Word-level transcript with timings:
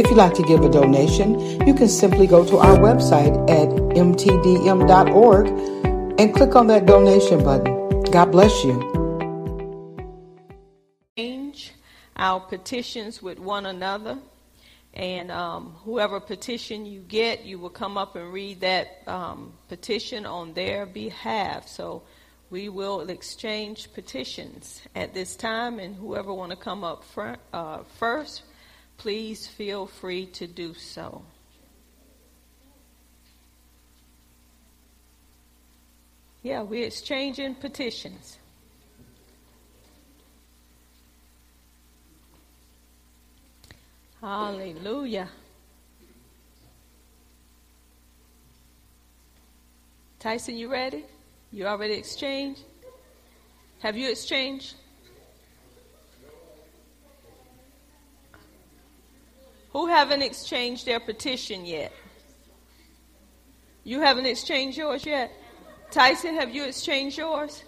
If 0.00 0.06
you'd 0.06 0.16
like 0.16 0.32
to 0.36 0.42
give 0.42 0.64
a 0.64 0.70
donation, 0.70 1.38
you 1.66 1.74
can 1.74 1.86
simply 1.86 2.26
go 2.26 2.42
to 2.46 2.56
our 2.56 2.78
website 2.78 3.36
at 3.50 3.68
mtdm.org 3.68 5.46
and 6.18 6.34
click 6.34 6.56
on 6.56 6.68
that 6.68 6.86
donation 6.86 7.44
button. 7.44 8.00
God 8.04 8.32
bless 8.32 8.64
you. 8.64 8.80
Change 11.18 11.74
our 12.16 12.40
petitions 12.40 13.20
with 13.20 13.38
one 13.38 13.66
another. 13.66 14.18
And 14.94 15.30
um, 15.30 15.74
whoever 15.84 16.18
petition 16.18 16.86
you 16.86 17.00
get, 17.00 17.44
you 17.44 17.58
will 17.58 17.68
come 17.68 17.98
up 17.98 18.16
and 18.16 18.32
read 18.32 18.60
that 18.60 19.02
um, 19.06 19.52
petition 19.68 20.24
on 20.24 20.54
their 20.54 20.86
behalf. 20.86 21.68
So 21.68 22.04
we 22.48 22.70
will 22.70 23.10
exchange 23.10 23.92
petitions 23.92 24.80
at 24.94 25.12
this 25.12 25.36
time, 25.36 25.78
and 25.78 25.94
whoever 25.94 26.32
want 26.32 26.52
to 26.52 26.56
come 26.56 26.84
up 26.84 27.04
front, 27.04 27.38
uh, 27.52 27.82
first, 27.98 28.44
please 29.00 29.46
feel 29.46 29.86
free 29.86 30.26
to 30.26 30.46
do 30.46 30.74
so. 30.74 31.22
Yeah, 36.42 36.60
we're 36.60 36.84
exchanging 36.84 37.54
petitions. 37.54 38.36
Hallelujah. 44.20 45.30
Tyson, 50.18 50.58
you 50.58 50.70
ready? 50.70 51.06
You 51.50 51.66
already 51.66 51.94
exchanged? 51.94 52.60
Have 53.78 53.96
you 53.96 54.10
exchanged? 54.10 54.74
Who 59.72 59.86
haven't 59.86 60.22
exchanged 60.22 60.86
their 60.86 61.00
petition 61.00 61.64
yet? 61.64 61.92
You 63.84 64.00
haven't 64.00 64.26
exchanged 64.26 64.76
yours 64.76 65.06
yet? 65.06 65.32
Tyson, 65.90 66.34
have 66.36 66.54
you 66.54 66.64
exchanged 66.64 67.18
yours? 67.18 67.64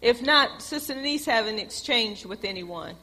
If 0.00 0.22
not, 0.22 0.62
Sister 0.62 0.94
Denise 0.94 1.26
haven't 1.26 1.58
exchanged 1.58 2.24
with 2.24 2.44
anyone. 2.44 2.94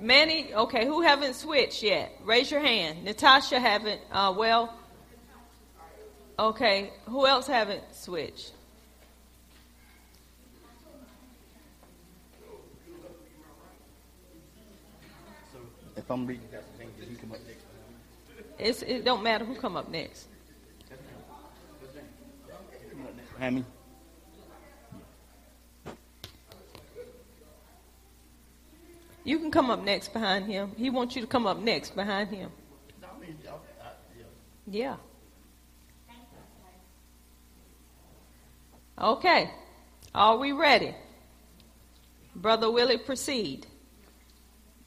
Manny, 0.00 0.54
okay, 0.54 0.86
who 0.86 1.00
haven't 1.00 1.34
switched 1.34 1.82
yet? 1.82 2.12
Raise 2.24 2.50
your 2.50 2.60
hand. 2.60 3.04
Natasha 3.04 3.58
haven't, 3.58 4.00
uh, 4.12 4.32
well, 4.36 4.77
Okay, 6.38 6.92
who 7.06 7.26
else 7.26 7.48
haven't 7.48 7.82
switched? 7.92 8.52
So 15.52 15.58
if 15.96 16.08
I'm 16.08 16.26
reading 16.26 16.46
Pastor 16.52 16.66
James, 16.78 16.92
he 17.08 17.16
come 17.16 17.32
up 17.32 17.38
next? 17.44 17.64
It's, 18.56 18.82
it 18.82 19.04
don't 19.04 19.24
matter 19.24 19.44
who 19.44 19.56
come 19.56 19.76
up 19.76 19.90
next. 19.90 20.28
Behind 23.34 23.56
me. 23.56 23.64
You 29.24 29.38
can 29.40 29.50
come 29.50 29.70
up 29.70 29.82
next 29.82 30.12
behind 30.12 30.46
him. 30.46 30.72
He 30.76 30.88
wants 30.88 31.16
you 31.16 31.22
to 31.22 31.28
come 31.28 31.48
up 31.48 31.58
next 31.58 31.96
behind 31.96 32.30
him. 32.30 32.50
Yeah. 34.68 34.96
Okay. 39.00 39.50
Are 40.14 40.36
we 40.36 40.52
ready? 40.52 40.94
Brother 42.34 42.70
Willie, 42.70 42.98
proceed. 42.98 43.66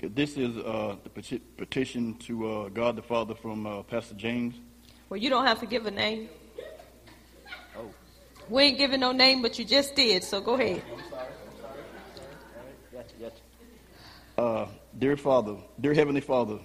This 0.02 0.36
is 0.36 0.58
uh, 0.58 0.96
the 1.04 1.40
petition 1.58 2.16
to 2.20 2.50
uh, 2.50 2.70
God 2.70 2.96
the 2.96 3.02
Father 3.02 3.36
from 3.36 3.66
uh, 3.66 3.84
Pastor 3.84 4.16
James. 4.16 4.56
Well, 5.10 5.20
you 5.20 5.30
don't 5.30 5.46
have 5.46 5.60
to 5.60 5.66
give 5.66 5.86
a 5.86 5.92
name. 5.92 6.28
Oh. 7.78 7.92
We 8.50 8.64
ain't 8.64 8.78
giving 8.78 9.00
no 9.00 9.12
name, 9.12 9.42
but 9.42 9.60
you 9.60 9.66
just 9.66 9.96
did, 9.96 10.24
so 10.24 10.42
go 10.42 10.56
ahead. 10.56 10.82
I'm 10.92 11.10
sorry. 11.10 11.28
I'm 12.98 13.06
sorry. 13.20 13.32
Uh, 14.38 14.66
dear 14.98 15.16
Father, 15.16 15.58
dear 15.80 15.94
Heavenly 15.94 16.22
Father, 16.22 16.58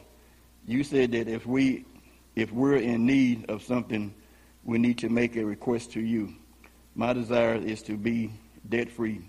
you 0.66 0.82
said 0.82 1.12
that 1.12 1.28
if 1.28 1.46
we, 1.46 1.84
if 2.34 2.50
we're 2.50 2.76
in 2.76 3.06
need 3.06 3.50
of 3.50 3.62
something, 3.62 4.14
we 4.64 4.78
need 4.78 4.98
to 4.98 5.08
make 5.08 5.36
a 5.36 5.44
request 5.44 5.92
to 5.92 6.00
you. 6.00 6.34
My 6.98 7.12
desire 7.12 7.56
is 7.56 7.82
to 7.82 7.98
be 7.98 8.32
debt 8.66 8.90
free. 8.90 9.20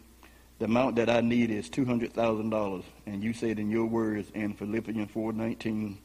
The 0.59 0.65
amount 0.65 0.95
that 0.95 1.09
I 1.09 1.19
need 1.19 1.51
is 1.51 1.69
$200,000. 1.69 2.83
And 3.05 3.21
you 3.21 3.33
said 3.33 3.59
in 3.59 3.69
your 3.69 3.85
words 3.85 4.31
in 4.33 4.53
Philippians 4.53 5.11
4.19 5.11 5.97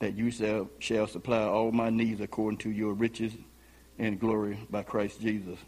that 0.00 0.14
you 0.14 0.30
shall, 0.30 0.68
shall 0.80 1.06
supply 1.06 1.40
all 1.40 1.72
my 1.72 1.88
needs 1.88 2.20
according 2.20 2.58
to 2.58 2.70
your 2.70 2.92
riches 2.92 3.32
and 3.98 4.20
glory 4.20 4.58
by 4.68 4.82
Christ 4.82 5.22
Jesus. 5.22 5.58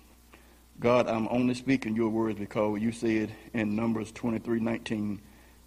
God, 0.81 1.09
I'm 1.09 1.28
only 1.28 1.54
speaking 1.54 1.97
your 1.97 2.10
words 2.10 2.38
because 2.38 2.78
you 2.83 2.93
said 2.93 3.33
in 3.54 3.75
Numbers 3.75 4.12
23:19 4.12 5.21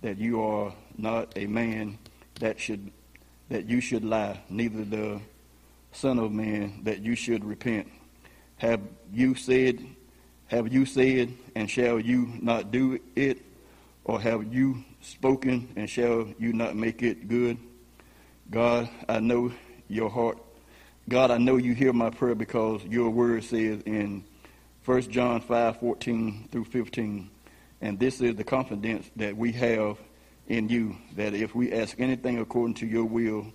that 0.03 0.19
you 0.19 0.39
are 0.43 0.71
not 0.95 1.33
a 1.35 1.47
man 1.47 1.97
that 2.39 2.59
should 2.59 2.91
that 3.49 3.65
you 3.65 3.81
should 3.81 4.03
lie, 4.05 4.39
neither 4.47 4.85
the 4.85 5.19
son 5.91 6.19
of 6.19 6.31
man 6.31 6.81
that 6.83 6.99
you 6.99 7.15
should 7.15 7.43
repent. 7.43 7.87
Have 8.59 8.81
you 9.13 9.35
said, 9.35 9.79
have 10.47 10.71
you 10.71 10.85
said, 10.85 11.33
and 11.55 11.69
shall 11.69 11.97
you 11.97 12.33
not 12.41 12.71
do 12.71 12.99
it? 13.15 13.41
Or 14.03 14.19
have 14.19 14.53
you 14.53 14.83
spoken, 14.99 15.69
and 15.77 15.89
shall 15.89 16.27
you 16.37 16.51
not 16.51 16.75
make 16.75 17.01
it 17.01 17.29
good? 17.29 17.57
God, 18.51 18.89
I 19.07 19.21
know 19.21 19.53
your 19.87 20.09
heart. 20.09 20.39
God, 21.07 21.31
I 21.31 21.37
know 21.37 21.55
you 21.55 21.73
hear 21.73 21.93
my 21.93 22.09
prayer 22.09 22.35
because 22.35 22.83
your 22.83 23.09
word 23.09 23.45
says 23.45 23.81
in 23.85 24.25
1 24.83 25.01
John 25.03 25.39
5, 25.39 25.79
14 25.79 26.49
through 26.51 26.65
15, 26.65 27.29
and 27.79 27.97
this 27.97 28.19
is 28.19 28.35
the 28.35 28.43
confidence 28.43 29.09
that 29.15 29.37
we 29.37 29.53
have 29.53 29.97
in 30.49 30.67
you, 30.67 30.97
that 31.15 31.33
if 31.33 31.55
we 31.55 31.71
ask 31.71 31.97
anything 31.97 32.39
according 32.39 32.73
to 32.75 32.85
your 32.85 33.05
will, 33.05 33.47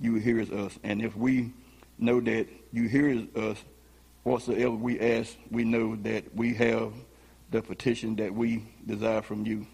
you 0.00 0.16
hear 0.16 0.40
us. 0.40 0.76
And 0.82 1.00
if 1.00 1.16
we 1.16 1.52
know 1.96 2.20
that 2.22 2.48
you 2.72 2.88
hear 2.88 3.24
us, 3.36 3.62
whatsoever 4.22 4.70
we 4.70 4.98
ask, 5.00 5.36
we 5.50 5.64
know 5.64 5.96
that 5.96 6.34
we 6.34 6.54
have 6.54 6.92
the 7.50 7.62
petition 7.62 8.16
that 8.16 8.34
we 8.34 8.64
desire 8.86 9.22
from 9.22 9.46
you. 9.46 9.66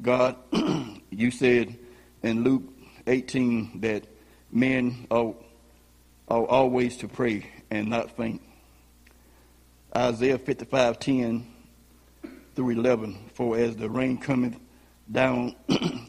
God, 0.00 0.36
you 1.10 1.30
said 1.30 1.76
in 2.22 2.44
Luke 2.44 2.64
18 3.06 3.80
that 3.80 4.06
men 4.50 5.06
are, 5.10 5.34
are 6.28 6.46
always 6.46 6.96
to 6.98 7.08
pray 7.08 7.46
and 7.70 7.88
not 7.88 8.16
faint. 8.16 8.42
Isaiah 9.94 10.38
55:10 10.38 11.44
through 12.54 12.70
11, 12.70 13.30
for 13.34 13.56
as 13.56 13.76
the 13.76 13.88
rain 13.88 14.18
cometh 14.18 14.58
down, 15.10 15.54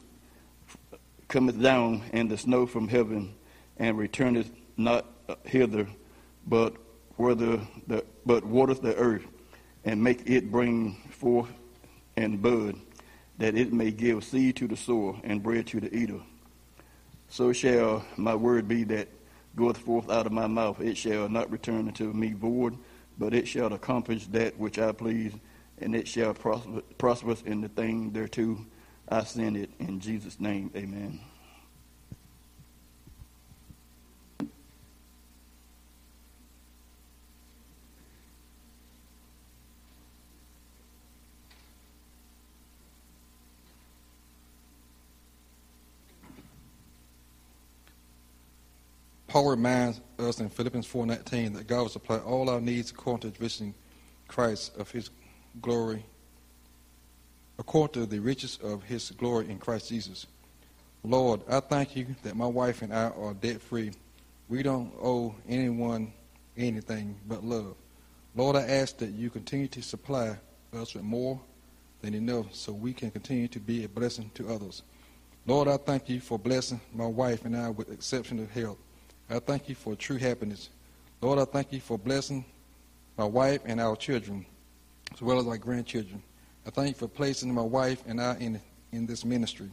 cometh 1.27 1.62
down, 1.62 2.04
and 2.12 2.30
the 2.30 2.38
snow 2.38 2.66
from 2.66 2.88
heaven, 2.88 3.36
and 3.77 3.98
returneth 3.98 4.51
not 4.77 5.06
hither, 5.45 5.88
but 6.48 6.75
where 7.18 7.36
the, 7.36 7.62
the 7.88 8.06
but 8.25 8.45
watereth 8.45 8.81
the 8.81 8.95
earth 8.95 9.25
and 9.86 10.04
make 10.04 10.30
it 10.30 10.51
bring 10.51 10.95
forth 11.12 11.50
and 12.15 12.42
bud, 12.42 12.75
that 13.38 13.56
it 13.56 13.74
may 13.74 13.92
give 13.92 14.24
seed 14.24 14.56
to 14.57 14.68
the 14.68 14.77
sower 14.77 15.15
and 15.24 15.44
bread 15.44 15.68
to 15.68 15.80
the 15.80 15.94
eater. 15.95 16.19
So 17.30 17.51
shall 17.51 18.06
my 18.15 18.36
word 18.36 18.68
be 18.68 18.83
that 18.86 19.07
goeth 19.56 19.77
forth 19.77 20.10
out 20.10 20.25
of 20.25 20.31
my 20.31 20.48
mouth. 20.48 20.80
It 20.80 20.98
shall 20.98 21.27
not 21.30 21.51
return 21.51 21.88
unto 21.88 22.12
me 22.13 22.33
void, 22.33 22.77
but 23.18 23.33
it 23.33 23.48
shall 23.48 23.74
accomplish 23.74 24.27
that 24.27 24.57
which 24.57 24.80
I 24.80 24.92
please, 24.92 25.33
and 25.80 25.95
it 25.95 26.07
shall 26.07 26.33
prosper, 26.33 26.81
prosper 26.98 27.36
in 27.45 27.62
the 27.62 27.69
thing 27.69 28.12
thereto 28.12 28.65
I 29.10 29.24
send 29.24 29.57
it. 29.57 29.71
In 29.80 30.00
Jesus' 30.00 30.39
name, 30.39 30.71
amen. 30.75 31.19
Paul 49.33 49.50
reminds 49.50 50.00
us 50.19 50.39
in 50.39 50.47
Philippians 50.47 50.88
4.19 50.88 51.56
that 51.56 51.65
God 51.65 51.81
will 51.81 51.89
supply 51.89 52.18
all 52.19 52.51
our 52.51 52.62
needs 52.62 52.91
according 52.91 53.31
to 53.31 53.41
riches 53.41 53.62
in 53.62 53.74
Christ 54.27 54.77
of 54.77 54.91
his 54.91 55.09
glory, 55.59 56.06
according 57.57 58.03
to 58.03 58.07
the 58.07 58.19
riches 58.19 58.59
of 58.62 58.83
his 58.83 59.09
glory 59.09 59.50
in 59.50 59.57
Christ 59.57 59.89
Jesus. 59.89 60.27
Lord, 61.03 61.41
I 61.50 61.62
thank 61.62 61.95
you 61.95 62.15
that 62.21 62.35
my 62.35 62.45
wife 62.45 62.83
and 62.83 62.94
I 62.94 63.09
are 63.09 63.33
debt 63.33 63.59
free. 63.59 63.94
We 64.50 64.62
don't 64.62 64.94
owe 65.01 65.33
anyone 65.50 66.13
anything 66.56 67.19
but 67.27 67.44
love. 67.44 67.74
Lord, 68.36 68.56
I 68.56 68.68
ask 68.68 69.00
that 69.00 69.13
you 69.13 69.31
continue 69.31 69.68
to 69.69 69.81
supply 69.81 70.38
us 70.74 70.94
with 70.94 71.06
more 71.06 71.41
than 72.03 72.13
enough 72.13 72.53
so 72.53 72.71
we 72.71 72.94
can 72.94 73.09
continue 73.09 73.47
to 73.47 73.59
be 73.59 73.83
a 73.83 73.89
blessing 73.89 74.29
to 74.36 74.53
others. 74.53 74.83
Lord, 75.47 75.68
I 75.68 75.77
thank 75.77 76.07
you 76.07 76.19
for 76.19 76.38
blessing 76.38 76.79
my 76.94 77.07
wife 77.07 77.45
and 77.45 77.57
I 77.57 77.71
with 77.71 77.91
exceptional 77.91 78.45
health. 78.45 78.77
I 79.30 79.40
thank 79.40 79.70
you 79.70 79.75
for 79.75 79.96
true 79.96 80.18
happiness. 80.18 80.70
Lord, 81.22 81.40
I 81.40 81.46
thank 81.46 81.72
you 81.72 81.80
for 81.80 81.98
blessing 81.98 82.46
my 83.18 83.25
wife 83.25 83.62
and 83.66 83.80
our 83.80 83.96
children, 83.96 84.46
as 85.14 85.22
well 85.22 85.40
as 85.40 85.48
our 85.48 85.58
grandchildren. 85.58 86.22
I 86.66 86.70
thank 86.70 86.90
you 86.90 86.96
for 86.96 87.08
placing 87.08 87.54
my 87.54 87.62
wife 87.62 88.04
and 88.06 88.22
I 88.22 88.36
in, 88.36 88.62
in 88.92 89.06
this 89.06 89.24
ministry. 89.24 89.70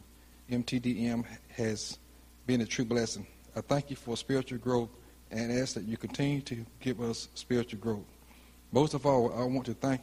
MTDM 0.51 1.25
has 1.57 1.99
been 2.47 2.61
a 2.61 2.67
true 2.67 2.85
blessing. 2.85 3.27
I 3.57 3.61
thank 3.61 3.91
you 3.91 3.97
for 3.97 4.17
spiritual 4.17 4.59
growth 4.59 4.91
and 5.31 5.53
ask 5.53 5.75
that 5.75 5.85
you 5.85 5.97
continue 5.97 6.41
to 6.43 6.65
give 6.81 7.01
us 7.01 7.29
spiritual 7.35 7.81
growth. 7.81 8.07
Most 8.73 8.95
of 8.95 9.07
all, 9.07 9.33
I 9.33 9.45
want 9.45 9.67
to 9.67 9.75
thank 9.75 10.01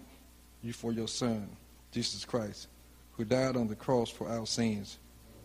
you 0.62 0.74
for 0.74 0.92
your 0.92 1.08
Son, 1.08 1.48
Jesus 1.92 2.26
Christ, 2.26 2.68
who 3.14 3.26
died 3.26 3.56
on 3.56 3.68
the 3.68 3.76
cross 3.76 4.10
for 4.10 4.30
our 4.30 4.46
sins. 4.46 4.98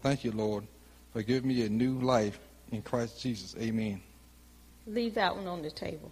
Thank 0.02 0.24
you, 0.24 0.32
Lord, 0.32 0.64
for 1.12 1.22
giving 1.22 1.48
me 1.48 1.64
a 1.64 1.68
new 1.68 1.98
life 2.00 2.38
in 2.72 2.82
Christ 2.82 3.20
Jesus. 3.20 3.54
Amen. 3.60 4.00
Leave 4.86 5.14
that 5.14 5.36
one 5.36 5.46
on 5.46 5.62
the 5.62 5.70
table. 5.70 6.10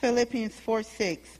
Philippians 0.00 0.54
4 0.60 0.82
6. 0.82 1.38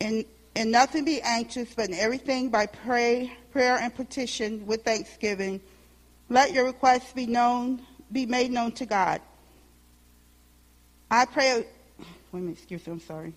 In, 0.00 0.24
in 0.54 0.70
nothing 0.70 1.04
be 1.04 1.22
anxious, 1.22 1.72
but 1.74 1.88
in 1.88 1.94
everything 1.94 2.50
by 2.50 2.66
pray, 2.66 3.32
prayer 3.52 3.78
and 3.78 3.94
petition 3.94 4.66
with 4.66 4.84
thanksgiving, 4.84 5.60
let 6.28 6.52
your 6.52 6.64
requests 6.64 7.12
be 7.12 7.26
known, 7.26 7.80
be 8.12 8.26
made 8.26 8.50
known 8.50 8.72
to 8.72 8.86
God. 8.86 9.20
I 11.10 11.24
pray, 11.24 11.66
wait 12.32 12.40
minute, 12.40 12.58
excuse 12.58 12.86
me, 12.86 12.92
I'm 12.92 13.00
sorry. 13.00 13.34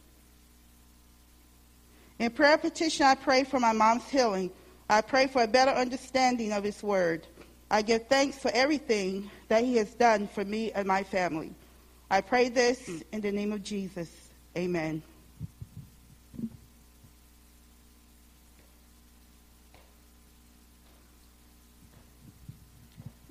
In 2.19 2.29
prayer 2.31 2.57
petition, 2.57 3.05
I 3.05 3.15
pray 3.15 3.43
for 3.43 3.59
my 3.59 3.73
mom's 3.73 4.07
healing. 4.09 4.51
I 4.89 5.01
pray 5.01 5.27
for 5.27 5.43
a 5.43 5.47
better 5.47 5.71
understanding 5.71 6.53
of 6.53 6.63
his 6.63 6.83
word. 6.83 7.25
I 7.71 7.81
give 7.81 8.07
thanks 8.07 8.37
for 8.37 8.51
everything 8.53 9.31
that 9.47 9.63
he 9.63 9.77
has 9.77 9.93
done 9.95 10.27
for 10.27 10.45
me 10.45 10.71
and 10.71 10.87
my 10.87 11.03
family. 11.03 11.53
I 12.11 12.21
pray 12.21 12.49
this 12.49 13.03
in 13.11 13.21
the 13.21 13.31
name 13.31 13.51
of 13.51 13.63
Jesus. 13.63 14.09
Amen. 14.55 15.01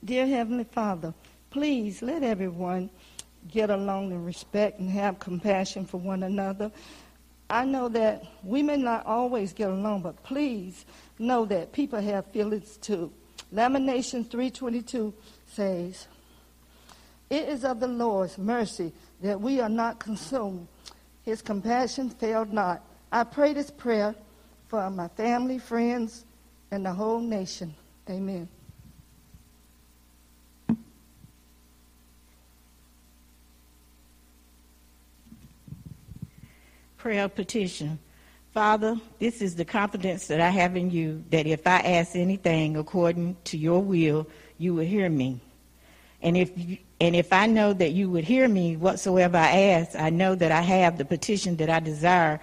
Dear 0.04 0.26
Heavenly 0.26 0.64
Father, 0.64 1.14
please 1.50 2.02
let 2.02 2.24
everyone 2.24 2.90
get 3.50 3.70
along 3.70 4.12
and 4.12 4.24
respect 4.24 4.78
and 4.78 4.90
have 4.90 5.18
compassion 5.18 5.84
for 5.84 5.98
one 5.98 6.22
another. 6.22 6.70
I 7.50 7.64
know 7.64 7.88
that 7.88 8.24
we 8.42 8.62
may 8.62 8.76
not 8.76 9.04
always 9.04 9.52
get 9.52 9.68
along, 9.68 10.02
but 10.02 10.22
please 10.22 10.84
know 11.18 11.44
that 11.46 11.72
people 11.72 12.00
have 12.00 12.26
feelings 12.26 12.78
too. 12.78 13.12
Lamentations 13.50 14.28
3:22 14.28 15.12
says, 15.46 16.06
"It 17.28 17.48
is 17.48 17.64
of 17.64 17.80
the 17.80 17.88
Lord's 17.88 18.38
mercy 18.38 18.92
that 19.20 19.40
we 19.40 19.60
are 19.60 19.68
not 19.68 19.98
consumed. 19.98 20.68
His 21.22 21.42
compassion 21.42 22.08
failed 22.10 22.52
not." 22.52 22.80
I 23.10 23.24
pray 23.24 23.52
this 23.52 23.70
prayer 23.70 24.14
for 24.68 24.88
my 24.88 25.08
family, 25.08 25.58
friends, 25.58 26.24
and 26.70 26.86
the 26.86 26.94
whole 26.94 27.20
nation. 27.20 27.74
Amen. 28.08 28.48
Prayer 37.02 37.28
petition. 37.28 37.98
Father, 38.54 38.96
this 39.18 39.42
is 39.42 39.56
the 39.56 39.64
confidence 39.64 40.28
that 40.28 40.40
I 40.40 40.50
have 40.50 40.76
in 40.76 40.88
you 40.88 41.24
that 41.30 41.48
if 41.48 41.66
I 41.66 41.78
ask 41.80 42.14
anything 42.14 42.76
according 42.76 43.36
to 43.46 43.58
your 43.58 43.82
will, 43.82 44.28
you 44.56 44.72
will 44.74 44.84
hear 44.84 45.10
me. 45.10 45.40
And 46.22 46.36
if 46.36 46.56
you, 46.56 46.78
and 47.00 47.16
if 47.16 47.32
I 47.32 47.46
know 47.46 47.72
that 47.72 47.90
you 47.90 48.08
would 48.08 48.22
hear 48.22 48.46
me 48.46 48.76
whatsoever 48.76 49.36
I 49.36 49.50
ask, 49.50 49.98
I 49.98 50.10
know 50.10 50.36
that 50.36 50.52
I 50.52 50.60
have 50.60 50.96
the 50.96 51.04
petition 51.04 51.56
that 51.56 51.68
I 51.68 51.80
desire 51.80 52.38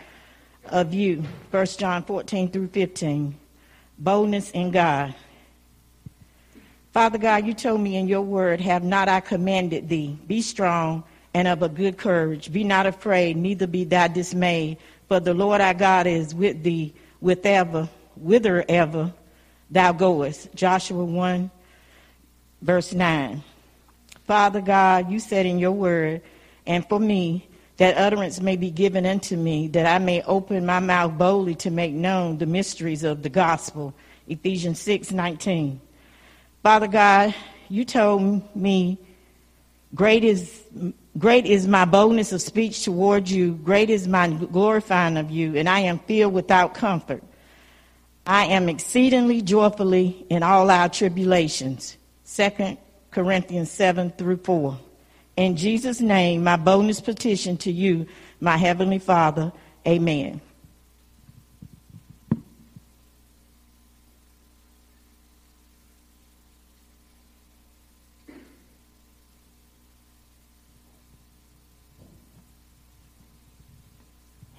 of 0.65 0.93
you. 0.93 1.23
1 1.51 1.65
John 1.77 2.03
14 2.03 2.51
through 2.51 2.67
15. 2.67 3.33
Boldness 3.97 4.51
in 4.51 4.71
God. 4.71 5.15
Father 6.91 7.17
God, 7.17 7.45
you 7.45 7.53
told 7.53 7.79
me 7.79 7.95
in 7.95 8.09
your 8.09 8.23
word, 8.23 8.59
have 8.59 8.83
not 8.83 9.07
I 9.07 9.21
commanded 9.21 9.87
thee, 9.87 10.17
be 10.27 10.41
strong 10.41 11.05
and 11.33 11.47
of 11.47 11.61
a 11.61 11.69
good 11.69 11.97
courage. 11.97 12.51
Be 12.51 12.63
not 12.63 12.85
afraid, 12.85 13.37
neither 13.37 13.67
be 13.67 13.83
thou 13.83 14.07
dismayed, 14.07 14.77
for 15.07 15.19
the 15.19 15.33
Lord 15.33 15.61
our 15.61 15.73
God 15.73 16.07
is 16.07 16.33
with 16.33 16.63
thee, 16.63 16.93
with 17.21 17.45
ever, 17.45 17.89
whither 18.15 18.65
thou 19.69 19.91
goest. 19.91 20.49
Joshua 20.55 21.03
1, 21.03 21.51
verse 22.61 22.93
9. 22.93 23.43
Father 24.25 24.61
God, 24.61 25.11
you 25.11 25.19
said 25.19 25.45
in 25.45 25.59
your 25.59 25.71
word, 25.71 26.21
and 26.65 26.87
for 26.87 26.99
me, 26.99 27.47
that 27.77 27.97
utterance 27.97 28.41
may 28.41 28.57
be 28.57 28.69
given 28.69 29.05
unto 29.05 29.37
me, 29.37 29.69
that 29.69 29.85
I 29.85 29.99
may 29.99 30.21
open 30.23 30.65
my 30.65 30.79
mouth 30.79 31.17
boldly 31.17 31.55
to 31.55 31.71
make 31.71 31.93
known 31.93 32.37
the 32.37 32.45
mysteries 32.45 33.03
of 33.03 33.23
the 33.23 33.29
gospel. 33.29 33.93
Ephesians 34.27 34.79
6, 34.81 35.13
19. 35.13 35.79
Father 36.61 36.87
God, 36.87 37.33
you 37.69 37.85
told 37.85 38.53
me, 38.53 38.97
great 39.95 40.25
is 40.25 40.61
Great 41.17 41.45
is 41.45 41.67
my 41.67 41.85
boldness 41.85 42.31
of 42.31 42.41
speech 42.41 42.83
toward 42.83 43.29
you. 43.29 43.53
Great 43.63 43.89
is 43.89 44.07
my 44.07 44.27
glorifying 44.27 45.17
of 45.17 45.31
you, 45.31 45.55
and 45.55 45.67
I 45.67 45.79
am 45.81 45.99
filled 45.99 46.33
without 46.33 46.73
comfort. 46.73 47.23
I 48.27 48.45
am 48.45 48.69
exceedingly 48.69 49.41
joyfully 49.41 50.25
in 50.29 50.43
all 50.43 50.69
our 50.69 50.87
tribulations. 50.87 51.97
2 52.35 52.77
Corinthians 53.09 53.71
7 53.71 54.11
through 54.11 54.37
4. 54.37 54.77
In 55.35 55.55
Jesus' 55.55 55.99
name, 55.99 56.43
my 56.43 56.57
boldness 56.57 57.01
petition 57.01 57.57
to 57.57 57.71
you, 57.71 58.05
my 58.39 58.57
heavenly 58.57 58.99
Father. 58.99 59.51
Amen. 59.87 60.41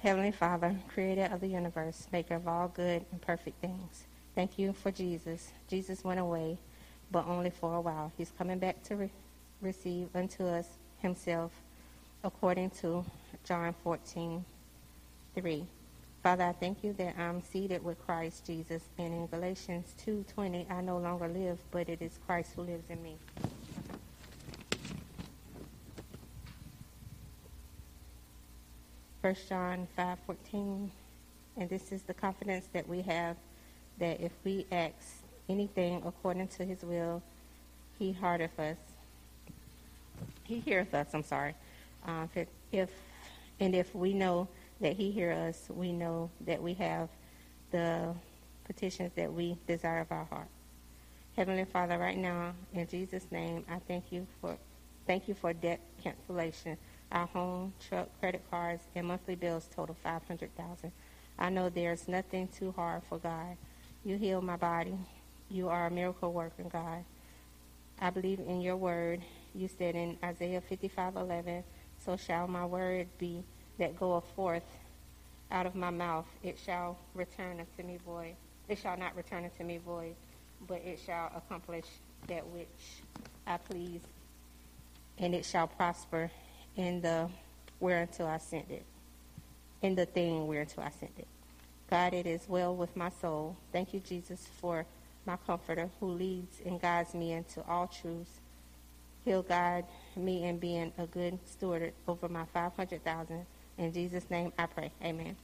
Heavenly 0.01 0.31
Father, 0.31 0.75
creator 0.91 1.29
of 1.31 1.41
the 1.41 1.47
universe, 1.47 2.07
maker 2.11 2.33
of 2.33 2.47
all 2.47 2.69
good 2.69 3.05
and 3.11 3.21
perfect 3.21 3.61
things, 3.61 4.07
thank 4.33 4.57
you 4.57 4.73
for 4.73 4.89
Jesus. 4.89 5.51
Jesus 5.67 6.03
went 6.03 6.19
away, 6.19 6.57
but 7.11 7.27
only 7.27 7.51
for 7.51 7.75
a 7.75 7.81
while. 7.81 8.11
He's 8.17 8.31
coming 8.35 8.57
back 8.57 8.81
to 8.85 8.95
re- 8.95 9.11
receive 9.61 10.07
unto 10.15 10.47
us 10.47 10.67
himself, 11.03 11.51
according 12.23 12.71
to 12.81 13.05
John 13.43 13.75
14, 13.83 14.43
3. 15.35 15.65
Father, 16.23 16.45
I 16.45 16.53
thank 16.53 16.83
you 16.83 16.93
that 16.93 17.15
I'm 17.19 17.43
seated 17.43 17.83
with 17.83 18.03
Christ 18.03 18.43
Jesus. 18.43 18.81
And 18.97 19.13
in 19.13 19.27
Galatians 19.27 19.93
2.20, 20.03 20.71
I 20.71 20.81
no 20.81 20.97
longer 20.97 21.27
live, 21.27 21.59
but 21.69 21.87
it 21.87 22.01
is 22.01 22.17
Christ 22.25 22.53
who 22.55 22.63
lives 22.63 22.89
in 22.89 23.03
me. 23.03 23.17
1 29.21 29.35
John 29.47 29.87
5:14, 29.95 30.89
and 31.55 31.69
this 31.69 31.91
is 31.91 32.01
the 32.01 32.13
confidence 32.13 32.65
that 32.73 32.87
we 32.87 33.03
have 33.03 33.37
that 33.99 34.19
if 34.19 34.31
we 34.43 34.65
ask 34.71 34.95
anything 35.47 36.01
according 36.03 36.47
to 36.47 36.65
his 36.65 36.81
will, 36.81 37.21
he 37.99 38.13
heareth 38.13 38.59
us. 38.59 38.77
He 40.43 40.59
heareth 40.59 40.91
us, 40.95 41.13
I'm 41.13 41.21
sorry. 41.21 41.53
Uh, 42.03 42.25
if, 42.33 42.47
if 42.71 42.89
and 43.59 43.75
if 43.75 43.93
we 43.93 44.13
know 44.13 44.47
that 44.79 44.93
he 44.93 45.11
hears 45.11 45.37
us, 45.37 45.69
we 45.69 45.91
know 45.91 46.31
that 46.47 46.59
we 46.59 46.73
have 46.73 47.07
the 47.69 48.15
petitions 48.65 49.11
that 49.15 49.31
we 49.31 49.55
desire 49.67 49.99
of 49.99 50.11
our 50.11 50.25
heart. 50.25 50.47
Heavenly 51.35 51.65
Father, 51.65 51.99
right 51.99 52.17
now, 52.17 52.53
in 52.73 52.87
Jesus' 52.87 53.27
name, 53.29 53.65
I 53.69 53.77
thank 53.87 54.11
you 54.11 54.25
for 54.41 54.57
thank 55.05 55.27
you 55.27 55.35
for 55.35 55.53
debt 55.53 55.79
cancellation 56.03 56.75
Our 57.11 57.27
home, 57.27 57.73
truck, 57.87 58.07
credit 58.19 58.43
cards, 58.49 58.83
and 58.95 59.07
monthly 59.07 59.35
bills 59.35 59.67
total 59.75 59.95
500000 60.01 60.91
I 61.37 61.49
know 61.49 61.69
there's 61.69 62.07
nothing 62.07 62.47
too 62.47 62.71
hard 62.71 63.01
for 63.09 63.17
God. 63.17 63.57
You 64.05 64.17
heal 64.17 64.41
my 64.41 64.57
body. 64.57 64.95
You 65.49 65.69
are 65.69 65.87
a 65.87 65.91
miracle 65.91 66.31
working 66.31 66.69
God. 66.69 67.03
I 67.99 68.09
believe 68.09 68.39
in 68.39 68.61
your 68.61 68.77
word. 68.77 69.21
You 69.53 69.67
said 69.67 69.95
in 69.95 70.17
Isaiah 70.23 70.61
55:11, 70.61 71.63
"So 71.99 72.15
shall 72.15 72.47
my 72.47 72.65
word 72.65 73.07
be 73.17 73.43
that 73.77 73.99
goeth 73.99 74.27
forth 74.35 74.63
out 75.51 75.65
of 75.65 75.75
my 75.75 75.89
mouth. 75.89 76.27
It 76.43 76.57
shall 76.57 76.97
return 77.13 77.59
unto 77.59 77.87
me 77.87 77.97
void. 78.05 78.35
It 78.67 78.77
shall 78.77 78.97
not 78.97 79.15
return 79.15 79.43
unto 79.43 79.63
me 79.63 79.77
void, 79.77 80.15
but 80.67 80.81
it 80.85 80.99
shall 81.05 81.31
accomplish 81.35 81.85
that 82.27 82.45
which 82.47 83.01
I 83.45 83.57
please, 83.57 84.01
and 85.17 85.35
it 85.35 85.43
shall 85.45 85.67
prosper 85.67 86.31
in 86.75 87.01
the 87.01 87.29
whereunto 87.79 88.25
I 88.25 88.37
sent 88.37 88.69
it, 88.69 88.85
in 89.81 89.95
the 89.95 90.05
thing 90.05 90.47
whereunto 90.47 90.81
I 90.81 90.89
sent 90.91 91.11
it. 91.17 91.27
God, 91.89 92.13
it 92.13 92.25
is 92.25 92.47
well 92.47 92.75
with 92.75 92.95
my 92.95 93.09
soul. 93.09 93.57
Thank 93.73 93.93
you, 93.93 93.99
Jesus, 93.99 94.47
for 94.59 94.85
my 95.25 95.37
comforter 95.45 95.89
who 95.99 96.07
leads 96.07 96.61
and 96.65 96.81
guides 96.81 97.13
me 97.13 97.33
into 97.33 97.61
all 97.67 97.87
truths. 97.87 98.39
He'll 99.25 99.43
guide 99.43 99.85
me 100.15 100.45
in 100.45 100.57
being 100.57 100.93
a 100.97 101.05
good 101.05 101.37
steward 101.45 101.93
over 102.07 102.27
my 102.29 102.45
500,000. 102.53 103.45
In 103.77 103.93
Jesus' 103.93 104.29
name 104.29 104.53
I 104.57 104.65
pray. 104.65 104.91
Amen. 105.03 105.35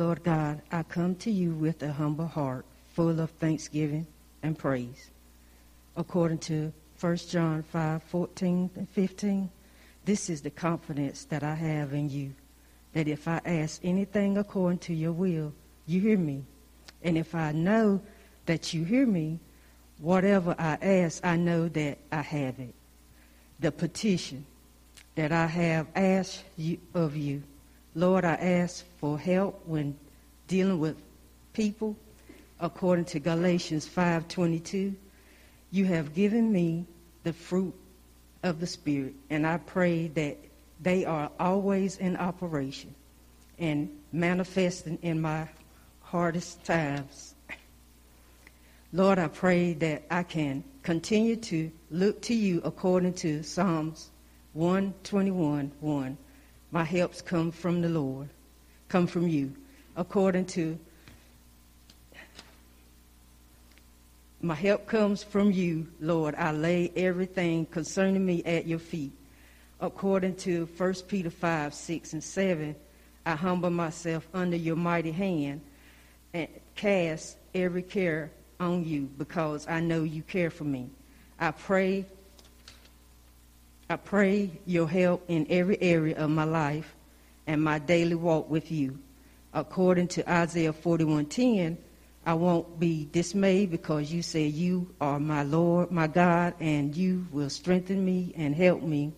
Lord 0.00 0.24
God, 0.24 0.62
I 0.72 0.82
come 0.82 1.14
to 1.16 1.30
you 1.30 1.52
with 1.52 1.82
a 1.82 1.92
humble 1.92 2.26
heart, 2.26 2.64
full 2.94 3.20
of 3.20 3.28
thanksgiving 3.32 4.06
and 4.42 4.58
praise. 4.58 5.10
According 5.94 6.38
to 6.38 6.72
1 6.98 7.16
John 7.28 7.62
5 7.62 8.02
14 8.04 8.70
and 8.76 8.88
15, 8.88 9.50
this 10.06 10.30
is 10.30 10.40
the 10.40 10.48
confidence 10.48 11.26
that 11.26 11.42
I 11.42 11.54
have 11.54 11.92
in 11.92 12.08
you, 12.08 12.32
that 12.94 13.08
if 13.08 13.28
I 13.28 13.42
ask 13.44 13.78
anything 13.84 14.38
according 14.38 14.78
to 14.78 14.94
your 14.94 15.12
will, 15.12 15.52
you 15.86 16.00
hear 16.00 16.16
me. 16.16 16.44
And 17.02 17.18
if 17.18 17.34
I 17.34 17.52
know 17.52 18.00
that 18.46 18.72
you 18.72 18.84
hear 18.84 19.04
me, 19.04 19.38
whatever 19.98 20.56
I 20.58 20.78
ask, 20.80 21.22
I 21.22 21.36
know 21.36 21.68
that 21.68 21.98
I 22.10 22.22
have 22.22 22.58
it. 22.58 22.74
The 23.58 23.70
petition 23.70 24.46
that 25.14 25.30
I 25.30 25.46
have 25.46 25.88
asked 25.94 26.42
you, 26.56 26.78
of 26.94 27.18
you 27.18 27.42
Lord, 27.94 28.24
I 28.24 28.34
ask 28.34 28.84
for 28.98 29.18
help 29.18 29.62
when 29.66 29.98
dealing 30.46 30.78
with 30.78 30.96
people 31.52 31.96
according 32.60 33.06
to 33.06 33.18
Galatians 33.18 33.86
5:22. 33.88 34.94
You 35.72 35.84
have 35.86 36.14
given 36.14 36.52
me 36.52 36.86
the 37.24 37.32
fruit 37.32 37.74
of 38.42 38.60
the 38.60 38.66
spirit, 38.66 39.14
and 39.28 39.46
I 39.46 39.58
pray 39.58 40.08
that 40.08 40.38
they 40.80 41.04
are 41.04 41.30
always 41.38 41.96
in 41.96 42.16
operation 42.16 42.94
and 43.58 43.90
manifesting 44.12 44.98
in 45.02 45.20
my 45.20 45.48
hardest 46.00 46.64
times. 46.64 47.34
Lord, 48.92 49.18
I 49.18 49.28
pray 49.28 49.74
that 49.74 50.04
I 50.10 50.22
can 50.22 50.64
continue 50.82 51.36
to 51.36 51.70
look 51.90 52.22
to 52.22 52.34
you 52.34 52.60
according 52.64 53.14
to 53.14 53.42
Psalms 53.42 54.10
121 54.52 55.72
1 55.80 56.18
my 56.70 56.84
helps 56.84 57.20
come 57.20 57.50
from 57.50 57.82
the 57.82 57.88
Lord, 57.88 58.28
come 58.88 59.06
from 59.06 59.28
you. 59.28 59.54
According 59.96 60.46
to 60.46 60.78
my 64.42 64.54
help 64.54 64.86
comes 64.86 65.22
from 65.22 65.50
you, 65.52 65.88
Lord. 66.00 66.34
I 66.34 66.52
lay 66.52 66.90
everything 66.96 67.66
concerning 67.66 68.24
me 68.24 68.42
at 68.44 68.66
your 68.66 68.78
feet. 68.78 69.12
According 69.80 70.36
to 70.36 70.66
1 70.76 70.94
Peter 71.08 71.30
5, 71.30 71.74
6, 71.74 72.12
and 72.14 72.24
7, 72.24 72.76
I 73.26 73.34
humble 73.34 73.70
myself 73.70 74.26
under 74.32 74.56
your 74.56 74.76
mighty 74.76 75.12
hand 75.12 75.60
and 76.32 76.48
cast 76.74 77.36
every 77.54 77.82
care 77.82 78.30
on 78.58 78.84
you 78.84 79.10
because 79.18 79.66
I 79.68 79.80
know 79.80 80.04
you 80.04 80.22
care 80.22 80.50
for 80.50 80.64
me. 80.64 80.90
I 81.38 81.50
pray 81.50 82.06
I 83.90 83.96
pray 83.96 84.52
your 84.66 84.88
help 84.88 85.24
in 85.26 85.48
every 85.50 85.76
area 85.82 86.16
of 86.16 86.30
my 86.30 86.44
life 86.44 86.94
and 87.48 87.60
my 87.60 87.80
daily 87.80 88.14
walk 88.14 88.48
with 88.48 88.70
you. 88.70 89.00
According 89.52 90.06
to 90.14 90.30
Isaiah 90.30 90.72
41:10, 90.72 91.76
I 92.24 92.34
won't 92.34 92.78
be 92.78 93.08
dismayed 93.10 93.72
because 93.72 94.12
you 94.12 94.22
say 94.22 94.46
you 94.46 94.94
are 95.00 95.18
my 95.18 95.42
Lord, 95.42 95.90
my 95.90 96.06
God, 96.06 96.54
and 96.60 96.94
you 96.96 97.26
will 97.32 97.50
strengthen 97.50 98.04
me 98.04 98.32
and 98.36 98.54
help 98.54 98.80
me 98.80 99.12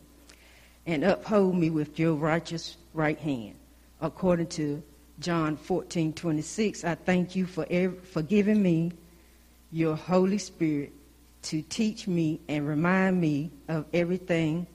and 0.86 1.04
uphold 1.04 1.54
me 1.54 1.68
with 1.68 1.98
your 1.98 2.14
righteous 2.14 2.78
right 2.94 3.18
hand. 3.18 3.56
According 4.00 4.46
to 4.56 4.82
John 5.20 5.58
14:26, 5.58 6.82
I 6.82 6.94
thank 6.94 7.36
you 7.36 7.44
for 7.44 7.66
every, 7.68 7.98
for 7.98 8.22
giving 8.22 8.62
me 8.62 8.92
your 9.70 9.96
Holy 9.96 10.38
Spirit 10.38 10.94
to 11.42 11.62
teach 11.62 12.06
me 12.06 12.40
and 12.49 12.66
remind 12.66 13.20
me 13.20 13.50
of 13.68 13.87
everything 13.92 14.66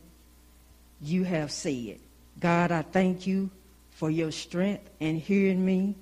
you 1.01 1.23
have 1.23 1.51
said. 1.51 1.99
God, 2.39 2.71
I 2.71 2.81
thank 2.81 3.25
you 3.25 3.49
for 3.91 4.11
your 4.11 4.31
strength 4.31 4.89
and 4.99 5.17
hearing 5.17 5.65
me 5.65 5.95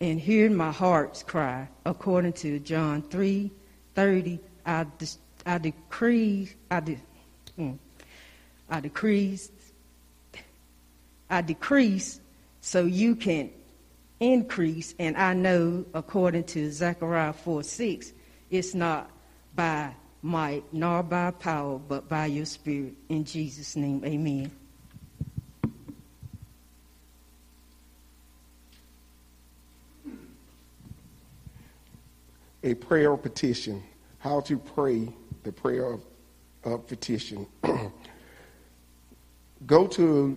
and 0.00 0.20
hearing 0.20 0.54
my 0.54 0.72
heart's 0.72 1.22
cry. 1.22 1.68
According 1.84 2.34
to 2.34 2.58
John 2.58 3.02
3 3.02 3.50
30, 3.94 4.40
I, 4.66 4.86
de- 4.98 5.06
I 5.46 5.58
decree, 5.58 6.50
I, 6.70 6.80
de- 6.80 7.00
mm, 7.58 7.78
I 8.68 8.80
decrease, 8.80 9.50
I 11.30 11.40
decrease 11.40 12.20
so 12.60 12.84
you 12.84 13.16
can 13.16 13.50
increase. 14.20 14.94
And 14.98 15.16
I 15.16 15.32
know, 15.32 15.86
according 15.94 16.44
to 16.44 16.70
Zechariah 16.70 17.32
4 17.32 17.62
6, 17.62 18.12
it's 18.50 18.74
not 18.74 19.10
by 19.56 19.94
might 20.22 20.64
nor 20.72 21.02
by 21.02 21.30
power, 21.30 21.78
but 21.78 22.08
by 22.08 22.26
your 22.26 22.44
spirit. 22.44 22.94
In 23.08 23.24
Jesus' 23.24 23.76
name, 23.76 24.04
amen. 24.04 24.50
A 32.62 32.74
prayer 32.74 33.16
petition. 33.16 33.82
How 34.18 34.40
to 34.40 34.58
pray 34.58 35.08
the 35.44 35.52
prayer 35.52 35.92
of, 35.92 36.04
of 36.64 36.86
petition. 36.88 37.46
go 39.66 39.86
to 39.86 40.36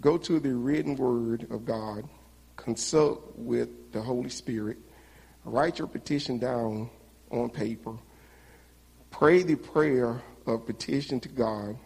go 0.00 0.16
to 0.16 0.40
the 0.40 0.54
written 0.54 0.96
word 0.96 1.46
of 1.50 1.66
God, 1.66 2.08
consult 2.56 3.34
with 3.36 3.92
the 3.92 4.00
Holy 4.00 4.30
Spirit, 4.30 4.78
write 5.44 5.78
your 5.78 5.88
petition 5.88 6.38
down 6.38 6.88
on 7.30 7.50
paper 7.50 7.92
Pray 9.10 9.42
the 9.42 9.56
prayer 9.56 10.22
of 10.46 10.66
petition 10.66 11.20
to 11.20 11.28
God. 11.28 11.76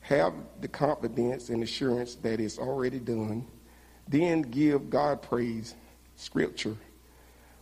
Have 0.00 0.34
the 0.60 0.68
confidence 0.68 1.48
and 1.48 1.62
assurance 1.62 2.16
that 2.16 2.40
it's 2.40 2.58
already 2.58 2.98
done. 2.98 3.46
Then 4.08 4.42
give 4.42 4.90
God 4.90 5.22
praise. 5.22 5.74
Scripture. 6.16 6.76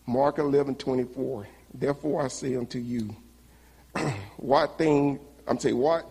Mark 0.05 0.37
11, 0.37 0.75
24. 0.75 1.47
Therefore 1.73 2.23
I 2.23 2.27
say 2.27 2.55
unto 2.55 2.79
you, 2.79 3.15
what 4.37 4.77
thing, 4.77 5.19
I'm 5.47 5.57
saying, 5.57 5.77
what, 5.77 6.05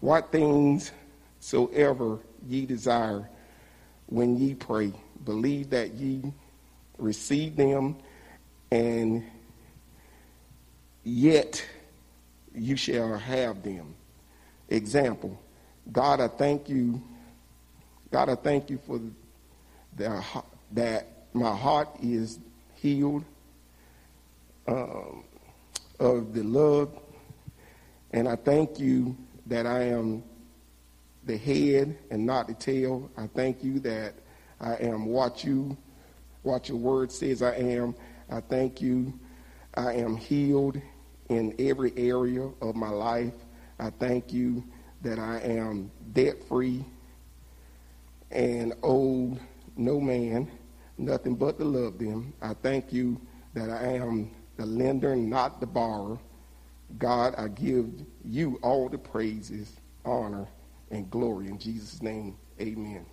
what 0.00 0.32
things 0.32 0.92
soever 1.40 2.18
ye 2.46 2.66
desire 2.66 3.28
when 4.06 4.36
ye 4.36 4.54
pray, 4.54 4.92
believe 5.24 5.70
that 5.70 5.94
ye 5.94 6.32
receive 6.98 7.56
them 7.56 7.96
and 8.70 9.24
yet 11.04 11.64
you 12.54 12.76
shall 12.76 13.16
have 13.16 13.62
them. 13.62 13.94
Example, 14.68 15.40
God, 15.90 16.20
I 16.20 16.28
thank 16.28 16.68
you. 16.68 17.02
God, 18.10 18.28
I 18.28 18.34
thank 18.34 18.70
you 18.70 18.78
for 18.86 19.00
the, 19.96 20.22
that 20.72 21.06
my 21.32 21.54
heart 21.54 21.88
is 22.02 22.38
healed 22.74 23.24
um, 24.66 25.24
of 25.98 26.34
the 26.34 26.42
love, 26.42 26.90
and 28.12 28.28
I 28.28 28.36
thank 28.36 28.78
you 28.78 29.16
that 29.46 29.66
I 29.66 29.84
am 29.84 30.22
the 31.24 31.36
head 31.36 31.96
and 32.10 32.26
not 32.26 32.48
the 32.48 32.54
tail. 32.54 33.10
I 33.16 33.26
thank 33.28 33.62
you 33.62 33.80
that 33.80 34.14
I 34.60 34.74
am 34.74 35.06
what 35.06 35.44
you, 35.44 35.76
what 36.42 36.68
your 36.68 36.78
word 36.78 37.12
says 37.12 37.42
I 37.42 37.54
am. 37.54 37.94
I 38.30 38.40
thank 38.40 38.80
you. 38.80 39.18
I 39.78 39.92
am 39.92 40.16
healed 40.16 40.80
in 41.28 41.54
every 41.60 41.92
area 41.96 42.50
of 42.60 42.74
my 42.74 42.88
life. 42.88 43.34
I 43.78 43.90
thank 43.90 44.32
you 44.32 44.64
that 45.02 45.20
I 45.20 45.38
am 45.38 45.92
debt 46.12 46.42
free 46.48 46.84
and 48.32 48.74
owed 48.82 49.38
no 49.76 50.00
man 50.00 50.50
nothing 50.98 51.36
but 51.36 51.58
to 51.58 51.64
love 51.64 51.96
them. 51.96 52.34
I 52.42 52.54
thank 52.54 52.92
you 52.92 53.20
that 53.54 53.70
I 53.70 53.84
am 53.94 54.32
the 54.56 54.66
lender, 54.66 55.14
not 55.14 55.60
the 55.60 55.66
borrower. 55.66 56.18
God, 56.98 57.36
I 57.38 57.46
give 57.46 57.88
you 58.24 58.58
all 58.62 58.88
the 58.88 58.98
praises, 58.98 59.76
honor, 60.04 60.48
and 60.90 61.08
glory. 61.08 61.46
In 61.46 61.56
Jesus' 61.56 62.02
name, 62.02 62.36
amen. 62.60 63.06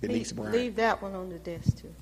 Denise 0.00 0.32
leave, 0.32 0.36
Brown. 0.36 0.52
leave 0.52 0.74
that 0.74 1.00
one 1.00 1.14
on 1.14 1.28
the 1.28 1.38
desk 1.38 1.78
too. 1.78 1.94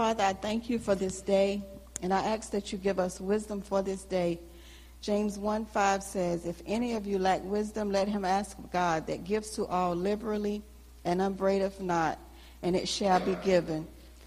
Father, 0.00 0.24
I 0.24 0.32
thank 0.32 0.70
you 0.70 0.78
for 0.78 0.94
this 0.94 1.20
day, 1.20 1.62
and 2.00 2.14
I 2.14 2.24
ask 2.24 2.52
that 2.52 2.72
you 2.72 2.78
give 2.78 2.98
us 2.98 3.20
wisdom 3.20 3.60
for 3.60 3.82
this 3.82 4.02
day. 4.02 4.40
James 5.02 5.38
1 5.38 5.66
5 5.66 6.02
says, 6.02 6.46
If 6.46 6.62
any 6.64 6.94
of 6.94 7.06
you 7.06 7.18
lack 7.18 7.44
wisdom, 7.44 7.92
let 7.92 8.08
him 8.08 8.24
ask 8.24 8.56
God 8.72 9.06
that 9.08 9.24
gives 9.24 9.50
to 9.56 9.66
all 9.66 9.94
liberally 9.94 10.62
and 11.04 11.20
upbraideth 11.20 11.82
not, 11.82 12.18
and 12.62 12.74
it 12.74 12.88
shall 12.88 13.20
be 13.20 13.34
given. 13.44 13.86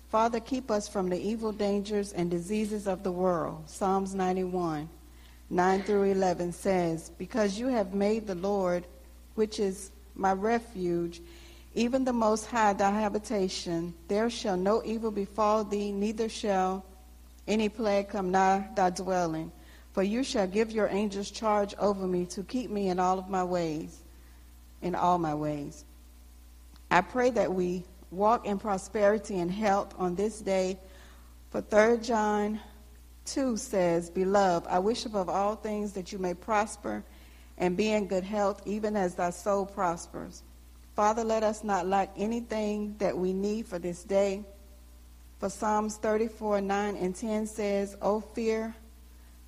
Father, 0.10 0.40
keep 0.40 0.70
us 0.70 0.88
from 0.88 1.10
the 1.10 1.20
evil 1.20 1.52
dangers 1.52 2.14
and 2.14 2.30
diseases 2.30 2.86
of 2.88 3.02
the 3.02 3.12
world. 3.12 3.64
Psalms 3.66 4.14
91 4.14 4.88
9 5.50 5.84
through 5.86 6.04
11 6.04 6.52
says, 6.52 7.10
Because 7.18 7.58
you 7.58 7.66
have 7.70 7.96
made 7.96 8.28
the 8.28 8.36
Lord, 8.36 8.86
which 9.34 9.60
is 9.60 9.90
my 10.14 10.34
refuge, 10.34 11.20
even 11.76 12.04
the 12.04 12.14
Most 12.14 12.46
High 12.46 12.74
thy 12.74 12.92
habitation, 12.92 13.94
there 14.08 14.30
shall 14.30 14.58
no 14.58 14.84
evil 14.86 15.12
befall 15.12 15.64
thee, 15.64 15.92
neither 15.92 16.30
shall 16.30 16.86
any 17.48 17.68
plague 17.70 18.10
come 18.10 18.32
nigh 18.32 18.68
thy 18.76 18.92
dwelling. 18.92 19.52
For 19.92 20.04
you 20.04 20.24
shall 20.24 20.48
give 20.48 20.72
your 20.72 20.88
angels 20.88 21.30
charge 21.30 21.76
over 21.78 22.08
me 22.08 22.26
to 22.28 22.44
keep 22.44 22.70
me 22.70 22.90
in 22.90 23.00
all 23.00 23.20
of 23.20 23.30
my 23.30 23.44
ways, 23.44 24.02
in 24.82 24.96
all 24.96 25.18
my 25.18 25.36
ways. 25.36 25.86
I 26.90 27.02
pray 27.02 27.30
that 27.32 27.54
we 27.54 27.84
walk 28.12 28.46
in 28.46 28.60
prosperity 28.60 29.40
and 29.40 29.52
health 29.52 29.94
on 29.98 30.16
this 30.16 30.40
day. 30.40 30.80
For 31.50 31.62
3 31.62 31.98
John 32.04 32.60
2 33.26 33.58
says, 33.58 34.10
Beloved, 34.10 34.68
I 34.68 34.80
wish 34.80 35.06
above 35.06 35.30
all 35.30 35.56
things 35.56 35.94
that 35.94 36.12
you 36.12 36.20
may 36.20 36.34
prosper 36.34 37.04
and 37.58 37.78
be 37.78 37.92
in 37.92 38.08
good 38.08 38.24
health, 38.24 38.62
even 38.66 38.96
as 38.96 39.16
thy 39.16 39.30
soul 39.30 39.66
prospers. 39.66 40.44
Father, 40.96 41.24
let 41.24 41.44
us 41.44 41.64
not 41.64 41.88
lack 41.88 42.12
anything 42.18 42.96
that 43.00 43.18
we 43.18 43.34
need 43.34 43.66
for 43.66 43.80
this 43.80 44.04
day. 44.04 44.44
For 45.40 45.50
Psalms 45.50 45.98
34, 45.98 46.62
9 46.62 46.96
and 46.96 47.16
10 47.16 47.48
says, 47.48 47.98
O 48.02 48.22
fear 48.22 48.76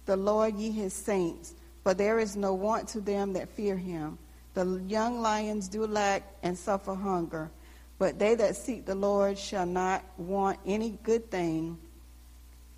the 0.06 0.18
Lord, 0.18 0.56
ye 0.56 0.72
his 0.72 0.94
saints, 0.94 1.54
for 1.84 1.94
there 1.94 2.20
is 2.20 2.36
no 2.36 2.54
want 2.54 2.88
to 2.90 3.02
them 3.02 3.34
that 3.34 3.50
fear 3.50 3.76
him. 3.76 4.18
The 4.54 4.82
young 4.88 5.22
lions 5.22 5.68
do 5.68 5.86
lack 5.86 6.24
and 6.44 6.58
suffer 6.58 6.94
hunger, 6.94 7.50
but 7.98 8.20
they 8.20 8.36
that 8.36 8.56
seek 8.56 8.86
the 8.86 8.96
Lord 8.96 9.38
shall 9.38 9.66
not 9.66 10.04
want 10.18 10.60
any 10.66 10.98
good 11.04 11.30
thing. 11.30 11.78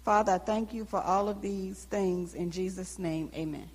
Father, 0.03 0.33
I 0.33 0.37
thank 0.37 0.73
you 0.73 0.85
for 0.85 1.01
all 1.01 1.27
of 1.27 1.41
these 1.41 1.83
things. 1.83 2.33
In 2.33 2.49
Jesus' 2.49 2.97
name, 2.97 3.29
amen. 3.35 3.69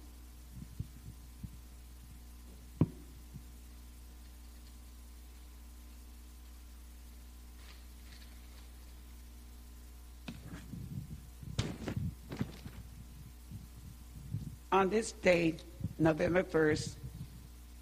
On 14.73 14.89
this 14.89 15.13
day, 15.13 15.57
November 15.99 16.43
1st, 16.43 16.95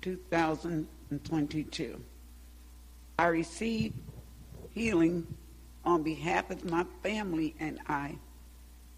2022, 0.02 2.00
I 3.16 3.26
received 3.26 3.94
healing 4.72 5.24
on 5.84 6.02
behalf 6.02 6.50
of 6.50 6.68
my 6.68 6.84
family 7.04 7.54
and 7.60 7.78
I. 7.86 8.16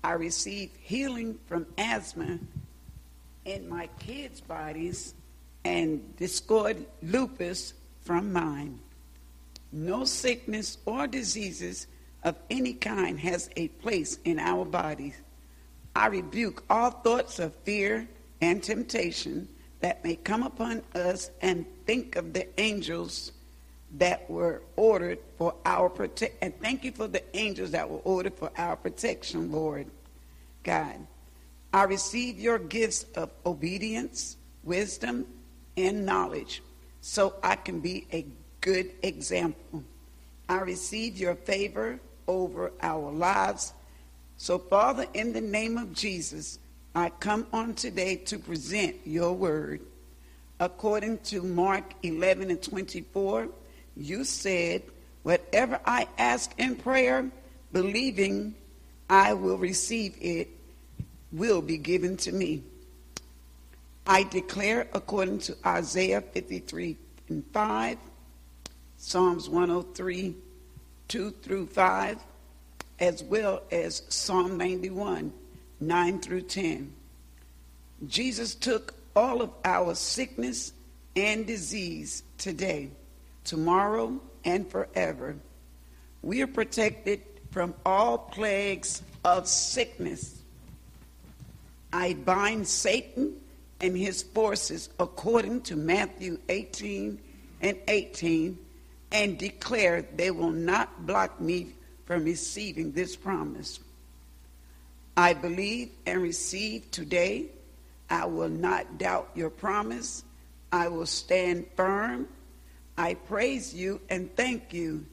I 0.03 0.13
received 0.13 0.75
healing 0.81 1.39
from 1.47 1.67
asthma 1.77 2.39
in 3.45 3.69
my 3.69 3.91
kids' 3.99 4.41
bodies 4.41 5.13
and 5.67 6.15
discoid 6.17 6.87
lupus 7.03 7.75
from 8.01 8.33
mine. 8.33 8.81
No 9.71 10.07
sickness 10.07 10.79
or 10.87 11.07
diseases 11.07 11.89
of 12.25 12.37
any 12.49 12.73
kind 12.73 13.21
has 13.21 13.51
a 13.57 13.69
place 13.69 14.19
in 14.25 14.39
our 14.39 14.65
bodies. 14.65 15.15
I 15.95 16.07
rebuke 16.07 16.65
all 16.71 16.91
thoughts 16.91 17.39
of 17.39 17.55
fear 17.57 18.09
and 18.41 18.63
temptation 18.63 19.49
that 19.81 20.03
may 20.05 20.17
come 20.17 20.43
upon 20.43 20.83
us 20.95 21.31
and 21.43 21.67
think 21.87 22.17
of 22.17 22.33
the 22.33 22.49
angels 22.61 23.33
that 23.99 24.29
were 24.31 24.63
ordered 24.77 25.19
for 25.37 25.55
our 25.67 25.91
protection. 25.91 26.39
And 26.41 26.59
thank 26.61 26.85
you 26.85 26.93
for 26.93 27.09
the 27.09 27.23
angels 27.37 27.73
that 27.73 27.89
were 27.89 27.99
ordered 27.99 28.35
for 28.35 28.51
our 28.57 28.77
protection, 28.77 29.53
Lord 29.53 29.87
God. 30.63 30.95
I 31.75 31.85
receive 31.85 32.39
your 32.39 32.59
gifts 32.59 33.05
of 33.17 33.31
obedience, 33.45 34.37
wisdom, 34.63 35.27
and 35.77 36.07
knowledge 36.07 36.63
so 37.01 37.35
I 37.43 37.57
can 37.57 37.81
be 37.81 38.07
a 38.13 38.27
good 38.61 38.93
example. 39.03 39.83
I 40.49 40.61
receive 40.61 41.19
your 41.19 41.35
favor 41.35 41.99
over 42.29 42.73
our 42.81 43.11
lives. 43.11 43.73
So, 44.43 44.59
Father, 44.59 45.07
in 45.15 45.33
the 45.33 45.41
name 45.41 45.79
of 45.79 45.93
Jesus, 45.93 46.59
I 46.97 47.11
come 47.11 47.47
on 47.53 47.75
today 47.75 48.17
to 48.17 48.41
present 48.41 48.97
your 49.05 49.35
word. 49.35 49.83
According 50.59 51.19
to 51.27 51.45
Mark 51.45 51.95
11 52.03 52.51
and 52.51 52.61
24, 52.61 53.47
you 53.97 54.25
said, 54.25 54.83
Whatever 55.23 55.79
I 55.87 56.09
ask 56.19 56.51
in 56.59 56.75
prayer, 56.75 57.31
believing 57.73 58.57
I 59.09 59.35
will 59.35 59.59
receive 59.59 60.17
it, 60.21 60.49
will 61.31 61.63
be 61.63 61.79
given 61.79 62.17
to 62.17 62.33
me. 62.33 62.65
I 64.09 64.25
declare, 64.25 64.89
according 64.93 65.39
to 65.39 65.57
Isaiah 65.65 66.21
53 66.21 66.97
and 67.29 67.45
5, 67.53 67.97
Psalms 68.97 69.49
103, 69.49 70.35
2 71.07 71.31
through 71.31 71.67
5, 71.69 72.19
as 73.03 73.21
well 73.25 73.61
as 73.73 74.05
Psalm 74.09 74.57
91, 74.57 75.33
9 75.81 76.21
through 76.21 76.43
10. 76.43 76.93
Jesus 78.07 78.55
took 78.55 78.95
all 79.17 79.43
of 79.43 79.51
our 79.65 79.97
sickness 79.97 80.73
and 81.17 81.45
disease 81.45 82.23
today, 82.38 82.91
tomorrow, 83.43 84.21
and 84.45 84.71
forever. 84.71 85.35
We 86.23 86.43
are 86.43 86.47
protected 86.47 87.23
from 87.51 87.75
all 87.85 88.19
plagues 88.19 89.03
of 89.25 89.49
sickness. 89.49 90.41
I 91.93 92.15
bind 92.15 92.69
Satan 92.69 93.35
and 93.81 93.97
his 93.97 94.23
forces 94.23 94.91
according 95.01 95.62
to 95.62 95.75
Matthew 95.75 96.38
18 96.49 97.21
and 97.62 97.79
18 97.88 98.57
and 99.11 99.38
declare 99.38 100.03
they 100.03 100.31
will 100.31 100.53
not 100.53 101.05
block 101.05 101.41
me 101.41 101.75
from 102.05 102.25
receiving 102.25 102.93
this 102.93 103.17
promise. 103.17 103.81
I 105.17 105.35
believe 105.35 105.91
and 106.07 106.23
receive 106.23 106.91
today. 106.91 107.47
I 108.09 108.27
will 108.27 108.49
not 108.49 108.99
doubt 108.99 109.31
your 109.35 109.51
promise. 109.51 110.25
I 110.71 110.88
will 110.88 111.07
stand 111.07 111.67
firm. 111.77 112.29
I 112.97 113.15
praise 113.15 113.75
you 113.75 114.01
and 114.11 114.35
thank 114.37 114.73
you. 114.73 115.07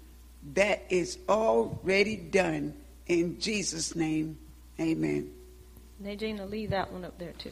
That 0.54 0.84
is 0.90 1.18
already 1.28 2.16
done. 2.16 2.74
In 3.08 3.40
Jesus' 3.40 3.96
name, 3.96 4.38
amen. 4.80 5.32
Nadina, 6.02 6.50
leave 6.50 6.70
that 6.70 6.92
one 6.92 7.04
up 7.04 7.18
there 7.18 7.34
too. 7.34 7.52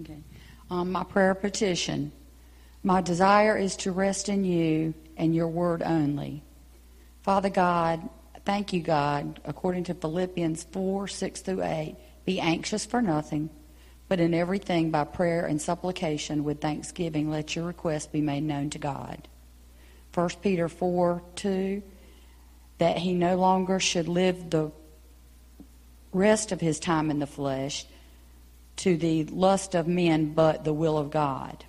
Okay. 0.00 0.18
Um, 0.74 0.90
my 0.90 1.04
prayer 1.04 1.36
petition. 1.36 2.10
My 2.82 3.00
desire 3.00 3.56
is 3.56 3.76
to 3.76 3.92
rest 3.92 4.28
in 4.28 4.42
you 4.42 4.92
and 5.16 5.32
your 5.32 5.46
word 5.46 5.84
only. 5.84 6.42
Father 7.22 7.48
God, 7.48 8.08
thank 8.44 8.72
you, 8.72 8.82
God, 8.82 9.38
according 9.44 9.84
to 9.84 9.94
Philippians 9.94 10.64
4 10.64 11.06
6 11.06 11.40
through 11.42 11.62
8. 11.62 11.94
Be 12.24 12.40
anxious 12.40 12.84
for 12.84 13.00
nothing, 13.00 13.50
but 14.08 14.18
in 14.18 14.34
everything 14.34 14.90
by 14.90 15.04
prayer 15.04 15.46
and 15.46 15.62
supplication 15.62 16.42
with 16.42 16.60
thanksgiving, 16.60 17.30
let 17.30 17.54
your 17.54 17.66
requests 17.66 18.08
be 18.08 18.20
made 18.20 18.42
known 18.42 18.68
to 18.70 18.78
God. 18.78 19.28
1 20.12 20.28
Peter 20.42 20.68
4 20.68 21.22
2. 21.36 21.82
That 22.78 22.98
he 22.98 23.12
no 23.12 23.36
longer 23.36 23.78
should 23.78 24.08
live 24.08 24.50
the 24.50 24.72
rest 26.12 26.50
of 26.50 26.60
his 26.60 26.80
time 26.80 27.12
in 27.12 27.20
the 27.20 27.28
flesh 27.28 27.86
to 28.76 28.96
the 28.96 29.24
lust 29.24 29.74
of 29.74 29.86
men, 29.86 30.32
but 30.32 30.64
the 30.64 30.72
will 30.72 30.98
of 30.98 31.10
God. 31.10 31.64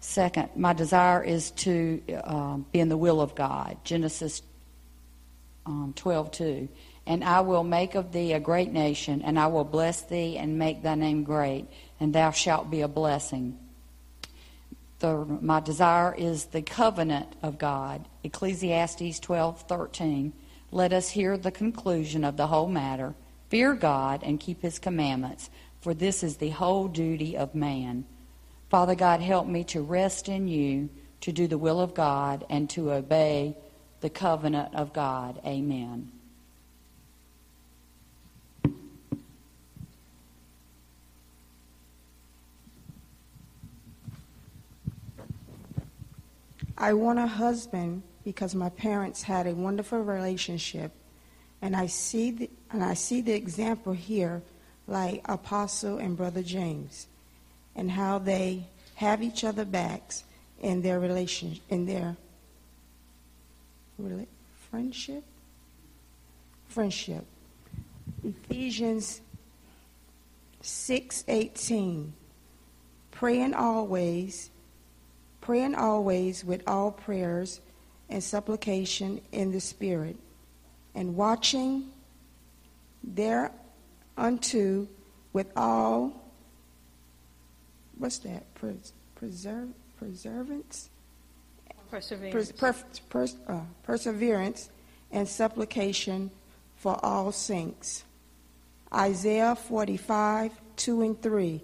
Second, 0.00 0.50
my 0.56 0.72
desire 0.72 1.22
is 1.22 1.52
to 1.52 2.02
um, 2.24 2.66
be 2.72 2.80
in 2.80 2.88
the 2.88 2.96
will 2.96 3.20
of 3.20 3.34
God. 3.34 3.76
Genesis 3.84 4.42
um, 5.64 5.92
12 5.96 6.30
2. 6.32 6.68
And 7.06 7.24
I 7.24 7.40
will 7.40 7.64
make 7.64 7.94
of 7.94 8.12
thee 8.12 8.32
a 8.32 8.40
great 8.40 8.72
nation, 8.72 9.22
and 9.22 9.38
I 9.38 9.48
will 9.48 9.64
bless 9.64 10.02
thee 10.02 10.36
and 10.38 10.58
make 10.58 10.82
thy 10.82 10.94
name 10.94 11.24
great, 11.24 11.66
and 11.98 12.12
thou 12.12 12.30
shalt 12.30 12.70
be 12.70 12.80
a 12.80 12.88
blessing. 12.88 13.58
The, 15.00 15.24
my 15.40 15.58
desire 15.58 16.14
is 16.14 16.46
the 16.46 16.62
covenant 16.62 17.34
of 17.42 17.58
God. 17.58 18.06
Ecclesiastes 18.22 19.18
12 19.18 19.62
13. 19.62 20.32
Let 20.70 20.92
us 20.92 21.10
hear 21.10 21.36
the 21.36 21.50
conclusion 21.50 22.24
of 22.24 22.36
the 22.36 22.46
whole 22.46 22.68
matter. 22.68 23.14
Fear 23.50 23.74
God 23.74 24.22
and 24.22 24.40
keep 24.40 24.62
his 24.62 24.78
commandments, 24.78 25.50
for 25.82 25.92
this 25.92 26.22
is 26.22 26.36
the 26.36 26.50
whole 26.50 26.88
duty 26.88 27.36
of 27.36 27.54
man. 27.54 28.06
Father 28.70 28.94
God, 28.94 29.20
help 29.20 29.46
me 29.46 29.64
to 29.64 29.82
rest 29.82 30.28
in 30.28 30.48
you, 30.48 30.88
to 31.20 31.32
do 31.32 31.46
the 31.46 31.58
will 31.58 31.80
of 31.80 31.92
God, 31.92 32.46
and 32.48 32.70
to 32.70 32.92
obey 32.92 33.56
the 34.00 34.08
covenant 34.08 34.74
of 34.74 34.92
God. 34.92 35.40
Amen. 35.44 36.10
I 46.78 46.94
want 46.94 47.18
a 47.18 47.26
husband 47.26 48.02
because 48.24 48.54
my 48.54 48.68
parents 48.70 49.22
had 49.22 49.46
a 49.46 49.54
wonderful 49.54 50.00
relationship, 50.00 50.92
and 51.60 51.76
I 51.76 51.86
see 51.86 52.30
the, 52.30 52.50
and 52.70 52.82
I 52.82 52.94
see 52.94 53.20
the 53.20 53.34
example 53.34 53.92
here, 53.92 54.42
like 54.86 55.22
Apostle 55.26 55.98
and 55.98 56.16
Brother 56.16 56.42
James, 56.42 57.06
and 57.74 57.90
how 57.90 58.18
they 58.18 58.64
have 58.96 59.22
each 59.22 59.44
other 59.44 59.64
backs 59.64 60.24
in 60.60 60.82
their 60.82 61.00
relation 61.00 61.58
in 61.68 61.86
their 61.86 62.16
friendship. 64.70 65.24
Friendship. 66.68 67.24
Ephesians 68.24 69.20
six 70.60 71.24
eighteen. 71.28 72.12
Praying 73.10 73.54
always 73.54 74.50
praying 75.42 75.74
always 75.74 76.44
with 76.44 76.62
all 76.66 76.92
prayers 76.92 77.60
and 78.08 78.22
supplication 78.22 79.20
in 79.32 79.50
the 79.52 79.60
Spirit, 79.60 80.16
and 80.94 81.16
watching 81.16 81.90
thereunto 84.16 84.88
with 85.32 85.50
all, 85.56 86.12
what's 87.98 88.18
that? 88.20 88.44
preserve, 89.14 89.68
preservance? 89.98 90.90
Perseverance. 91.90 92.52
Per, 92.52 92.74
per, 93.10 93.26
uh, 93.48 93.60
perseverance 93.82 94.70
and 95.10 95.28
supplication 95.28 96.30
for 96.76 96.98
all 97.04 97.30
saints. 97.32 98.04
Isaiah 98.92 99.54
45, 99.54 100.52
2 100.76 101.02
and 101.02 101.22
3. 101.22 101.62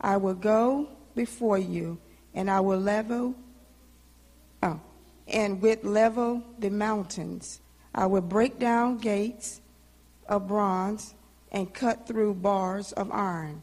I 0.00 0.16
will 0.16 0.34
go 0.34 0.88
before 1.14 1.58
you 1.58 1.98
and 2.34 2.50
I 2.50 2.60
will 2.60 2.80
level, 2.80 3.34
oh, 4.62 4.80
and 5.28 5.60
with 5.60 5.84
level 5.84 6.42
the 6.58 6.70
mountains. 6.70 7.60
I 7.94 8.06
will 8.06 8.22
break 8.22 8.58
down 8.58 8.98
gates 8.98 9.60
of 10.28 10.48
bronze 10.48 11.14
and 11.54 11.72
cut 11.72 12.06
through 12.08 12.34
bars 12.34 12.90
of 12.92 13.10
iron. 13.12 13.62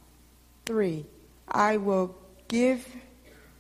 Three, 0.66 1.06
I 1.46 1.76
will 1.76 2.16
give 2.48 2.88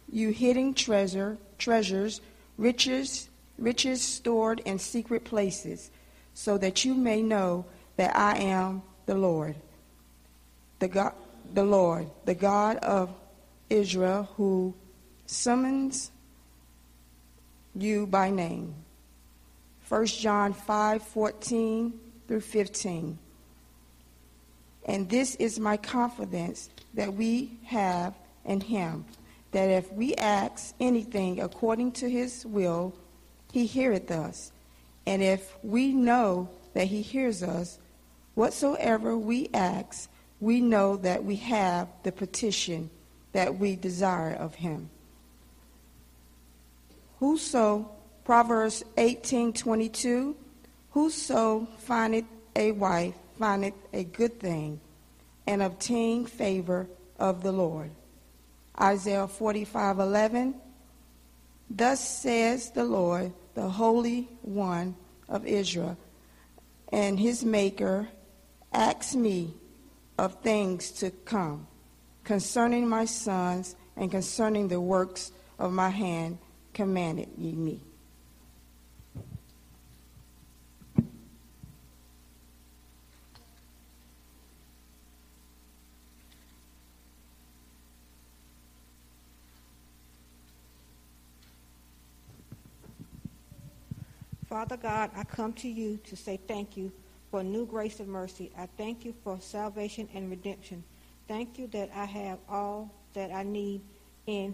you 0.09 0.29
hidden 0.29 0.73
treasure, 0.73 1.37
treasures, 1.57 2.21
riches, 2.57 3.29
riches 3.57 4.01
stored 4.01 4.61
in 4.61 4.79
secret 4.79 5.25
places, 5.25 5.91
so 6.33 6.57
that 6.57 6.85
you 6.85 6.93
may 6.95 7.21
know 7.21 7.65
that 7.97 8.15
I 8.15 8.37
am 8.37 8.83
the 9.05 9.15
Lord, 9.15 9.55
the 10.79 10.87
God, 10.87 11.13
the 11.53 11.65
Lord, 11.65 12.09
the 12.23 12.33
God 12.33 12.77
of 12.77 13.13
Israel, 13.69 14.29
who 14.37 14.73
summons 15.25 16.09
you 17.75 18.07
by 18.07 18.29
name. 18.29 18.75
1 19.89 20.05
John 20.05 20.53
5 20.53 21.03
14 21.03 21.99
through 22.29 22.39
15. 22.39 23.19
And 24.85 25.09
this 25.09 25.35
is 25.35 25.59
my 25.59 25.77
confidence 25.77 26.69
that 26.93 27.13
we 27.13 27.57
have 27.65 28.15
in 28.45 28.61
him, 28.61 29.05
that 29.51 29.69
if 29.69 29.91
we 29.93 30.15
ask 30.15 30.73
anything 30.79 31.39
according 31.39 31.91
to 31.93 32.09
his 32.09 32.45
will, 32.45 32.93
he 33.51 33.65
heareth 33.65 34.09
us. 34.11 34.51
And 35.05 35.21
if 35.21 35.55
we 35.63 35.93
know 35.93 36.49
that 36.73 36.87
he 36.87 37.01
hears 37.01 37.43
us, 37.43 37.79
whatsoever 38.35 39.17
we 39.17 39.49
ask, 39.53 40.09
we 40.39 40.61
know 40.61 40.97
that 40.97 41.23
we 41.23 41.35
have 41.35 41.87
the 42.03 42.11
petition 42.11 42.89
that 43.33 43.59
we 43.59 43.75
desire 43.75 44.33
of 44.33 44.55
him. 44.55 44.89
Whoso, 47.19 47.91
Proverbs 48.23 48.83
18:22, 48.97 50.35
whoso 50.91 51.67
findeth 51.77 52.25
a 52.55 52.71
wife 52.71 53.15
findeth 53.41 53.73
a 53.91 54.03
good 54.03 54.39
thing 54.39 54.79
and 55.47 55.63
obtain 55.63 56.27
favor 56.27 56.87
of 57.17 57.41
the 57.41 57.51
Lord. 57.51 57.89
Isaiah 58.79 59.27
45:11, 59.27 60.53
thus 61.67 61.99
says 62.07 62.69
the 62.69 62.83
Lord, 62.83 63.33
the 63.55 63.67
Holy 63.67 64.29
One 64.43 64.95
of 65.27 65.47
Israel, 65.47 65.97
and 66.89 67.19
his 67.19 67.43
maker 67.43 68.09
asks 68.71 69.15
me 69.15 69.55
of 70.19 70.35
things 70.43 70.91
to 70.91 71.09
come 71.09 71.65
concerning 72.23 72.87
my 72.87 73.05
sons 73.05 73.75
and 73.95 74.11
concerning 74.11 74.67
the 74.67 74.79
works 74.79 75.31
of 75.57 75.73
my 75.73 75.89
hand 75.89 76.37
commanded 76.75 77.29
ye 77.39 77.53
me. 77.53 77.81
Father 94.51 94.75
God, 94.75 95.11
I 95.15 95.23
come 95.23 95.53
to 95.53 95.69
you 95.69 95.97
to 96.03 96.17
say 96.17 96.37
thank 96.45 96.75
you 96.75 96.91
for 97.29 97.41
new 97.41 97.65
grace 97.65 98.01
and 98.01 98.09
mercy. 98.09 98.51
I 98.57 98.67
thank 98.77 99.05
you 99.05 99.13
for 99.23 99.39
salvation 99.39 100.09
and 100.13 100.29
redemption. 100.29 100.83
Thank 101.25 101.57
you 101.57 101.67
that 101.67 101.89
I 101.95 102.03
have 102.03 102.37
all 102.49 102.93
that 103.13 103.31
I 103.31 103.43
need 103.43 103.79
in 104.27 104.53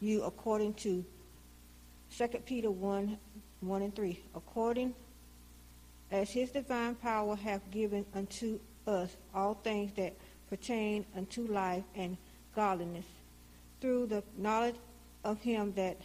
you 0.00 0.24
according 0.24 0.74
to 0.74 1.04
2 2.18 2.26
Peter 2.44 2.68
1 2.68 3.16
1 3.60 3.82
and 3.82 3.94
3. 3.94 4.20
According 4.34 4.92
as 6.10 6.28
his 6.28 6.50
divine 6.50 6.96
power 6.96 7.36
hath 7.36 7.70
given 7.70 8.04
unto 8.12 8.58
us 8.88 9.16
all 9.36 9.54
things 9.54 9.92
that 9.92 10.14
pertain 10.50 11.06
unto 11.16 11.46
life 11.46 11.84
and 11.94 12.16
godliness, 12.56 13.06
through 13.80 14.06
the 14.06 14.24
knowledge 14.36 14.74
of 15.22 15.40
him 15.42 15.72
that 15.76 15.96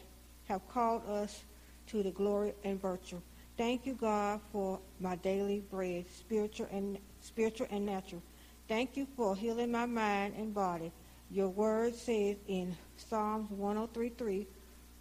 have 0.48 0.62
called 0.70 1.02
us 1.10 1.42
to 1.92 2.04
the 2.04 2.12
glory 2.12 2.54
and 2.64 2.82
virtue. 2.82 3.22
Thank 3.58 3.86
you, 3.86 3.94
God, 3.94 4.42
for 4.52 4.80
my 5.00 5.16
daily 5.18 5.64
bread, 5.72 6.06
spiritual 6.18 6.68
and 6.72 6.98
spiritual 7.22 7.68
and 7.70 7.86
natural. 7.86 8.22
Thank 8.68 8.98
you 8.98 9.08
for 9.16 9.36
healing 9.36 9.72
my 9.72 9.86
mind 9.86 10.34
and 10.38 10.54
body 10.54 10.92
your 11.32 11.48
word 11.48 11.96
says 11.96 12.36
in 12.48 12.76
Psalms 12.98 13.50
103:3, 13.50 14.46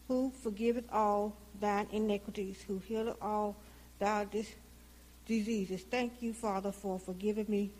Who 0.06 0.30
forgiveth 0.42 0.84
all 0.92 1.36
thine 1.60 1.88
iniquities, 1.90 2.62
who 2.62 2.78
healeth 2.78 3.16
all 3.20 3.56
thy 3.98 4.24
dis- 4.26 4.54
diseases. 5.26 5.82
Thank 5.82 6.22
you, 6.22 6.32
Father, 6.32 6.70
for 6.72 6.98
forgiving 6.98 7.46
me 7.48 7.70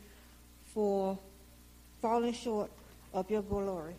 for 0.75 1.19
falling 2.01 2.33
short 2.33 2.71
of 3.15 3.31
your 3.31 3.43
glory. 3.43 3.95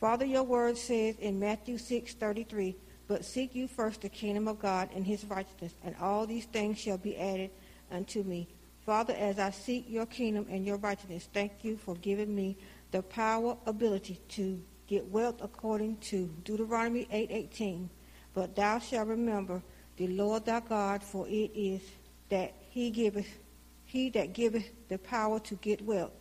Father, 0.00 0.24
your 0.24 0.42
word 0.42 0.76
says 0.76 1.16
in 1.20 1.38
Matthew 1.38 1.78
6:33, 1.78 2.74
But 3.08 3.24
seek 3.24 3.54
you 3.54 3.68
first 3.68 4.02
the 4.02 4.08
kingdom 4.08 4.48
of 4.48 4.58
God 4.58 4.90
and 4.94 5.06
his 5.06 5.24
righteousness, 5.24 5.74
and 5.84 5.94
all 6.00 6.26
these 6.26 6.46
things 6.46 6.78
shall 6.78 6.98
be 6.98 7.16
added 7.16 7.50
unto 7.90 8.22
me. 8.22 8.48
Father, 8.84 9.14
as 9.14 9.38
I 9.38 9.50
seek 9.50 9.84
your 9.88 10.06
kingdom 10.06 10.46
and 10.50 10.64
your 10.64 10.76
righteousness, 10.76 11.28
thank 11.32 11.52
you 11.62 11.76
for 11.76 11.94
giving 11.96 12.34
me 12.34 12.56
the 12.90 13.02
power, 13.02 13.56
ability 13.66 14.20
to 14.30 14.60
get 14.86 15.06
wealth 15.08 15.36
according 15.40 15.96
to 15.98 16.28
Deuteronomy 16.44 17.06
8:18. 17.10 17.88
But 18.34 18.56
thou 18.56 18.78
shalt 18.78 19.08
remember 19.08 19.62
the 19.96 20.08
Lord 20.08 20.44
thy 20.44 20.60
God, 20.60 21.02
for 21.02 21.28
it 21.28 21.50
is 21.54 21.82
that 22.28 22.54
he 22.70 22.90
giveth 22.90 23.38
he 23.84 24.08
that 24.10 24.32
giveth 24.32 24.70
the 24.88 24.98
power 24.98 25.38
to 25.40 25.54
get 25.56 25.82
wealth. 25.82 26.12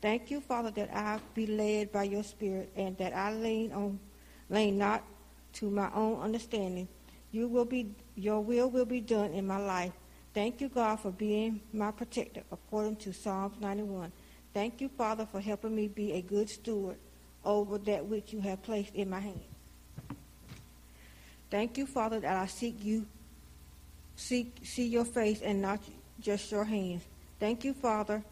Thank 0.00 0.30
you, 0.30 0.40
Father, 0.40 0.70
that 0.72 0.94
I 0.94 1.18
be 1.34 1.46
led 1.46 1.90
by 1.90 2.04
your 2.04 2.22
spirit 2.22 2.70
and 2.76 2.96
that 2.98 3.12
I 3.12 3.32
lean 3.34 3.72
on 3.72 3.98
lean 4.48 4.78
not 4.78 5.02
to 5.56 5.70
my 5.70 5.90
own 5.94 6.20
understanding. 6.20 6.88
You 7.32 7.48
will 7.48 7.64
be 7.64 7.94
your 8.14 8.40
will 8.40 8.70
will 8.70 8.84
be 8.84 9.00
done 9.00 9.32
in 9.32 9.46
my 9.46 9.58
life. 9.58 9.92
Thank 10.34 10.60
you, 10.60 10.68
God, 10.68 11.00
for 11.00 11.10
being 11.10 11.60
my 11.72 11.90
protector, 11.90 12.42
according 12.52 12.96
to 12.96 13.12
Psalms 13.12 13.54
91. 13.60 14.12
Thank 14.52 14.80
you, 14.80 14.88
Father, 14.88 15.26
for 15.30 15.40
helping 15.40 15.74
me 15.74 15.88
be 15.88 16.12
a 16.12 16.20
good 16.20 16.48
steward 16.48 16.96
over 17.44 17.78
that 17.78 18.04
which 18.04 18.32
you 18.32 18.40
have 18.40 18.62
placed 18.62 18.94
in 18.94 19.08
my 19.08 19.20
hand. 19.20 19.40
Thank 21.50 21.78
you, 21.78 21.86
Father, 21.86 22.20
that 22.20 22.36
I 22.36 22.46
seek 22.46 22.84
you, 22.84 23.06
seek 24.16 24.58
see 24.62 24.86
your 24.86 25.04
face 25.04 25.40
and 25.42 25.62
not 25.62 25.80
just 26.20 26.50
your 26.50 26.64
hands. 26.64 27.02
Thank 27.38 27.64
you, 27.64 27.72
Father, 27.72 28.22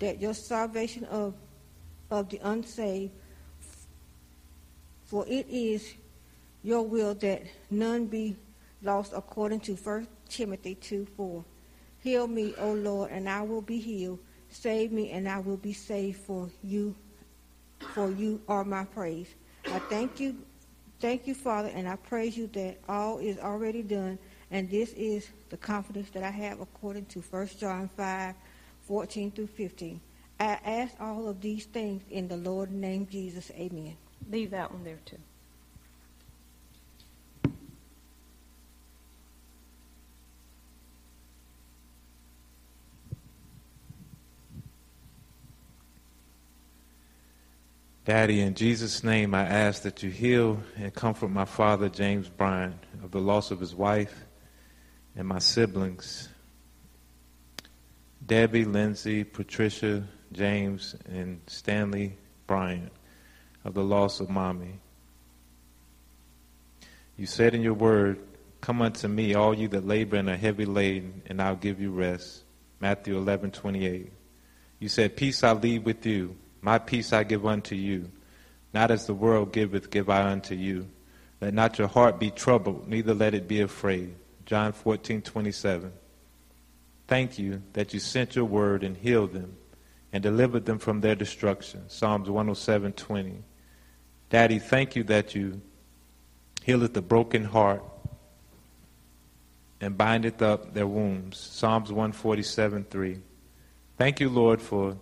that 0.00 0.20
your 0.20 0.34
salvation 0.34 1.04
of 1.04 1.34
of 2.10 2.28
the 2.28 2.38
unsaved, 2.42 3.12
for 5.06 5.24
it 5.26 5.46
is 5.48 5.94
your 6.64 6.82
will 6.82 7.14
that 7.14 7.42
none 7.70 8.06
be 8.06 8.36
lost 8.82 9.12
according 9.14 9.60
to 9.60 9.74
1 9.74 10.08
Timothy 10.28 10.74
2 10.74 11.06
4. 11.16 11.44
Heal 12.02 12.26
me, 12.26 12.54
O 12.58 12.72
Lord, 12.72 13.10
and 13.12 13.28
I 13.28 13.42
will 13.42 13.62
be 13.62 13.78
healed. 13.78 14.18
Save 14.48 14.90
me, 14.90 15.10
and 15.10 15.28
I 15.28 15.38
will 15.38 15.58
be 15.58 15.72
saved, 15.72 16.18
for 16.20 16.48
you, 16.62 16.96
for 17.92 18.10
you 18.10 18.40
are 18.48 18.64
my 18.64 18.84
praise. 18.84 19.28
I 19.66 19.78
thank 19.78 20.18
you, 20.18 20.36
thank 21.00 21.26
you, 21.26 21.34
Father, 21.34 21.68
and 21.68 21.88
I 21.88 21.96
praise 21.96 22.36
you 22.36 22.46
that 22.48 22.78
all 22.88 23.18
is 23.18 23.38
already 23.38 23.82
done, 23.82 24.18
and 24.50 24.70
this 24.70 24.92
is 24.94 25.28
the 25.50 25.56
confidence 25.58 26.10
that 26.10 26.22
I 26.22 26.30
have 26.30 26.60
according 26.60 27.06
to 27.06 27.20
1 27.20 27.48
John 27.58 27.90
5 27.96 28.34
14 28.86 29.30
through 29.30 29.46
15. 29.48 30.00
I 30.40 30.58
ask 30.64 30.94
all 31.00 31.28
of 31.28 31.40
these 31.40 31.66
things 31.66 32.02
in 32.10 32.28
the 32.28 32.36
Lord's 32.36 32.72
name, 32.72 33.06
Jesus. 33.06 33.50
Amen. 33.52 33.96
Leave 34.30 34.50
that 34.50 34.70
one 34.70 34.84
there 34.84 35.00
too. 35.04 35.18
Daddy, 48.04 48.42
in 48.42 48.54
Jesus' 48.54 49.02
name, 49.02 49.34
I 49.34 49.44
ask 49.44 49.80
that 49.82 50.02
you 50.02 50.10
heal 50.10 50.60
and 50.76 50.92
comfort 50.92 51.28
my 51.28 51.46
father, 51.46 51.88
James 51.88 52.28
Bryan, 52.28 52.78
of 53.02 53.10
the 53.12 53.20
loss 53.20 53.50
of 53.50 53.58
his 53.58 53.74
wife 53.74 54.26
and 55.16 55.26
my 55.26 55.38
siblings, 55.38 56.28
Debbie, 58.26 58.66
Lindsay, 58.66 59.24
Patricia, 59.24 60.06
James, 60.32 60.94
and 61.06 61.40
Stanley 61.46 62.18
Bryant, 62.46 62.92
of 63.64 63.72
the 63.72 63.84
loss 63.84 64.20
of 64.20 64.28
mommy. 64.28 64.80
You 67.16 67.24
said 67.24 67.54
in 67.54 67.62
your 67.62 67.74
word, 67.74 68.18
Come 68.60 68.82
unto 68.82 69.08
me, 69.08 69.34
all 69.34 69.54
you 69.54 69.68
that 69.68 69.86
labor 69.86 70.16
and 70.16 70.28
are 70.28 70.36
heavy 70.36 70.66
laden, 70.66 71.22
and 71.26 71.40
I'll 71.40 71.56
give 71.56 71.80
you 71.80 71.90
rest. 71.90 72.44
Matthew 72.80 73.16
11, 73.16 73.52
28. 73.52 74.12
You 74.78 74.88
said, 74.90 75.16
Peace 75.16 75.42
I 75.42 75.52
leave 75.52 75.84
with 75.84 76.04
you 76.04 76.36
my 76.64 76.78
peace 76.78 77.12
I 77.12 77.24
give 77.24 77.44
unto 77.44 77.74
you. 77.74 78.10
Not 78.72 78.90
as 78.90 79.06
the 79.06 79.12
world 79.12 79.52
giveth, 79.52 79.90
give 79.90 80.08
I 80.08 80.22
unto 80.22 80.54
you. 80.54 80.88
Let 81.40 81.52
not 81.52 81.78
your 81.78 81.88
heart 81.88 82.18
be 82.18 82.30
troubled, 82.30 82.88
neither 82.88 83.12
let 83.12 83.34
it 83.34 83.46
be 83.46 83.60
afraid. 83.60 84.14
John 84.46 84.72
14, 84.72 85.20
27. 85.20 85.92
Thank 87.06 87.38
you 87.38 87.62
that 87.74 87.92
you 87.92 88.00
sent 88.00 88.34
your 88.34 88.46
word 88.46 88.82
and 88.82 88.96
healed 88.96 89.34
them 89.34 89.58
and 90.10 90.22
delivered 90.22 90.64
them 90.64 90.78
from 90.78 91.02
their 91.02 91.14
destruction. 91.14 91.84
Psalms 91.88 92.30
107, 92.30 92.94
20. 92.94 93.42
Daddy, 94.30 94.58
thank 94.58 94.96
you 94.96 95.04
that 95.04 95.34
you 95.34 95.60
healeth 96.62 96.94
the 96.94 97.02
broken 97.02 97.44
heart 97.44 97.84
and 99.82 99.98
bindeth 99.98 100.40
up 100.40 100.72
their 100.72 100.86
wounds. 100.86 101.38
Psalms 101.38 101.90
147, 101.90 102.86
3. 102.88 103.18
Thank 103.98 104.18
you, 104.20 104.30
Lord, 104.30 104.62
for 104.62 104.96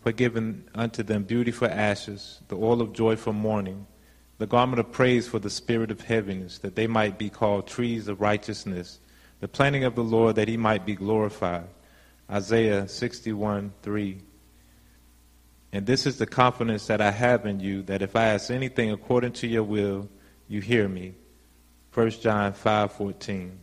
for 0.00 0.12
giving 0.12 0.64
unto 0.74 1.02
them 1.02 1.24
beauty 1.24 1.50
for 1.50 1.68
ashes, 1.68 2.40
the 2.48 2.56
oil 2.56 2.80
of 2.80 2.92
joy 2.92 3.16
for 3.16 3.32
mourning, 3.32 3.86
the 4.38 4.46
garment 4.46 4.78
of 4.78 4.92
praise 4.92 5.26
for 5.26 5.38
the 5.38 5.50
spirit 5.50 5.90
of 5.90 6.00
heaviness, 6.00 6.58
that 6.58 6.76
they 6.76 6.86
might 6.86 7.18
be 7.18 7.28
called 7.28 7.66
trees 7.66 8.08
of 8.08 8.20
righteousness, 8.20 9.00
the 9.40 9.48
planting 9.48 9.84
of 9.84 9.94
the 9.94 10.04
Lord, 10.04 10.36
that 10.36 10.48
he 10.48 10.56
might 10.56 10.86
be 10.86 10.94
glorified. 10.94 11.66
Isaiah 12.30 12.86
61 12.86 13.72
3. 13.82 14.18
And 15.72 15.86
this 15.86 16.06
is 16.06 16.18
the 16.18 16.26
confidence 16.26 16.86
that 16.86 17.00
I 17.00 17.10
have 17.10 17.44
in 17.44 17.60
you, 17.60 17.82
that 17.82 18.00
if 18.00 18.16
I 18.16 18.26
ask 18.28 18.50
anything 18.50 18.90
according 18.90 19.32
to 19.34 19.46
your 19.46 19.64
will, 19.64 20.08
you 20.46 20.60
hear 20.60 20.88
me. 20.88 21.14
1 21.92 22.10
John 22.10 22.52
5 22.52 22.92
14. 22.92 23.58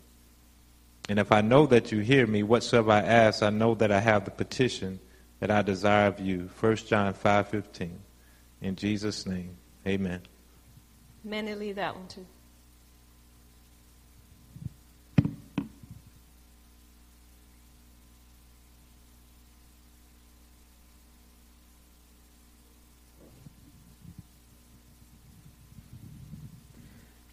And 1.08 1.20
if 1.20 1.32
I 1.32 1.42
know 1.42 1.66
that 1.68 1.92
you 1.92 2.00
hear 2.00 2.26
me, 2.26 2.44
whatsoever 2.44 2.92
I 2.92 3.00
ask, 3.00 3.44
I 3.44 3.50
know 3.50 3.76
that 3.76 3.92
I 3.92 4.00
have 4.00 4.26
the 4.26 4.32
petition 4.32 5.00
that 5.40 5.52
I 5.52 5.62
desire 5.62 6.08
of 6.08 6.20
you. 6.20 6.50
1 6.60 6.76
John 6.78 7.14
5.15. 7.14 7.92
In 8.62 8.76
Jesus' 8.76 9.26
name, 9.26 9.56
amen. 9.86 10.22
Many 11.24 11.56
leave 11.56 11.76
that 11.76 11.96
one 11.96 12.08
too. 12.08 12.26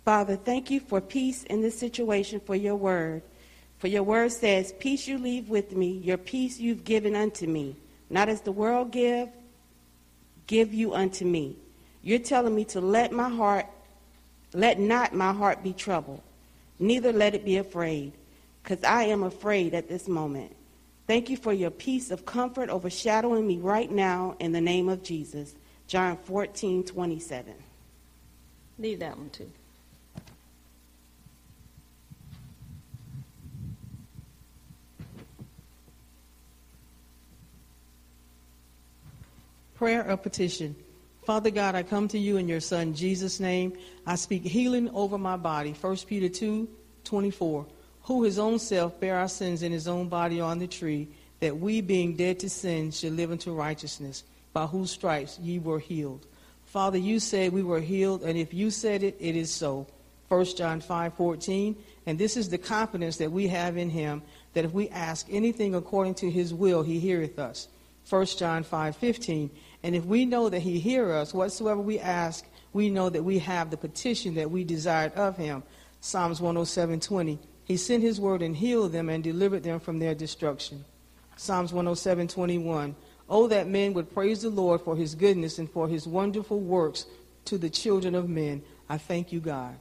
Father, 0.04 0.34
thank 0.34 0.70
you 0.70 0.80
for 0.80 1.00
peace 1.00 1.44
in 1.44 1.62
this 1.62 1.78
situation 1.78 2.40
for 2.40 2.56
your 2.56 2.74
word. 2.74 3.22
For 3.78 3.86
your 3.86 4.02
word 4.02 4.32
says, 4.32 4.74
Peace 4.78 5.06
you 5.06 5.16
leave 5.16 5.48
with 5.48 5.76
me, 5.76 5.90
your 5.90 6.18
peace 6.18 6.58
you've 6.58 6.84
given 6.84 7.14
unto 7.14 7.46
me. 7.46 7.76
Not 8.12 8.28
as 8.28 8.42
the 8.42 8.52
world 8.52 8.90
give, 8.90 9.30
give 10.46 10.74
you 10.74 10.92
unto 10.92 11.24
me. 11.24 11.56
You're 12.02 12.18
telling 12.18 12.54
me 12.54 12.66
to 12.66 12.80
let 12.80 13.10
my 13.10 13.30
heart, 13.30 13.66
let 14.52 14.78
not 14.78 15.14
my 15.14 15.32
heart 15.32 15.62
be 15.62 15.72
troubled, 15.72 16.20
neither 16.78 17.10
let 17.10 17.34
it 17.34 17.42
be 17.42 17.56
afraid, 17.56 18.12
because 18.62 18.84
I 18.84 19.04
am 19.04 19.22
afraid 19.22 19.72
at 19.72 19.88
this 19.88 20.08
moment. 20.08 20.54
Thank 21.06 21.30
you 21.30 21.38
for 21.38 21.54
your 21.54 21.70
peace 21.70 22.10
of 22.10 22.26
comfort 22.26 22.68
overshadowing 22.68 23.46
me 23.46 23.56
right 23.56 23.90
now 23.90 24.36
in 24.40 24.52
the 24.52 24.60
name 24.60 24.90
of 24.90 25.02
Jesus. 25.02 25.54
John 25.86 26.18
14, 26.18 26.84
27. 26.84 27.54
Leave 28.78 28.98
that 28.98 29.16
one 29.16 29.30
too. 29.30 29.50
Prayer 39.82 40.02
of 40.02 40.22
petition. 40.22 40.76
Father 41.24 41.50
God, 41.50 41.74
I 41.74 41.82
come 41.82 42.06
to 42.06 42.16
you 42.16 42.36
in 42.36 42.46
your 42.46 42.60
Son 42.60 42.94
Jesus' 42.94 43.40
name. 43.40 43.76
I 44.06 44.14
speak 44.14 44.44
healing 44.44 44.88
over 44.90 45.18
my 45.18 45.36
body. 45.36 45.72
1 45.72 45.96
Peter 46.06 46.28
2 46.28 46.68
24. 47.02 47.66
Who 48.02 48.22
his 48.22 48.38
own 48.38 48.60
self 48.60 49.00
bare 49.00 49.16
our 49.16 49.26
sins 49.26 49.64
in 49.64 49.72
his 49.72 49.88
own 49.88 50.08
body 50.08 50.40
on 50.40 50.60
the 50.60 50.68
tree, 50.68 51.08
that 51.40 51.58
we, 51.58 51.80
being 51.80 52.14
dead 52.14 52.38
to 52.38 52.48
sin, 52.48 52.92
should 52.92 53.14
live 53.14 53.32
unto 53.32 53.52
righteousness, 53.52 54.22
by 54.52 54.66
whose 54.66 54.92
stripes 54.92 55.40
ye 55.40 55.58
were 55.58 55.80
healed. 55.80 56.28
Father, 56.64 56.98
you 56.98 57.18
said 57.18 57.52
we 57.52 57.64
were 57.64 57.80
healed, 57.80 58.22
and 58.22 58.38
if 58.38 58.54
you 58.54 58.70
said 58.70 59.02
it, 59.02 59.16
it 59.18 59.34
is 59.34 59.50
so. 59.50 59.88
1 60.28 60.44
John 60.56 60.80
5 60.80 61.14
14. 61.14 61.76
And 62.06 62.20
this 62.20 62.36
is 62.36 62.50
the 62.50 62.58
confidence 62.58 63.16
that 63.16 63.32
we 63.32 63.48
have 63.48 63.76
in 63.76 63.90
him, 63.90 64.22
that 64.52 64.64
if 64.64 64.70
we 64.70 64.88
ask 64.90 65.26
anything 65.28 65.74
according 65.74 66.14
to 66.14 66.30
his 66.30 66.54
will, 66.54 66.84
he 66.84 67.00
heareth 67.00 67.40
us. 67.40 67.66
1 68.08 68.26
John 68.26 68.62
5 68.62 68.96
15. 68.96 69.50
And 69.82 69.96
if 69.96 70.04
we 70.04 70.24
know 70.24 70.48
that 70.48 70.60
he 70.60 70.78
hear 70.78 71.12
us, 71.12 71.34
whatsoever 71.34 71.80
we 71.80 71.98
ask, 71.98 72.44
we 72.72 72.88
know 72.88 73.08
that 73.10 73.24
we 73.24 73.38
have 73.40 73.70
the 73.70 73.76
petition 73.76 74.34
that 74.34 74.50
we 74.50 74.64
desired 74.64 75.12
of 75.14 75.36
him. 75.36 75.62
Psalms 76.00 76.40
107:20. 76.40 77.38
He 77.64 77.76
sent 77.76 78.02
his 78.02 78.20
word 78.20 78.42
and 78.42 78.56
healed 78.56 78.92
them 78.92 79.08
and 79.08 79.22
delivered 79.22 79.62
them 79.62 79.80
from 79.80 79.98
their 79.98 80.14
destruction. 80.14 80.84
Psalms 81.36 81.72
107:21. 81.72 82.94
Oh, 83.28 83.46
that 83.48 83.68
men 83.68 83.94
would 83.94 84.12
praise 84.12 84.42
the 84.42 84.50
Lord 84.50 84.82
for 84.82 84.96
his 84.96 85.14
goodness 85.14 85.58
and 85.58 85.70
for 85.70 85.88
his 85.88 86.06
wonderful 86.06 86.60
works 86.60 87.06
to 87.46 87.58
the 87.58 87.70
children 87.70 88.14
of 88.14 88.28
men. 88.28 88.62
I 88.88 88.98
thank 88.98 89.32
you, 89.32 89.40
God. 89.40 89.76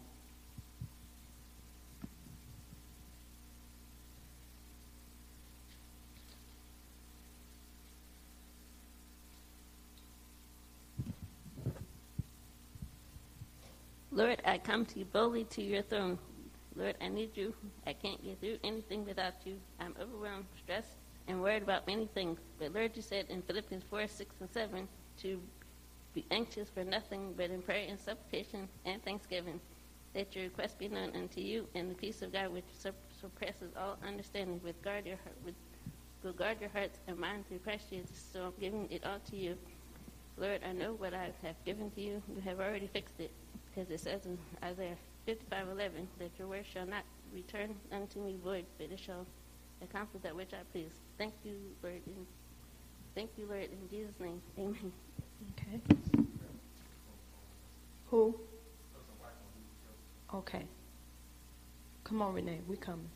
Lord, 14.14 14.42
I 14.44 14.58
come 14.58 14.86
to 14.88 15.00
you 15.00 15.06
boldly 15.06 15.46
to 15.46 15.64
your 15.64 15.84
throne, 15.84 16.20
Lord, 16.76 16.96
I 17.02 17.08
need 17.08 17.36
you. 17.36 17.54
I 17.88 17.94
can't 17.94 18.22
get 18.24 18.40
through 18.42 18.58
anything 18.64 19.06
without 19.06 19.36
you. 19.46 19.58
I'm 19.80 19.96
overwhelmed, 20.02 20.46
stressed, 20.58 20.98
and 21.28 21.42
worried 21.42 21.64
about 21.64 21.88
many 21.88 22.08
things. 22.14 22.40
But 22.60 22.74
Lord, 22.74 22.92
you 22.96 23.02
said 23.02 23.28
in 23.30 23.42
Philippians 23.42 23.84
4, 23.90 24.08
6, 24.08 24.36
and 24.42 24.50
7 24.52 24.88
to 25.22 25.42
be 26.14 26.26
anxious 26.30 26.70
for 26.70 26.84
nothing 26.84 27.34
but 27.38 27.52
in 27.52 27.62
prayer 27.62 27.88
and 27.90 27.98
supplication 27.98 28.68
and 28.86 29.02
thanksgiving. 29.04 29.62
Let 30.14 30.36
your 30.36 30.46
request 30.46 30.78
be 30.78 30.90
known 30.90 31.16
unto 31.16 31.40
you, 31.40 31.68
and 31.74 31.90
the 31.90 31.96
peace 31.96 32.22
of 32.22 32.34
God, 32.34 32.52
which 32.52 32.66
surpasses 32.74 33.72
all 33.78 33.98
understanding, 34.06 34.60
will 34.62 34.74
guard 34.84 35.06
your 35.06 35.18
heart, 35.18 35.38
with, 35.46 35.56
will 36.22 36.34
guard 36.34 36.60
your 36.60 36.70
hearts 36.70 37.00
and 37.08 37.18
minds 37.18 37.48
through 37.48 37.60
Christ 37.60 37.90
Jesus. 37.90 38.22
So 38.34 38.44
I'm 38.44 38.54
giving 38.60 38.92
it 38.92 39.06
all 39.06 39.20
to 39.30 39.38
you. 39.38 39.58
Lord, 40.38 40.62
I 40.68 40.74
know 40.74 40.94
what 40.94 41.14
I 41.14 41.32
have 41.44 41.56
given 41.66 41.92
to 41.92 42.02
you. 42.02 42.22
You 42.34 42.42
have 42.42 42.60
already 42.60 42.88
fixed 42.88 43.20
it, 43.20 43.32
because 43.74 43.90
it 43.90 44.00
says 44.00 44.26
in 44.26 44.38
Isaiah 44.64 44.98
55:11 45.28 46.08
that 46.20 46.32
your 46.38 46.48
word 46.48 46.66
shall 46.72 46.86
not 46.86 47.04
return 47.34 47.76
unto 47.92 48.20
me 48.20 48.38
void, 48.44 48.66
but 48.78 48.92
it 48.92 49.00
shall 49.00 49.26
accomplish 49.82 50.24
that 50.24 50.36
which 50.36 50.54
I 50.54 50.64
please. 50.72 50.92
Thank 51.18 51.34
you, 51.44 51.56
Lord. 51.82 52.02
In, 52.06 52.26
thank 53.16 53.32
you, 53.38 53.46
Lord. 53.46 53.70
In 53.72 53.90
Jesus' 53.90 54.20
name, 54.20 54.42
Amen. 54.58 54.92
Okay. 55.58 56.26
Who? 58.10 58.36
Okay. 60.34 60.66
Come 62.04 62.22
on, 62.22 62.34
Renee. 62.34 62.62
We 62.68 62.78
coming. 62.78 63.10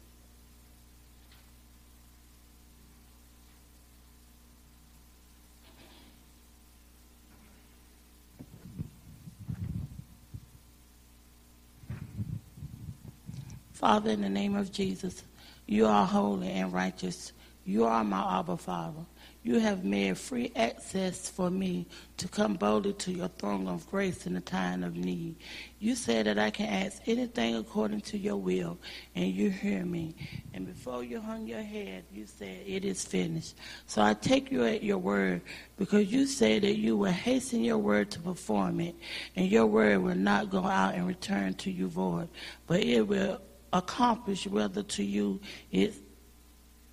Father, 13.76 14.12
in 14.12 14.22
the 14.22 14.30
name 14.30 14.56
of 14.56 14.72
Jesus, 14.72 15.22
you 15.66 15.86
are 15.86 16.06
holy 16.06 16.48
and 16.48 16.72
righteous. 16.72 17.34
You 17.66 17.84
are 17.84 18.06
my 18.06 18.40
Abba 18.40 18.56
Father. 18.56 19.06
You 19.44 19.60
have 19.60 19.84
made 19.84 20.18
free 20.18 20.50
access 20.56 21.30
for 21.30 21.50
me 21.50 21.86
to 22.16 22.30
come 22.30 22.54
boldly 22.54 22.94
to 22.94 23.12
your 23.12 23.28
throne 23.28 23.68
of 23.68 23.86
grace 23.92 24.28
in 24.28 24.34
the 24.34 24.40
time 24.40 24.82
of 24.82 24.96
need. 24.96 25.36
You 25.80 25.96
said 25.96 26.26
that 26.26 26.40
I 26.40 26.52
can 26.52 26.68
ask 26.68 27.02
anything 27.06 27.58
according 27.58 28.00
to 28.02 28.18
your 28.18 28.38
will, 28.38 28.78
and 29.14 29.26
you 29.26 29.50
hear 29.50 29.84
me. 29.84 30.16
And 30.54 30.66
before 30.66 31.04
you 31.04 31.20
hung 31.20 31.46
your 31.46 31.62
head, 31.62 32.06
you 32.14 32.28
said, 32.28 32.62
It 32.66 32.86
is 32.86 33.04
finished. 33.04 33.56
So 33.88 34.02
I 34.02 34.14
take 34.14 34.54
you 34.54 34.64
at 34.64 34.84
your 34.84 35.00
word 35.00 35.42
because 35.76 36.10
you 36.10 36.28
said 36.28 36.62
that 36.62 36.78
you 36.78 36.96
will 36.96 37.12
hasten 37.12 37.62
your 37.62 37.78
word 37.80 38.10
to 38.12 38.22
perform 38.22 38.80
it, 38.80 38.96
and 39.36 39.52
your 39.52 39.66
word 39.66 40.02
will 40.02 40.16
not 40.16 40.50
go 40.50 40.64
out 40.64 40.96
and 40.96 41.06
return 41.06 41.56
to 41.56 41.70
you 41.70 41.90
void, 41.90 42.30
but 42.68 42.80
it 42.80 43.06
will 43.06 43.42
accomplish 43.78 44.48
whether 44.48 44.84
to 44.84 45.04
you 45.04 45.40
it 45.72 45.94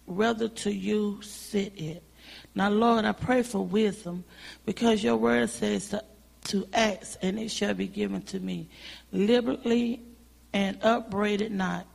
whether 0.05 0.49
to 0.49 0.73
you 0.73 1.21
sit 1.23 1.73
it. 1.79 2.03
Now, 2.55 2.71
Lord, 2.71 3.05
I 3.05 3.13
pray 3.13 3.43
for 3.43 3.65
wisdom 3.65 4.25
because 4.67 5.03
your 5.03 5.17
word 5.17 5.49
says 5.49 5.91
to, 5.91 6.05
to 6.45 6.67
ask 6.73 7.19
and 7.23 7.39
it 7.39 7.51
shall 7.51 7.75
be 7.75 7.87
given 7.87 8.23
to 8.23 8.41
me. 8.41 8.69
Liberally 9.13 10.03
and 10.53 10.79
upbraided 10.83 11.53
not. 11.53 11.87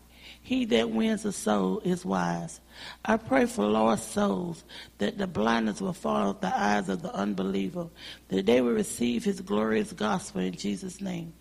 He 0.41 0.63
that 0.65 0.89
wins 0.89 1.26
a 1.26 1.34
soul 1.34 1.82
is 1.84 2.06
wise. 2.06 2.62
I 3.04 3.17
pray 3.17 3.45
for 3.45 3.65
lost 3.65 4.13
souls 4.13 4.63
that 4.97 5.17
the 5.17 5.28
blindness 5.28 5.82
will 5.82 5.93
fall 5.93 6.30
off 6.30 6.41
the 6.41 6.58
eyes 6.58 6.88
of 6.88 7.02
the 7.02 7.13
unbeliever, 7.13 7.88
that 8.30 8.45
they 8.45 8.62
will 8.62 8.71
receive 8.71 9.26
his 9.26 9.41
glorious 9.41 9.91
gospel 9.91 10.41
in 10.41 10.54
Jesus' 10.54 11.02
name, 11.02 11.34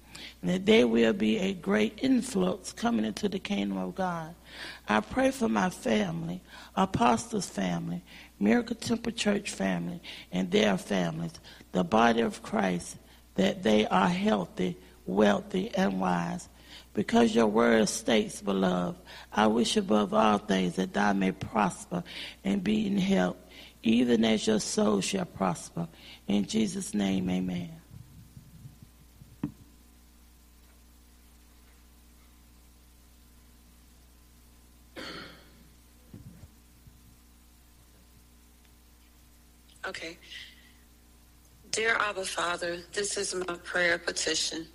and 0.43 0.51
that 0.51 0.67
there 0.67 0.87
will 0.87 1.12
be 1.12 1.39
a 1.39 1.53
great 1.53 1.99
influx 2.03 2.73
coming 2.73 3.05
into 3.05 3.29
the 3.29 3.39
kingdom 3.39 3.79
of 3.79 3.95
God. 3.95 4.35
I 4.89 5.01
pray 5.01 5.31
for 5.31 5.49
my 5.49 5.71
family, 5.71 6.41
Apostles' 6.75 7.49
family, 7.49 8.03
Miracle 8.39 8.77
Temple 8.77 9.12
Church 9.12 9.51
family 9.51 10.01
and 10.31 10.51
their 10.51 10.77
families, 10.79 11.33
the 11.73 11.85
body 11.85 12.21
of 12.21 12.43
Christ, 12.43 12.97
that 13.35 13.62
they 13.62 13.87
are 13.87 14.09
healthy, 14.09 14.77
wealthy, 15.07 15.75
and 15.75 16.01
wise. 16.01 16.49
Because 16.95 17.35
your 17.35 17.47
word 17.47 17.89
states, 17.89 18.41
beloved, 18.41 18.99
I 19.33 19.47
wish 19.49 19.77
above 19.77 20.15
all 20.15 20.39
things 20.39 20.77
that 20.77 20.95
thou 20.95 21.12
may 21.12 21.33
prosper 21.33 22.03
and 22.43 22.65
be 22.65 22.87
in 22.87 22.97
health, 22.97 23.37
even 23.83 24.25
as 24.25 24.47
your 24.47 24.61
soul 24.61 25.01
shall 25.03 25.27
prosper. 25.27 25.89
In 26.27 26.47
Jesus' 26.47 26.95
name, 26.95 27.29
amen. 27.29 27.71
Okay. 39.87 40.18
Dear 41.70 41.96
Abba 42.01 42.25
Father, 42.25 42.79
this 42.92 43.16
is 43.16 43.35
my 43.35 43.55
prayer 43.62 43.99
petition. 43.99 44.66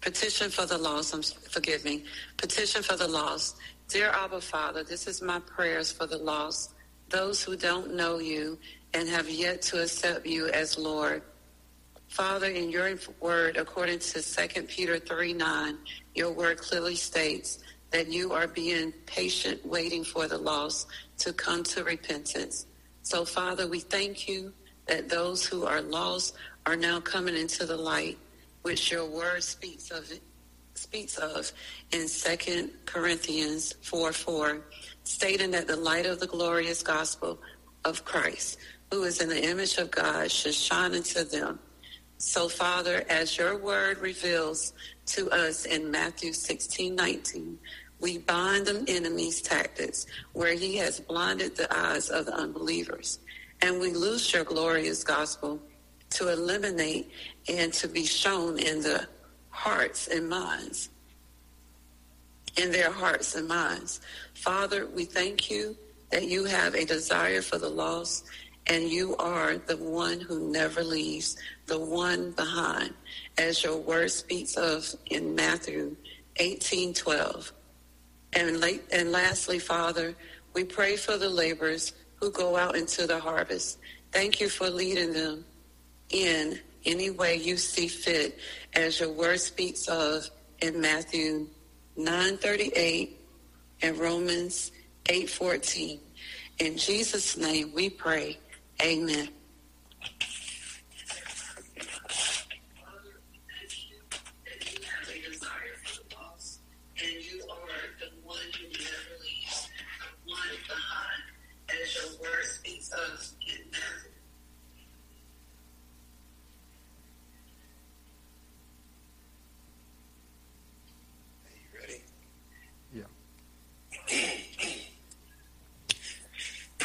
Petition 0.00 0.50
for 0.50 0.66
the 0.66 0.78
lost. 0.78 1.14
I'm, 1.14 1.22
forgive 1.22 1.84
me. 1.84 2.04
Petition 2.36 2.82
for 2.82 2.96
the 2.96 3.06
lost. 3.06 3.56
Dear 3.88 4.10
Abba 4.10 4.40
Father, 4.40 4.82
this 4.82 5.06
is 5.06 5.22
my 5.22 5.38
prayers 5.40 5.92
for 5.92 6.06
the 6.06 6.18
lost, 6.18 6.74
those 7.08 7.42
who 7.42 7.56
don't 7.56 7.94
know 7.94 8.18
you 8.18 8.58
and 8.92 9.08
have 9.08 9.30
yet 9.30 9.62
to 9.62 9.82
accept 9.82 10.26
you 10.26 10.48
as 10.48 10.78
Lord. 10.78 11.22
Father, 12.08 12.48
in 12.48 12.70
your 12.70 12.94
word, 13.20 13.56
according 13.56 13.98
to 14.00 14.22
2 14.22 14.62
Peter 14.62 14.98
3 14.98 15.32
9, 15.32 15.78
your 16.14 16.32
word 16.32 16.58
clearly 16.58 16.96
states 16.96 17.60
that 17.90 18.08
you 18.08 18.32
are 18.32 18.48
being 18.48 18.92
patient, 19.06 19.64
waiting 19.64 20.04
for 20.04 20.26
the 20.26 20.38
lost 20.38 20.88
to 21.18 21.32
come 21.32 21.62
to 21.64 21.84
repentance. 21.84 22.66
So, 23.08 23.24
Father, 23.24 23.66
we 23.66 23.80
thank 23.80 24.28
you 24.28 24.52
that 24.86 25.08
those 25.08 25.46
who 25.46 25.64
are 25.64 25.80
lost 25.80 26.34
are 26.66 26.76
now 26.76 27.00
coming 27.00 27.38
into 27.38 27.64
the 27.64 27.74
light, 27.74 28.18
which 28.60 28.92
your 28.92 29.06
word 29.06 29.42
speaks 29.42 29.90
of 29.90 30.12
speaks 30.74 31.16
of 31.16 31.50
in 31.90 32.06
2 32.06 32.70
Corinthians 32.84 33.72
4 33.80 34.12
4, 34.12 34.60
stating 35.04 35.50
that 35.52 35.66
the 35.66 35.76
light 35.76 36.04
of 36.04 36.20
the 36.20 36.26
glorious 36.26 36.82
gospel 36.82 37.38
of 37.86 38.04
Christ, 38.04 38.58
who 38.92 39.04
is 39.04 39.22
in 39.22 39.30
the 39.30 39.42
image 39.42 39.78
of 39.78 39.90
God, 39.90 40.30
should 40.30 40.52
shine 40.52 40.92
into 40.92 41.24
them. 41.24 41.58
So, 42.18 42.46
Father, 42.46 43.06
as 43.08 43.38
your 43.38 43.56
word 43.56 44.00
reveals 44.00 44.74
to 45.06 45.30
us 45.30 45.64
in 45.64 45.90
Matthew 45.90 46.34
16 46.34 46.94
19, 46.94 47.58
we 48.00 48.18
bind 48.18 48.66
the 48.66 48.84
enemy's 48.88 49.42
tactics 49.42 50.06
where 50.32 50.54
he 50.54 50.76
has 50.76 51.00
blinded 51.00 51.56
the 51.56 51.74
eyes 51.76 52.10
of 52.10 52.26
the 52.26 52.34
unbelievers. 52.34 53.18
And 53.60 53.80
we 53.80 53.92
loose 53.92 54.32
your 54.32 54.44
glorious 54.44 55.02
gospel 55.02 55.60
to 56.10 56.28
eliminate 56.28 57.10
and 57.48 57.72
to 57.74 57.88
be 57.88 58.04
shown 58.04 58.58
in 58.58 58.80
the 58.82 59.06
hearts 59.50 60.06
and 60.08 60.28
minds, 60.28 60.90
in 62.56 62.70
their 62.70 62.92
hearts 62.92 63.34
and 63.34 63.48
minds. 63.48 64.00
Father, 64.34 64.86
we 64.86 65.04
thank 65.04 65.50
you 65.50 65.76
that 66.10 66.28
you 66.28 66.44
have 66.44 66.74
a 66.74 66.84
desire 66.84 67.42
for 67.42 67.58
the 67.58 67.68
lost 67.68 68.26
and 68.68 68.84
you 68.84 69.16
are 69.16 69.56
the 69.56 69.76
one 69.76 70.20
who 70.20 70.50
never 70.50 70.84
leaves, 70.84 71.36
the 71.66 71.78
one 71.78 72.32
behind, 72.32 72.92
as 73.38 73.64
your 73.64 73.78
word 73.78 74.10
speaks 74.10 74.56
of 74.56 74.94
in 75.06 75.34
Matthew 75.34 75.96
18 76.36 76.94
12. 76.94 77.52
And, 78.34 78.60
late, 78.60 78.82
and 78.92 79.10
lastly, 79.10 79.58
Father, 79.58 80.14
we 80.54 80.64
pray 80.64 80.96
for 80.96 81.16
the 81.16 81.28
laborers 81.28 81.92
who 82.16 82.30
go 82.30 82.56
out 82.56 82.76
into 82.76 83.06
the 83.06 83.18
harvest. 83.18 83.78
Thank 84.12 84.40
you 84.40 84.48
for 84.48 84.68
leading 84.68 85.12
them 85.12 85.44
in 86.10 86.58
any 86.84 87.10
way 87.10 87.36
you 87.36 87.56
see 87.56 87.88
fit, 87.88 88.38
as 88.74 89.00
your 89.00 89.12
word 89.12 89.40
speaks 89.40 89.88
of 89.88 90.28
in 90.60 90.80
Matthew 90.80 91.48
9:38 91.96 93.16
and 93.82 93.98
Romans 93.98 94.72
8:14. 95.08 96.00
In 96.58 96.76
Jesus' 96.76 97.36
name 97.36 97.72
we 97.74 97.90
pray. 97.90 98.38
Amen. 98.82 99.28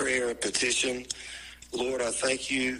prayer 0.03 0.29
petition. 0.63 1.05
Lord, 1.73 2.01
I 2.01 2.09
thank 2.09 2.49
you 2.49 2.79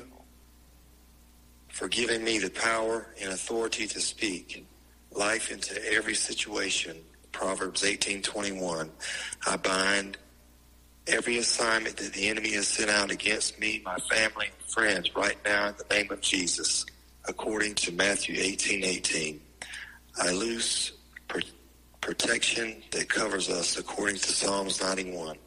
for 1.67 1.89
giving 1.89 2.23
me 2.23 2.37
the 2.37 2.49
power 2.49 3.07
and 3.21 3.33
authority 3.33 3.87
to 3.87 3.99
speak 3.99 4.65
life 5.11 5.51
into 5.51 5.75
every 5.91 6.15
situation 6.15 6.95
Proverbs 7.33 7.83
18:21. 7.83 8.89
I 9.45 9.57
bind 9.57 10.17
every 11.07 11.39
assignment 11.39 11.97
that 11.97 12.13
the 12.13 12.29
enemy 12.29 12.51
has 12.53 12.69
sent 12.69 12.89
out 12.89 13.11
against 13.11 13.59
me, 13.59 13.81
my 13.83 13.97
family, 14.09 14.51
and 14.57 14.71
friends 14.71 15.13
right 15.13 15.37
now 15.43 15.67
in 15.67 15.75
the 15.75 15.93
name 15.93 16.11
of 16.11 16.21
Jesus, 16.21 16.85
according 17.27 17.75
to 17.75 17.91
Matthew 17.91 18.35
18:18. 18.39 19.41
I 20.21 20.31
loose 20.31 20.93
pr- 21.27 21.41
protection 21.99 22.81
that 22.91 23.09
covers 23.09 23.49
us 23.49 23.77
according 23.77 24.19
to 24.19 24.31
Psalms 24.31 24.79
91. 24.79 25.37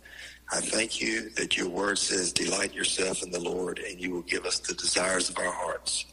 I 0.52 0.60
thank 0.60 1.00
you 1.00 1.30
that 1.30 1.56
your 1.56 1.68
word 1.68 1.98
says, 1.98 2.32
Delight 2.32 2.72
yourself 2.72 3.22
in 3.22 3.30
the 3.30 3.40
Lord, 3.40 3.80
and 3.80 4.00
you 4.00 4.12
will 4.12 4.22
give 4.22 4.44
us 4.44 4.60
the 4.60 4.74
desires 4.74 5.28
of 5.28 5.38
our 5.38 5.52
hearts. 5.52 6.06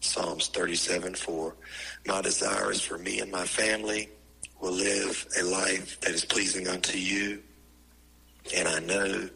Psalms 0.00 0.48
37 0.48 1.14
4. 1.14 1.56
My 2.06 2.20
desire 2.20 2.70
is 2.70 2.80
for 2.80 2.98
me 2.98 3.20
and 3.20 3.30
my 3.30 3.44
family 3.44 4.10
will 4.60 4.72
live 4.72 5.26
a 5.40 5.44
life 5.44 6.00
that 6.00 6.12
is 6.12 6.24
pleasing 6.24 6.68
unto 6.68 6.98
you. 6.98 7.42
And 8.54 8.68
I 8.68 8.78
know, 8.80 9.28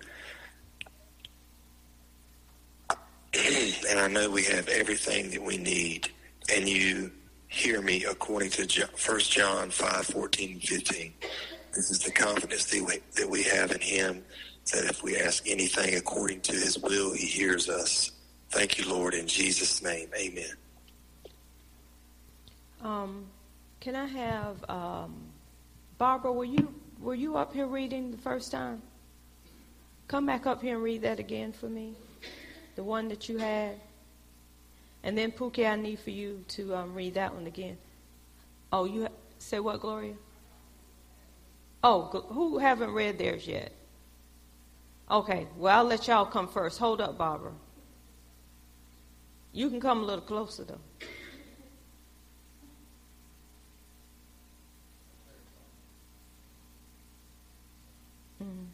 and 3.88 3.98
I 3.98 4.08
know 4.08 4.30
we 4.30 4.44
have 4.44 4.68
everything 4.68 5.30
that 5.30 5.42
we 5.42 5.56
need. 5.56 6.08
And 6.54 6.68
you 6.68 7.10
hear 7.48 7.80
me 7.80 8.04
according 8.04 8.50
to 8.50 8.86
1 9.06 9.20
John 9.20 9.70
5 9.70 10.06
14 10.06 10.60
15. 10.60 11.12
This 11.74 11.90
is 11.90 12.00
the 12.00 12.12
confidence 12.12 12.66
that 12.66 12.82
we, 12.82 12.98
that 13.16 13.28
we 13.28 13.42
have 13.44 13.72
in 13.72 13.80
him 13.80 14.24
that 14.70 14.84
if 14.84 15.02
we 15.02 15.16
ask 15.16 15.48
anything 15.48 15.94
according 15.96 16.40
to 16.42 16.52
his 16.52 16.78
will, 16.78 17.12
he 17.12 17.26
hears 17.26 17.68
us. 17.68 18.12
Thank 18.50 18.78
you, 18.78 18.88
Lord, 18.88 19.14
in 19.14 19.26
Jesus' 19.26 19.82
name. 19.82 20.08
Amen. 20.16 20.52
Um, 22.82 23.26
can 23.80 23.94
I 23.96 24.06
have 24.06 24.64
um, 24.68 25.14
Barbara? 25.98 26.32
Were 26.32 26.44
you 26.44 26.74
were 27.00 27.14
you 27.14 27.36
up 27.36 27.52
here 27.52 27.66
reading 27.66 28.10
the 28.10 28.18
first 28.18 28.50
time? 28.50 28.82
Come 30.08 30.26
back 30.26 30.46
up 30.46 30.62
here 30.62 30.74
and 30.74 30.82
read 30.82 31.02
that 31.02 31.18
again 31.18 31.52
for 31.52 31.66
me, 31.68 31.92
the 32.76 32.82
one 32.82 33.08
that 33.08 33.28
you 33.28 33.38
had. 33.38 33.74
And 35.02 35.16
then 35.16 35.30
Pookie, 35.30 35.70
I 35.70 35.76
need 35.76 35.98
for 36.00 36.10
you 36.10 36.44
to 36.48 36.74
um, 36.74 36.94
read 36.94 37.14
that 37.14 37.34
one 37.34 37.46
again. 37.46 37.76
Oh, 38.72 38.84
you 38.84 39.02
ha- 39.02 39.08
say 39.38 39.60
what, 39.60 39.80
Gloria? 39.80 40.14
Oh, 41.84 42.02
who 42.30 42.58
haven't 42.58 42.90
read 42.90 43.18
theirs 43.18 43.46
yet? 43.46 43.72
Okay, 45.10 45.46
well, 45.56 45.78
I'll 45.78 45.84
let 45.84 46.06
y'all 46.06 46.26
come 46.26 46.48
first. 46.48 46.78
Hold 46.78 47.00
up, 47.00 47.16
Barbara. 47.16 47.52
You 49.52 49.70
can 49.70 49.80
come 49.80 50.02
a 50.02 50.04
little 50.04 50.24
closer, 50.24 50.64
though. 50.64 50.78
Mm-hmm. 58.42 58.64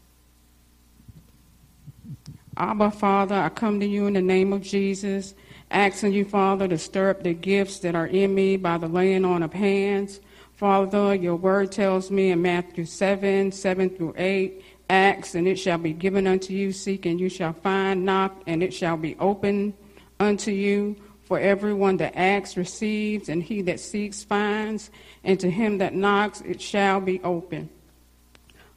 Abba, 2.57 2.91
Father, 2.91 3.35
I 3.35 3.49
come 3.49 3.79
to 3.79 3.85
you 3.85 4.07
in 4.07 4.13
the 4.13 4.21
name 4.21 4.51
of 4.51 4.61
Jesus, 4.61 5.35
asking 5.71 6.11
you, 6.11 6.25
Father, 6.25 6.67
to 6.67 6.77
stir 6.77 7.11
up 7.11 7.23
the 7.23 7.33
gifts 7.33 7.79
that 7.79 7.95
are 7.95 8.07
in 8.07 8.35
me 8.35 8.57
by 8.57 8.77
the 8.77 8.87
laying 8.87 9.23
on 9.23 9.41
of 9.41 9.53
hands. 9.53 10.19
Father, 10.53 11.15
your 11.15 11.35
word 11.35 11.71
tells 11.71 12.11
me 12.11 12.31
in 12.31 12.41
Matthew 12.41 12.85
7 12.85 13.51
7 13.51 13.89
through 13.89 14.13
8 14.17 14.63
Ask, 14.89 15.35
and 15.35 15.47
it 15.47 15.57
shall 15.57 15.77
be 15.77 15.93
given 15.93 16.27
unto 16.27 16.53
you. 16.53 16.71
Seek, 16.71 17.05
and 17.05 17.19
you 17.19 17.29
shall 17.29 17.53
find. 17.53 18.05
Knock, 18.05 18.41
and 18.45 18.61
it 18.61 18.73
shall 18.73 18.97
be 18.97 19.15
opened 19.19 19.73
unto 20.19 20.51
you. 20.51 20.95
For 21.23 21.39
everyone 21.39 21.97
that 21.97 22.15
asks 22.15 22.55
receives, 22.55 23.29
and 23.29 23.41
he 23.41 23.63
that 23.63 23.79
seeks 23.79 24.23
finds, 24.23 24.91
and 25.23 25.39
to 25.39 25.49
him 25.49 25.79
that 25.79 25.95
knocks 25.95 26.41
it 26.41 26.61
shall 26.61 27.01
be 27.01 27.19
open. 27.23 27.69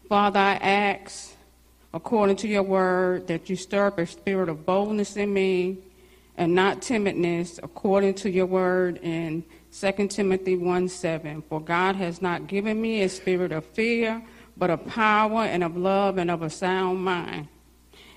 Father, 0.09 0.41
I 0.41 0.55
ask, 0.55 1.35
according 1.93 2.37
to 2.37 2.49
your 2.49 2.63
word, 2.63 3.27
that 3.27 3.51
you 3.51 3.57
stir 3.57 3.89
up 3.89 3.99
a 3.99 4.07
spirit 4.07 4.49
of 4.49 4.65
boldness 4.65 5.17
in 5.17 5.31
me 5.35 5.77
and 6.39 6.55
not 6.55 6.81
timidness, 6.81 7.61
according 7.63 8.15
to 8.15 8.31
your 8.31 8.47
word 8.47 8.99
in 9.03 9.45
2 9.79 10.09
Timothy 10.09 10.57
1 10.57 10.89
7. 10.89 11.43
For 11.43 11.61
God 11.61 11.97
has 11.97 12.23
not 12.23 12.47
given 12.47 12.81
me 12.81 13.03
a 13.03 13.09
spirit 13.11 13.53
of 13.53 13.67
fear 13.67 14.23
but 14.59 14.71
of 14.71 14.85
power 14.87 15.43
and 15.43 15.63
of 15.63 15.77
love 15.77 16.19
and 16.19 16.31
of 16.31 16.43
a 16.43 16.51
sound 16.51 17.01
mind. 17.05 17.49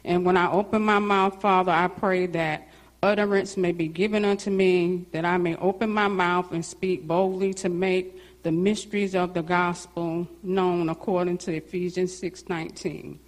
And 0.03 0.25
when 0.25 0.35
I 0.35 0.51
open 0.51 0.81
my 0.81 0.99
mouth, 0.99 1.39
Father, 1.39 1.71
I 1.71 1.87
pray 1.87 2.25
that 2.27 2.67
utterance 3.03 3.57
may 3.57 3.71
be 3.71 3.87
given 3.87 4.25
unto 4.25 4.49
me, 4.49 5.05
that 5.11 5.25
I 5.25 5.37
may 5.37 5.55
open 5.57 5.89
my 5.89 6.07
mouth 6.07 6.51
and 6.51 6.65
speak 6.65 7.07
boldly 7.07 7.53
to 7.55 7.69
make 7.69 8.19
the 8.43 8.51
mysteries 8.51 9.13
of 9.13 9.33
the 9.33 9.43
gospel 9.43 10.27
known 10.41 10.89
according 10.89 11.37
to 11.39 11.53
Ephesians 11.53 12.19
6:19. 12.19 13.19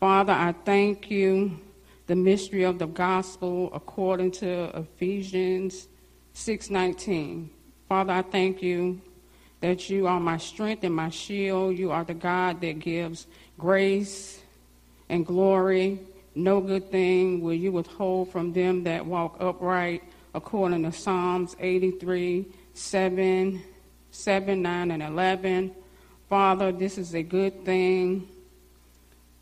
Father, 0.00 0.32
I 0.32 0.52
thank 0.64 1.10
you 1.10 1.58
the 2.06 2.16
mystery 2.16 2.64
of 2.64 2.78
the 2.78 2.86
gospel 2.86 3.70
according 3.72 4.30
to 4.32 4.70
Ephesians 4.74 5.88
6:19. 6.32 7.50
Father, 7.88 8.12
I 8.12 8.22
thank 8.22 8.62
you 8.62 9.00
that 9.62 9.88
you 9.88 10.08
are 10.08 10.20
my 10.20 10.36
strength 10.36 10.82
and 10.84 10.94
my 10.94 11.08
shield. 11.08 11.78
You 11.78 11.92
are 11.92 12.04
the 12.04 12.14
God 12.14 12.60
that 12.60 12.80
gives 12.80 13.26
grace 13.58 14.40
and 15.08 15.24
glory. 15.24 16.00
No 16.34 16.60
good 16.60 16.90
thing 16.90 17.40
will 17.40 17.54
you 17.54 17.70
withhold 17.70 18.30
from 18.32 18.52
them 18.52 18.82
that 18.84 19.06
walk 19.06 19.36
upright, 19.38 20.02
according 20.34 20.82
to 20.82 20.92
Psalms 20.92 21.56
83 21.60 22.44
7, 22.74 23.62
7, 24.10 24.62
9, 24.62 24.90
and 24.90 25.02
11. 25.02 25.74
Father, 26.28 26.72
this 26.72 26.98
is 26.98 27.14
a 27.14 27.22
good 27.22 27.64
thing. 27.64 28.28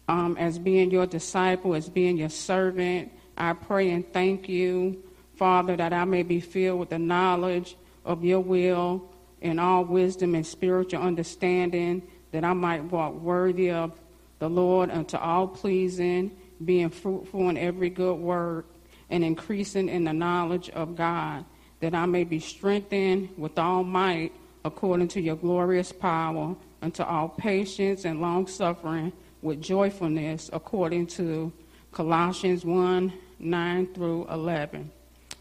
Um, 0.06 0.36
as 0.36 0.58
being 0.58 0.90
your 0.90 1.06
disciple, 1.06 1.74
as 1.74 1.88
being 1.88 2.18
your 2.18 2.28
servant, 2.28 3.10
I 3.38 3.54
pray 3.54 3.90
and 3.90 4.12
thank 4.12 4.48
you, 4.48 5.02
Father, 5.36 5.76
that 5.76 5.92
I 5.92 6.04
may 6.04 6.24
be 6.24 6.40
filled 6.40 6.80
with 6.80 6.90
the 6.90 6.98
knowledge 6.98 7.76
of 8.04 8.24
your 8.24 8.40
will 8.40 9.09
in 9.41 9.59
all 9.59 9.84
wisdom 9.84 10.34
and 10.34 10.47
spiritual 10.47 11.03
understanding, 11.03 12.03
that 12.32 12.45
I 12.45 12.53
might 12.53 12.84
walk 12.84 13.14
worthy 13.14 13.70
of 13.70 13.99
the 14.38 14.49
Lord 14.49 14.91
unto 14.91 15.16
all 15.16 15.47
pleasing, 15.47 16.36
being 16.64 16.91
fruitful 16.91 17.49
in 17.49 17.57
every 17.57 17.91
good 17.91 18.18
work, 18.18 18.66
and 19.09 19.24
increasing 19.24 19.88
in 19.88 20.05
the 20.05 20.12
knowledge 20.12 20.70
of 20.70 20.97
God, 20.97 21.45
that 21.80 21.95
I 21.95 22.07
may 22.07 22.24
be 22.24 22.38
strengthened 22.38 23.30
with 23.36 23.59
all 23.59 23.82
might 23.82 24.32
according 24.64 25.09
to 25.09 25.20
your 25.20 25.36
glorious 25.36 25.93
power, 25.93 26.55
unto 26.82 27.03
all 27.03 27.28
patience 27.28 28.05
and 28.05 28.20
long 28.20 28.47
suffering 28.47 29.12
with 29.43 29.61
joyfulness, 29.61 30.51
according 30.53 31.07
to 31.07 31.53
Colossians 31.93 32.64
1 32.64 33.12
9 33.38 33.95
through 33.95 34.28
11. 34.28 34.91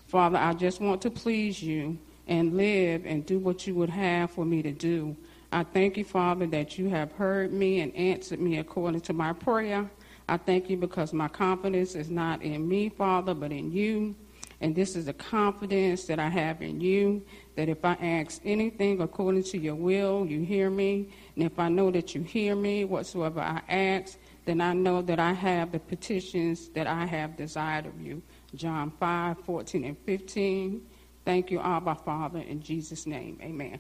Father, 0.07 0.37
I 0.37 0.53
just 0.53 0.79
want 0.79 1.01
to 1.01 1.11
please 1.11 1.61
you 1.61 1.97
and 2.29 2.55
live 2.55 3.05
and 3.05 3.25
do 3.25 3.39
what 3.39 3.67
you 3.67 3.75
would 3.75 3.89
have 3.89 4.31
for 4.31 4.45
me 4.45 4.61
to 4.61 4.71
do. 4.71 5.17
I 5.51 5.63
thank 5.63 5.97
you, 5.97 6.05
Father, 6.05 6.45
that 6.47 6.77
you 6.77 6.87
have 6.89 7.11
heard 7.13 7.51
me 7.51 7.81
and 7.81 7.93
answered 7.95 8.39
me 8.39 8.59
according 8.59 9.01
to 9.01 9.13
my 9.13 9.33
prayer. 9.33 9.89
I 10.29 10.37
thank 10.37 10.69
you 10.69 10.77
because 10.77 11.11
my 11.11 11.27
confidence 11.27 11.95
is 11.95 12.11
not 12.11 12.43
in 12.43 12.69
me, 12.69 12.89
Father, 12.89 13.33
but 13.33 13.51
in 13.51 13.71
you. 13.71 14.15
And 14.61 14.75
this 14.75 14.95
is 14.95 15.05
the 15.05 15.13
confidence 15.13 16.05
that 16.05 16.19
I 16.19 16.29
have 16.29 16.61
in 16.61 16.79
you 16.79 17.25
that 17.55 17.67
if 17.67 17.83
I 17.83 17.93
ask 17.93 18.41
anything 18.45 19.01
according 19.01 19.43
to 19.43 19.57
your 19.57 19.75
will, 19.75 20.25
you 20.27 20.41
hear 20.41 20.69
me. 20.69 21.09
And 21.35 21.45
if 21.45 21.57
I 21.57 21.67
know 21.67 21.89
that 21.91 22.13
you 22.13 22.21
hear 22.21 22.55
me, 22.55 22.85
whatsoever 22.85 23.39
I 23.39 23.61
ask, 23.69 24.19
then 24.45 24.61
I 24.61 24.73
know 24.73 25.01
that 25.01 25.19
I 25.19 25.33
have 25.33 25.71
the 25.71 25.79
petitions 25.79 26.69
that 26.69 26.85
I 26.85 27.05
have 27.05 27.37
desired 27.37 27.87
of 27.87 27.99
you. 27.99 28.21
John 28.53 28.91
5, 28.99 29.39
14, 29.45 29.83
and 29.83 29.97
15. 30.05 30.81
Thank 31.25 31.51
you, 31.51 31.59
Abba, 31.59 31.95
Father, 31.95 32.39
in 32.39 32.61
Jesus' 32.61 33.05
name. 33.05 33.39
Amen. 33.41 33.79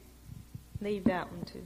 Leave 0.81 1.03
that 1.05 1.31
one 1.31 1.43
too. 1.45 1.65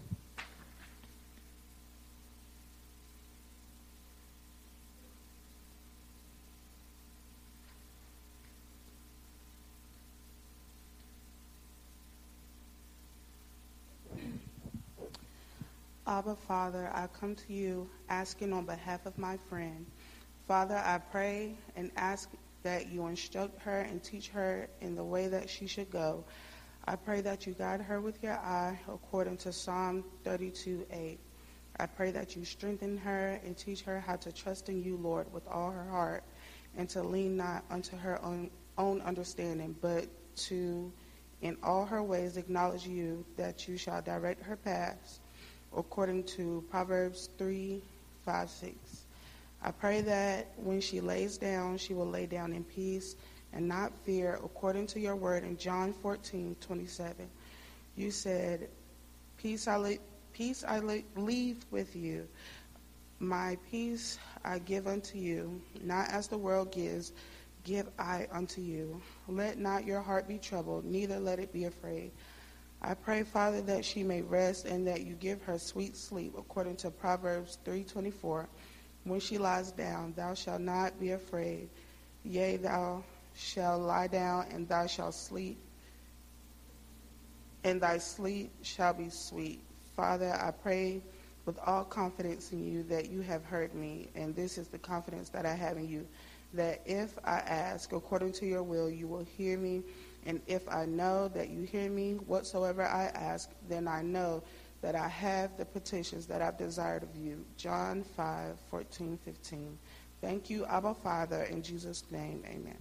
Abba, 16.05 16.36
Father, 16.36 16.91
I 16.93 17.07
come 17.07 17.34
to 17.36 17.53
you 17.53 17.89
asking 18.09 18.51
on 18.53 18.65
behalf 18.65 19.05
of 19.05 19.17
my 19.17 19.38
friend. 19.49 19.86
Father, 20.47 20.76
I 20.78 20.97
pray 20.97 21.55
and 21.76 21.91
ask 21.95 22.30
that 22.64 22.88
you 22.88 23.07
instruct 23.07 23.61
her 23.61 23.80
and 23.82 24.03
teach 24.03 24.30
her 24.30 24.68
in 24.82 24.95
the 24.95 25.03
way 25.03 25.28
that 25.28 25.49
she 25.49 25.68
should 25.68 25.91
go. 25.91 26.24
I 26.86 26.95
pray 26.95 27.22
that 27.22 27.45
you 27.47 27.53
guide 27.53 27.82
her 27.82 28.01
with 28.01 28.22
your 28.24 28.34
eye 28.34 28.80
according 28.88 29.38
to 29.38 29.53
Psalm 29.53 30.03
32 30.24 30.86
8. 30.91 31.20
I 31.80 31.86
pray 31.86 32.11
that 32.11 32.36
you 32.36 32.45
strengthen 32.45 32.97
her 32.97 33.39
and 33.45 33.57
teach 33.57 33.82
her 33.84 33.99
how 33.99 34.16
to 34.18 34.32
trust 34.32 34.70
in 34.70 34.84
you, 34.84 34.97
Lord, 34.97 35.32
with 35.34 35.47
all 35.47 35.72
her 35.72 35.86
heart, 35.89 36.24
and 36.78 36.88
to 36.89 37.01
lean 37.01 37.38
not 37.38 37.64
unto 37.70 37.97
her 37.97 38.24
own, 38.24 38.51
own 38.78 39.01
understanding, 39.01 39.76
but 39.82 40.07
to, 40.36 40.91
in 41.41 41.57
all 41.64 41.86
her 41.86 42.03
ways, 42.03 42.38
acknowledge 42.38 42.86
you, 42.86 43.26
that 43.38 43.68
you 43.68 43.78
shall 43.78 44.01
direct 44.01 44.43
her 44.43 44.55
paths. 44.57 45.20
according 45.76 46.24
to 46.24 46.64
Proverbs 46.70 47.30
3 47.38 47.82
5 48.26 48.49
6. 48.49 49.03
I 49.66 49.72
pray 49.72 50.01
that 50.01 50.51
when 50.57 50.82
she 50.82 50.99
lays 50.99 51.38
down, 51.38 51.78
she 51.78 51.93
will 51.93 52.09
lay 52.09 52.26
down 52.26 52.51
in 52.51 52.66
peace 52.66 53.16
and 53.53 53.66
not 53.66 53.93
fear, 54.03 54.39
according 54.43 54.88
to 54.88 54.99
your 54.99 55.16
word 55.16 55.43
in 55.45 55.55
John 55.57 55.93
14 55.93 56.57
27. 56.59 57.30
You 57.95 58.11
said, 58.11 58.70
Peace 59.38 59.68
I, 59.68 59.78
le- 59.78 59.97
peace 60.34 60.66
I 60.68 60.80
le- 60.80 61.03
leave 61.16 61.64
with 61.72 61.95
you. 61.95 62.28
My 63.20 63.57
peace 63.72 64.20
I 64.43 64.59
give 64.59 64.86
unto 64.86 65.18
you, 65.18 65.61
not 65.82 66.09
as 66.09 66.28
the 66.28 66.38
world 66.38 66.74
gives, 66.74 67.14
give 67.64 67.88
I 67.97 68.28
unto 68.34 68.59
you. 68.59 69.01
Let 69.30 69.59
not 69.59 69.86
your 69.86 70.01
heart 70.01 70.28
be 70.28 70.39
troubled, 70.39 70.84
neither 70.84 71.20
let 71.20 71.39
it 71.39 71.53
be 71.53 71.66
afraid. 71.66 72.11
I 72.82 72.95
pray, 72.95 73.24
Father, 73.24 73.61
that 73.61 73.86
she 73.86 74.03
may 74.03 74.22
rest 74.24 74.66
and 74.66 74.86
that 74.88 75.03
you 75.03 75.14
give 75.14 75.41
her 75.43 75.57
sweet 75.57 75.95
sleep, 75.95 76.34
according 76.38 76.76
to 76.78 76.91
Proverbs 76.91 77.59
3:24. 77.64 78.47
When 79.04 79.20
she 79.20 79.38
lies 79.38 79.72
down, 79.72 80.14
thou 80.16 80.34
shalt 80.34 80.62
not 80.62 80.99
be 80.99 81.12
afraid. 81.12 81.70
Yea, 82.24 82.58
thou 82.58 83.04
shalt 83.36 83.82
lie 83.82 84.08
down, 84.08 84.45
and 84.51 84.68
thou 84.68 84.88
shalt 84.88 85.14
sleep, 85.14 85.58
and 87.64 87.82
thy 87.82 87.97
sleep 87.97 88.51
shall 88.62 88.93
be 88.93 89.10
sweet. 89.10 89.60
Father, 89.95 90.34
I 90.34 90.51
pray 90.51 91.01
with 91.45 91.60
all 91.66 91.84
confidence 91.84 92.51
in 92.51 92.66
you 92.66 92.84
that 92.84 93.10
you 93.10 93.22
have 93.22 93.43
heard 93.43 93.76
me, 93.76 94.08
and 94.16 94.36
this 94.36 94.58
is 94.58 94.68
the 94.70 94.78
confidence 94.78 95.30
that 95.30 95.45
I 95.45 95.54
have 95.54 95.78
in 95.78 95.89
you, 95.89 96.08
that 96.54 96.82
if 96.86 97.18
I 97.26 97.39
ask 97.39 97.91
according 97.91 98.32
to 98.34 98.45
your 98.45 98.64
will, 98.64 98.89
you 98.89 99.08
will 99.08 99.26
hear 99.38 99.58
me. 99.58 99.84
And 100.26 100.39
if 100.47 100.70
I 100.70 100.86
know 100.86 101.28
that 101.30 101.49
you 101.49 101.64
hear 101.64 101.89
me 101.89 102.14
whatsoever 102.14 102.84
I 102.84 103.06
ask, 103.14 103.49
then 103.68 103.89
I 103.89 104.01
know 104.01 104.41
that 104.84 104.95
I 104.95 105.07
have 105.07 105.57
the 105.57 105.63
petitions 105.63 106.25
that 106.25 106.41
I've 106.41 106.57
desired 106.57 107.03
of 107.03 107.15
you. 107.15 107.43
John 107.55 108.03
5, 108.17 108.57
14, 108.69 109.17
15. 109.23 109.77
Thank 110.19 110.49
you, 110.49 110.65
Abba 110.65 110.93
Father, 110.93 111.43
in 111.43 111.63
Jesus' 111.63 112.03
name, 112.11 112.43
amen. 112.45 112.77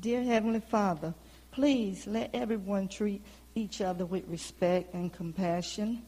Dear 0.00 0.22
Heavenly 0.22 0.60
Father, 0.60 1.12
please 1.50 2.06
let 2.06 2.30
everyone 2.34 2.86
treat 2.86 3.20
each 3.56 3.80
other 3.80 4.06
with 4.06 4.28
respect 4.28 4.94
and 4.94 5.12
compassion. 5.12 6.02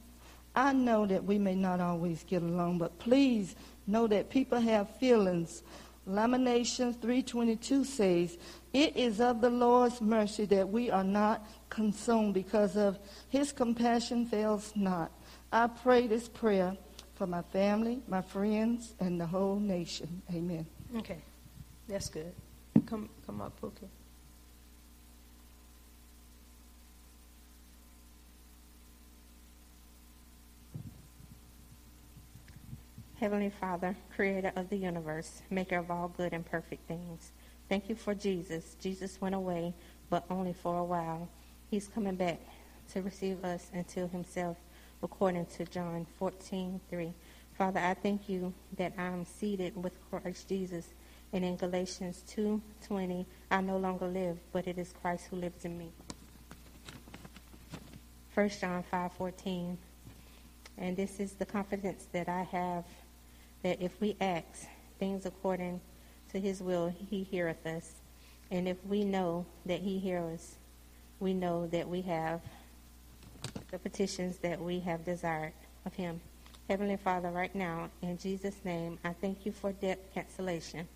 I 0.55 0.73
know 0.73 1.07
that 1.07 1.25
we 1.25 1.39
may 1.39 1.57
not 1.57 1.81
always 1.81 2.23
get 2.23 2.43
along, 2.43 2.79
but 2.79 2.99
please 3.01 3.57
know 3.87 4.07
that 4.07 4.31
people 4.31 4.61
have 4.61 4.89
feelings. 4.97 5.63
Lamentations 6.07 6.97
3:22 6.97 7.85
says, 7.85 8.39
"It 8.73 8.97
is 8.97 9.21
of 9.21 9.41
the 9.41 9.51
Lord's 9.51 10.01
mercy 10.01 10.45
that 10.47 10.69
we 10.69 10.91
are 10.91 11.05
not 11.05 11.45
consumed 11.69 12.35
because 12.35 12.77
of 12.77 12.99
his 13.29 13.53
compassion 13.53 14.27
fails 14.27 14.73
not." 14.77 15.11
I 15.53 15.67
pray 15.67 16.07
this 16.07 16.29
prayer 16.29 16.77
for 17.15 17.27
my 17.27 17.43
family, 17.43 18.03
my 18.07 18.23
friends, 18.23 18.95
and 19.01 19.21
the 19.21 19.27
whole 19.27 19.59
nation. 19.59 20.23
Amen. 20.33 20.67
Okay, 20.97 21.19
that's 21.89 22.09
good. 22.09 22.33
Come, 22.87 23.09
come 23.27 23.41
up, 23.41 23.61
Pookie. 23.61 23.89
Heavenly 33.19 33.49
Father, 33.49 33.97
creator 34.15 34.53
of 34.57 34.69
the 34.69 34.77
universe, 34.77 35.41
maker 35.49 35.79
of 35.79 35.91
all 35.91 36.09
good 36.09 36.35
and 36.35 36.45
perfect 36.45 36.87
things, 36.87 37.33
thank 37.67 37.89
you 37.89 37.95
for 37.95 38.15
Jesus. 38.15 38.77
Jesus 38.79 39.19
went 39.23 39.35
away, 39.35 39.73
but 40.11 40.27
only 40.29 40.53
for 40.53 40.79
a 40.79 40.85
while. 40.85 41.27
He's 41.71 41.89
coming 41.89 42.17
back 42.17 42.39
to 42.93 43.01
receive 43.01 43.43
us 43.43 43.71
until 43.73 44.07
himself, 44.07 44.59
according 45.03 45.47
to 45.47 45.65
John 45.65 46.07
14 46.19 46.79
3. 46.91 47.15
Father, 47.57 47.81
I 47.81 47.95
thank 47.95 48.29
you 48.29 48.53
that 48.77 48.93
I'm 48.99 49.25
seated 49.25 49.83
with 49.83 49.95
Christ 50.11 50.51
Jesus. 50.51 50.87
And 51.33 51.43
in 51.43 51.57
Galatians 51.57 52.23
2 52.29 52.61
20, 52.87 53.27
I 53.51 53.61
no 53.63 53.79
longer 53.79 54.09
live, 54.09 54.37
but 54.53 54.67
it 54.67 54.77
is 54.77 54.93
Christ 55.01 55.29
who 55.31 55.37
lives 55.37 55.65
in 55.65 55.79
me. 55.79 55.91
1 58.35 58.51
John 58.61 58.85
5 58.91 59.13
14. 59.15 59.79
And 60.79 60.95
this 60.95 61.19
is 61.19 61.33
the 61.33 61.47
confidence 61.47 62.07
that 62.13 62.29
I 62.29 62.43
have 62.43 62.85
that 63.67 63.83
if 63.83 64.01
we 64.01 64.15
ask 64.21 64.69
things 65.01 65.27
according 65.27 65.81
to 66.31 66.39
his 66.39 66.63
will, 66.63 66.95
he 67.11 67.25
heareth 67.25 67.67
us. 67.67 67.95
And 68.53 68.69
if 68.69 68.77
we 68.87 69.03
know 69.03 69.45
that 69.65 69.81
he 69.81 69.99
hears 69.99 70.35
us, 70.35 70.55
we 71.19 71.35
know 71.35 71.67
that 71.67 71.89
we 71.89 72.01
have 72.03 72.43
the 73.73 73.79
petitions 73.81 74.39
that 74.39 74.61
we 74.61 74.79
have 74.79 75.05
desired 75.05 75.53
of 75.85 75.93
him. 75.95 76.21
Heavenly 76.69 76.97
Father, 76.97 77.31
right 77.31 77.53
now, 77.57 77.91
in 78.03 78.17
Jesus' 78.19 78.55
name, 78.65 79.01
I 79.05 79.13
thank 79.15 79.45
you 79.45 79.51
for 79.51 79.73
debt 79.73 79.99
cancellation. 80.15 80.87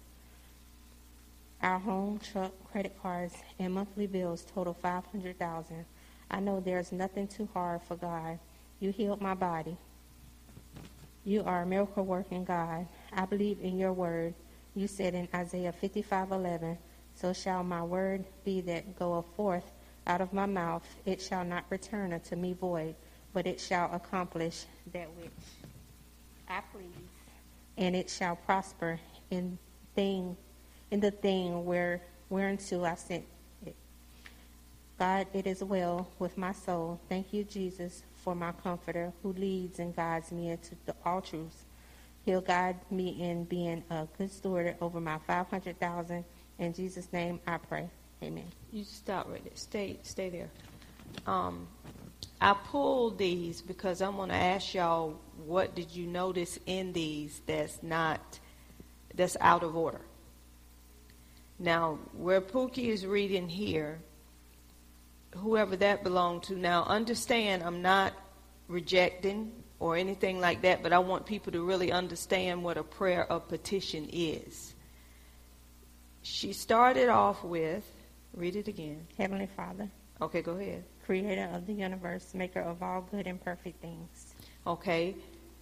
Our 1.62 1.80
home, 1.80 2.20
truck, 2.20 2.52
credit 2.70 2.96
cards, 3.02 3.34
and 3.58 3.74
monthly 3.74 4.06
bills 4.06 4.46
total 4.54 4.74
500000 4.74 5.84
I 6.30 6.38
know 6.38 6.60
there's 6.60 6.92
nothing 6.92 7.26
too 7.26 7.48
hard 7.52 7.82
for 7.82 7.96
God. 7.96 8.38
You 8.78 8.92
healed 8.92 9.20
my 9.20 9.34
body. 9.34 9.76
You 11.24 11.42
are 11.44 11.62
a 11.62 11.66
miracle 11.66 12.04
working 12.04 12.44
God. 12.44 12.86
I 13.12 13.26
believe 13.26 13.60
in 13.60 13.78
your 13.78 13.92
word. 13.92 14.34
You 14.74 14.86
said 14.86 15.14
in 15.14 15.28
Isaiah 15.34 15.72
55:11, 15.72 16.78
"So 17.14 17.32
shall 17.32 17.62
my 17.62 17.82
word 17.82 18.24
be 18.44 18.60
that 18.62 18.98
goeth 18.98 19.26
forth 19.36 19.72
out 20.06 20.20
of 20.20 20.32
my 20.32 20.46
mouth; 20.46 20.86
it 21.04 21.20
shall 21.20 21.44
not 21.44 21.64
return 21.68 22.12
unto 22.12 22.36
me 22.36 22.54
void, 22.54 22.94
but 23.32 23.46
it 23.46 23.60
shall 23.60 23.92
accomplish 23.92 24.66
that 24.92 25.08
which 25.16 25.30
I 26.48 26.62
please, 26.72 26.88
and 27.76 27.94
it 27.94 28.08
shall 28.08 28.36
prosper 28.36 28.98
in 29.30 29.58
thing 29.94 30.36
in 30.90 31.00
the 31.00 31.10
thing 31.10 31.64
where 31.64 32.00
whereunto 32.28 32.84
I 32.84 32.94
sent 32.94 33.24
it. 33.64 33.76
God, 34.98 35.26
it 35.32 35.46
is 35.46 35.62
well 35.62 36.08
with 36.18 36.36
my 36.36 36.52
soul. 36.52 37.00
Thank 37.08 37.32
you, 37.32 37.44
Jesus, 37.44 38.02
for 38.22 38.34
my 38.34 38.52
comforter 38.52 39.12
who 39.22 39.32
leads 39.32 39.78
and 39.78 39.94
guides 39.94 40.32
me 40.32 40.50
into 40.50 40.74
the, 40.86 40.94
all 41.04 41.20
truths. 41.20 41.64
He'll 42.24 42.40
guide 42.40 42.76
me 42.90 43.22
in 43.22 43.44
being 43.44 43.82
a 43.90 44.06
good 44.18 44.30
steward 44.30 44.76
over 44.80 45.00
my 45.00 45.18
500,000. 45.26 46.24
In 46.58 46.72
Jesus' 46.74 47.12
name 47.12 47.40
I 47.46 47.58
pray. 47.58 47.88
Amen. 48.22 48.50
You 48.70 48.84
stop 48.84 49.28
right 49.30 49.42
there. 49.42 49.52
Stay, 49.54 49.98
stay 50.02 50.28
there. 50.28 50.50
Um, 51.26 51.66
I 52.40 52.54
pulled 52.54 53.18
these 53.18 53.62
because 53.62 54.00
I'm 54.02 54.16
going 54.16 54.28
to 54.28 54.34
ask 54.34 54.74
y'all 54.74 55.16
what 55.46 55.74
did 55.74 55.90
you 55.94 56.06
notice 56.06 56.58
in 56.66 56.92
these 56.92 57.40
that's 57.46 57.82
not, 57.82 58.38
that's 59.14 59.36
out 59.40 59.62
of 59.62 59.76
order. 59.76 60.00
Now, 61.58 61.98
where 62.16 62.40
Pookie 62.40 62.88
is 62.88 63.06
reading 63.06 63.48
here, 63.48 64.00
whoever 65.36 65.76
that 65.76 66.02
belonged 66.02 66.44
to. 66.44 66.56
Now, 66.56 66.84
understand, 66.84 67.62
I'm 67.62 67.82
not 67.82 68.12
rejecting 68.68 69.52
or 69.78 69.96
anything 69.96 70.40
like 70.40 70.62
that, 70.62 70.82
but 70.82 70.92
I 70.92 70.98
want 70.98 71.26
people 71.26 71.52
to 71.52 71.62
really 71.64 71.90
understand 71.90 72.62
what 72.62 72.76
a 72.76 72.82
prayer 72.82 73.24
of 73.30 73.48
petition 73.48 74.08
is. 74.12 74.74
She 76.22 76.52
started 76.52 77.08
off 77.08 77.42
with, 77.42 77.84
read 78.34 78.56
it 78.56 78.68
again. 78.68 79.06
Heavenly 79.16 79.48
Father. 79.56 79.88
Okay, 80.20 80.42
go 80.42 80.52
ahead. 80.52 80.84
Creator 81.06 81.50
of 81.54 81.66
the 81.66 81.72
universe, 81.72 82.34
maker 82.34 82.60
of 82.60 82.82
all 82.82 83.06
good 83.10 83.26
and 83.26 83.42
perfect 83.42 83.80
things. 83.80 84.34
Okay. 84.66 85.16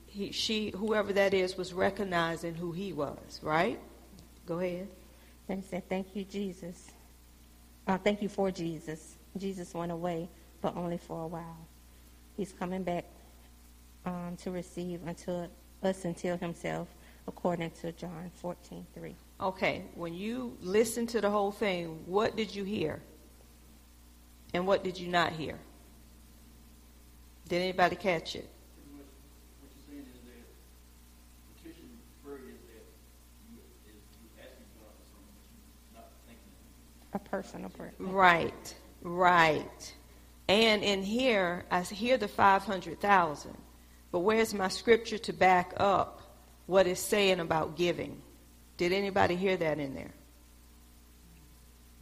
He, 0.06 0.32
she, 0.32 0.72
whoever 0.74 1.12
that 1.12 1.32
is, 1.32 1.56
was 1.56 1.72
recognizing 1.72 2.54
who 2.54 2.72
he 2.72 2.92
was, 2.92 3.40
right? 3.42 3.78
Go 4.46 4.58
ahead. 4.58 4.88
Then 5.46 5.62
said, 5.62 5.88
Thank 5.88 6.16
you, 6.16 6.24
Jesus. 6.24 6.90
Uh, 7.86 7.98
thank 7.98 8.20
you 8.20 8.28
for 8.28 8.50
Jesus. 8.50 9.17
Jesus 9.41 9.74
went 9.74 9.93
away, 9.93 10.28
but 10.61 10.76
only 10.76 10.99
for 10.99 11.24
a 11.24 11.26
while. 11.26 11.59
He's 12.36 12.53
coming 12.53 12.82
back 12.82 13.05
um, 14.07 14.36
to 14.43 14.51
receive 14.51 15.01
until 15.07 15.49
us 15.82 16.05
until 16.05 16.36
himself, 16.36 16.89
according 17.26 17.70
to 17.82 17.93
John 17.93 18.30
14 18.34 18.86
3. 18.95 19.14
Okay, 19.41 19.84
when 19.95 20.14
you 20.14 20.57
listen 20.61 21.07
to 21.09 21.20
the 21.20 21.30
whole 21.30 21.53
thing, 21.53 22.01
what 22.07 22.36
did 22.36 22.55
you 22.55 22.64
hear? 22.64 23.01
And 24.55 24.66
what 24.66 24.82
did 24.82 24.99
you 24.99 25.09
not 25.09 25.32
hear? 25.32 25.59
Did 27.49 27.62
anybody 27.62 27.97
catch 27.97 28.34
it? 28.36 28.49
A 37.14 37.18
personal 37.18 37.70
prayer. 37.70 37.95
Right, 37.99 38.74
right. 39.03 39.94
And 40.49 40.82
in 40.82 41.03
here, 41.03 41.64
I 41.70 41.82
hear 41.82 42.16
the 42.16 42.28
500,000. 42.28 43.57
But 44.11 44.20
where's 44.20 44.55
my 44.55 44.68
scripture 44.68 45.18
to 45.18 45.32
back 45.32 45.74
up 45.76 46.22
what 46.66 46.86
it's 46.86 47.01
saying 47.01 47.40
about 47.40 47.76
giving? 47.76 48.20
Did 48.76 48.92
anybody 48.92 49.36
hear 49.36 49.57
that 49.57 49.78
in 49.78 49.94
there? 49.94 50.12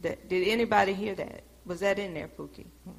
That, 0.01 0.29
did 0.29 0.47
anybody 0.47 0.93
hear 0.93 1.15
that? 1.15 1.43
Was 1.65 1.81
that 1.81 1.99
in 1.99 2.13
there, 2.13 2.29
Pookie? 2.29 2.65
Mm-hmm. 2.87 2.91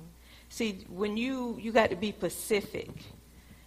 See, 0.51 0.84
when 0.88 1.16
you 1.16 1.59
you 1.61 1.72
got 1.72 1.90
to 1.90 1.96
be 1.96 2.11
specific. 2.11 2.90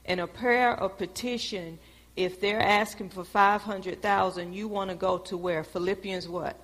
In 0.05 0.19
a 0.19 0.27
prayer 0.27 0.79
or 0.79 0.89
petition, 0.89 1.77
if 2.15 2.41
they're 2.41 2.61
asking 2.61 3.09
for 3.09 3.23
500,000, 3.23 4.53
you 4.53 4.67
want 4.67 4.89
to 4.89 4.95
go 4.95 5.19
to 5.19 5.37
where? 5.37 5.63
Philippians 5.63 6.27
what? 6.27 6.59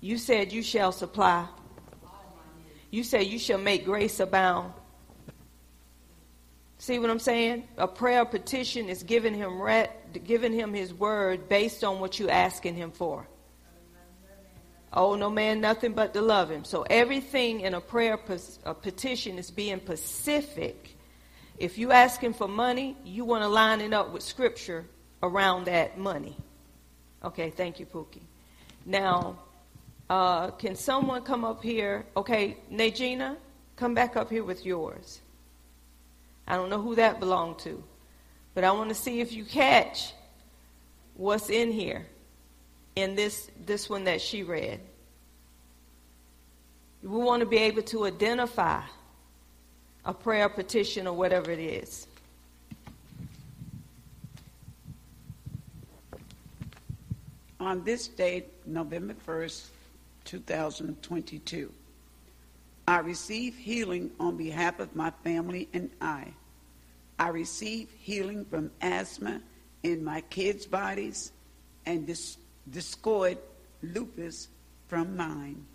You 0.00 0.16
said 0.18 0.52
you 0.52 0.62
shall 0.62 0.92
supply. 0.92 1.46
You 2.90 3.04
said 3.04 3.26
you 3.26 3.38
shall 3.38 3.58
make 3.58 3.84
grace 3.84 4.18
abound. 4.18 4.72
See 6.78 6.98
what 6.98 7.10
I'm 7.10 7.18
saying? 7.18 7.68
A 7.76 7.86
prayer 7.86 8.24
petition 8.24 8.88
is 8.88 9.02
giving 9.02 9.34
him 9.34 9.60
re- 9.60 9.90
giving 10.24 10.52
him 10.52 10.72
his 10.72 10.94
word 10.94 11.48
based 11.48 11.84
on 11.84 12.00
what 12.00 12.18
you're 12.18 12.30
asking 12.30 12.74
him 12.74 12.90
for. 12.90 13.28
Oh, 14.92 15.14
no 15.14 15.30
man, 15.30 15.60
nothing 15.60 15.92
but 15.92 16.14
to 16.14 16.22
love 16.22 16.50
him. 16.50 16.64
So 16.64 16.82
everything 16.88 17.60
in 17.60 17.74
a 17.74 17.80
prayer 17.80 18.18
a 18.64 18.74
petition 18.74 19.38
is 19.38 19.50
being 19.50 19.78
specific. 19.78 20.96
If 21.58 21.78
you 21.78 21.92
asking 21.92 22.32
for 22.32 22.48
money, 22.48 22.96
you 23.04 23.24
want 23.24 23.42
to 23.42 23.48
line 23.48 23.82
it 23.82 23.92
up 23.92 24.12
with 24.12 24.22
scripture 24.22 24.86
around 25.22 25.66
that 25.66 25.98
money. 25.98 26.36
Okay, 27.22 27.50
thank 27.50 27.78
you, 27.78 27.86
Pookie. 27.86 28.22
Now, 28.86 29.38
uh, 30.10 30.50
can 30.50 30.74
someone 30.74 31.22
come 31.22 31.44
up 31.44 31.62
here? 31.62 32.04
Okay, 32.16 32.56
Najina, 32.70 33.36
come 33.76 33.94
back 33.94 34.16
up 34.16 34.28
here 34.28 34.42
with 34.42 34.66
yours. 34.66 35.20
I 36.48 36.56
don't 36.56 36.68
know 36.68 36.82
who 36.82 36.96
that 36.96 37.20
belonged 37.20 37.60
to, 37.60 37.82
but 38.52 38.64
I 38.64 38.72
want 38.72 38.88
to 38.88 38.94
see 38.94 39.20
if 39.20 39.32
you 39.32 39.44
catch 39.44 40.12
what's 41.14 41.48
in 41.48 41.70
here 41.70 42.06
in 42.96 43.14
this, 43.14 43.52
this 43.64 43.88
one 43.88 44.02
that 44.04 44.20
she 44.20 44.42
read. 44.42 44.80
We 47.04 47.08
want 47.10 47.38
to 47.40 47.46
be 47.46 47.58
able 47.58 47.82
to 47.82 48.06
identify 48.06 48.82
a 50.04 50.12
prayer 50.12 50.48
petition 50.48 51.06
or 51.06 51.12
whatever 51.12 51.52
it 51.52 51.60
is. 51.60 52.08
On 57.60 57.84
this 57.84 58.08
date, 58.08 58.48
November 58.66 59.14
1st, 59.24 59.66
2022, 60.30 61.72
I 62.86 62.98
receive 62.98 63.56
healing 63.56 64.12
on 64.20 64.36
behalf 64.36 64.78
of 64.78 64.94
my 64.94 65.10
family 65.24 65.68
and 65.72 65.90
I. 66.00 66.28
I 67.18 67.28
receive 67.28 67.88
healing 67.98 68.44
from 68.44 68.70
asthma 68.80 69.40
in 69.82 70.04
my 70.04 70.20
kids' 70.22 70.66
bodies 70.66 71.32
and 71.84 72.06
dis- 72.06 72.36
discoid 72.70 73.38
lupus 73.82 74.46
from 74.86 75.16
mine. 75.16 75.66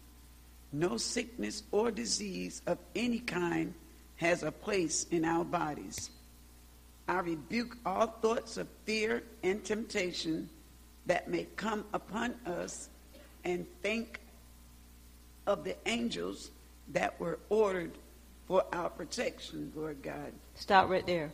No 0.72 0.96
sickness 0.96 1.64
or 1.72 1.92
disease 1.92 2.62
of 2.66 2.78
any 2.96 3.20
kind 3.20 3.74
has 4.16 4.44
a 4.44 4.52
place 4.54 5.06
in 5.12 5.26
our 5.26 5.44
bodies. 5.44 6.12
I 7.10 7.20
rebuke 7.20 7.76
all 7.86 8.08
thoughts 8.08 8.56
of 8.56 8.70
fear 8.86 9.22
and 9.44 9.64
temptation 9.66 10.50
that 11.08 11.30
may 11.30 11.46
come 11.58 11.84
upon 11.94 12.36
us 12.46 12.88
and 13.44 13.66
think 13.82 14.20
of 15.46 15.64
the 15.64 15.76
angels 15.88 16.52
that 16.90 17.20
were 17.20 17.40
ordered 17.50 17.92
for 18.48 18.64
our 18.74 18.90
protection, 18.90 19.72
Lord 19.76 20.02
God. 20.02 20.32
Stop 20.56 20.90
right 20.90 21.06
there. 21.06 21.32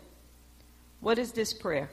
What 1.02 1.18
is 1.18 1.32
this 1.32 1.54
prayer? 1.54 1.90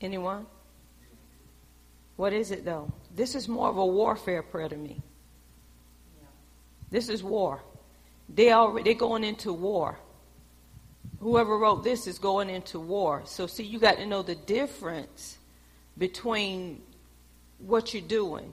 Anyone? 0.00 0.46
What 2.16 2.32
is 2.32 2.50
it 2.50 2.64
though? 2.64 2.92
This 3.14 3.34
is 3.34 3.48
more 3.48 3.68
of 3.68 3.76
a 3.76 3.86
warfare 3.86 4.42
prayer 4.42 4.68
to 4.68 4.76
me. 4.76 5.00
This 6.90 7.08
is 7.08 7.22
war. 7.22 7.62
They 8.28 8.52
already 8.52 8.84
they're 8.84 8.98
going 8.98 9.24
into 9.24 9.52
war. 9.52 9.98
Whoever 11.20 11.58
wrote 11.58 11.82
this 11.82 12.06
is 12.06 12.18
going 12.18 12.48
into 12.48 12.78
war. 12.78 13.22
So 13.24 13.46
see, 13.46 13.64
you 13.64 13.78
got 13.78 13.96
to 13.96 14.06
know 14.06 14.22
the 14.22 14.36
difference 14.36 15.38
between 15.96 16.82
what 17.58 17.92
you're 17.92 18.02
doing 18.02 18.52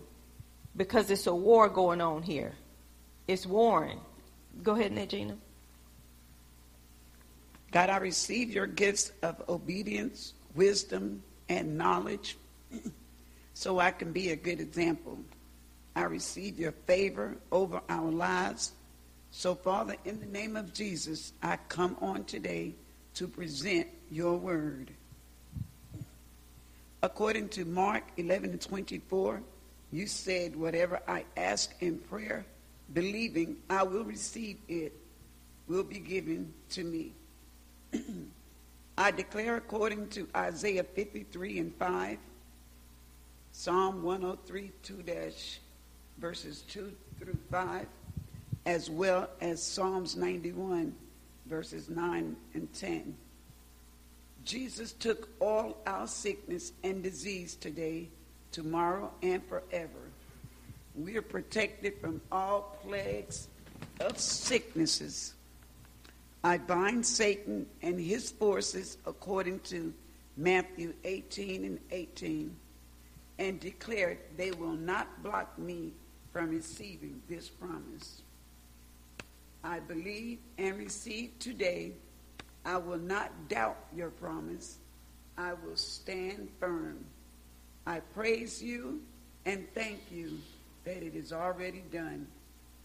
because 0.76 1.10
it's 1.10 1.28
a 1.28 1.36
war 1.36 1.70
going 1.70 2.02
on 2.02 2.24
here. 2.24 2.54
It's 3.28 3.46
warring. 3.46 4.00
Go 4.64 4.74
ahead, 4.74 4.94
Najina. 4.94 5.38
God, 7.72 7.90
I 7.90 7.98
receive 7.98 8.52
your 8.52 8.68
gifts 8.68 9.12
of 9.22 9.44
obedience, 9.50 10.34
wisdom, 10.56 11.24
and 11.50 11.78
knowledge 11.78 12.38
so 13.54 13.80
I 13.80 13.92
can 13.92 14.12
be 14.12 14.32
a 14.32 14.36
good 14.36 14.60
example. 14.60 15.20
I 15.96 16.04
receive 16.04 16.60
your 16.60 16.72
favor 16.72 17.38
over 17.52 17.82
our 17.90 18.12
lives. 18.12 18.74
So, 19.32 19.56
Father, 19.56 19.96
in 20.06 20.20
the 20.20 20.26
name 20.26 20.56
of 20.56 20.74
Jesus, 20.74 21.34
I 21.42 21.58
come 21.68 21.98
on 22.02 22.24
today 22.26 22.76
to 23.16 23.28
present 23.28 23.88
your 24.10 24.38
word. 24.38 24.92
According 27.06 27.50
to 27.50 27.66
Mark 27.66 28.04
11 28.18 28.50
and 28.50 28.60
24, 28.60 29.40
you 29.92 30.08
said, 30.08 30.56
Whatever 30.56 31.00
I 31.08 31.24
ask 31.38 31.72
in 31.80 32.00
prayer, 32.00 32.48
believing 32.92 33.58
I 33.70 33.84
will 33.84 34.04
receive 34.04 34.58
it, 34.68 34.92
will 35.68 35.84
be 35.84 36.00
given 36.00 36.52
to 36.70 36.84
me. 36.84 37.12
I 38.98 39.12
declare 39.12 39.56
according 39.56 40.08
to 40.10 40.28
Isaiah 40.36 40.84
53 40.84 41.60
and 41.60 41.76
5, 41.76 42.18
Psalm 43.52 44.02
103 44.02 44.72
2 44.82 45.04
verses 46.18 46.64
2 46.70 46.92
through 47.20 47.38
5, 47.52 47.86
as 48.66 48.90
well 48.90 49.30
as 49.42 49.62
Psalms 49.62 50.16
91 50.16 50.96
verses 51.46 51.88
9 51.88 52.36
and 52.56 52.74
10. 52.74 53.16
Jesus 54.46 54.94
took 54.94 55.28
all 55.42 55.78
our 55.88 56.08
sickness 56.08 56.72
and 56.84 57.02
disease 57.02 57.56
today, 57.56 58.08
tomorrow, 58.52 59.12
and 59.24 59.44
forever. 59.48 59.90
We 60.96 61.18
are 61.18 61.24
protected 61.24 62.00
from 62.00 62.22
all 62.32 62.78
plagues 62.84 63.48
of 64.00 64.20
sicknesses. 64.20 65.34
I 66.44 66.60
bind 66.60 67.06
Satan 67.06 67.66
and 67.82 68.00
his 68.00 68.30
forces 68.30 68.98
according 69.08 69.62
to 69.62 69.92
Matthew 70.38 70.94
18 71.04 71.66
and 71.66 71.80
18 71.90 72.56
and 73.40 73.60
declared 73.60 74.20
they 74.38 74.52
will 74.52 74.76
not 74.76 75.24
block 75.24 75.58
me 75.58 75.92
from 76.32 76.52
receiving 76.52 77.22
this 77.28 77.50
promise. 77.50 78.22
I 79.64 79.80
believe 79.80 80.38
and 80.60 80.78
receive 80.78 81.32
today. 81.40 81.94
I 82.66 82.78
will 82.78 82.98
not 82.98 83.48
doubt 83.48 83.78
your 83.96 84.10
promise. 84.10 84.80
I 85.38 85.54
will 85.54 85.76
stand 85.76 86.50
firm. 86.60 87.06
I 87.86 88.00
praise 88.00 88.62
you 88.62 89.02
and 89.46 89.66
thank 89.76 90.00
you 90.12 90.40
that 90.86 91.04
it 91.04 91.16
is 91.16 91.32
already 91.32 91.84
done. 91.92 92.28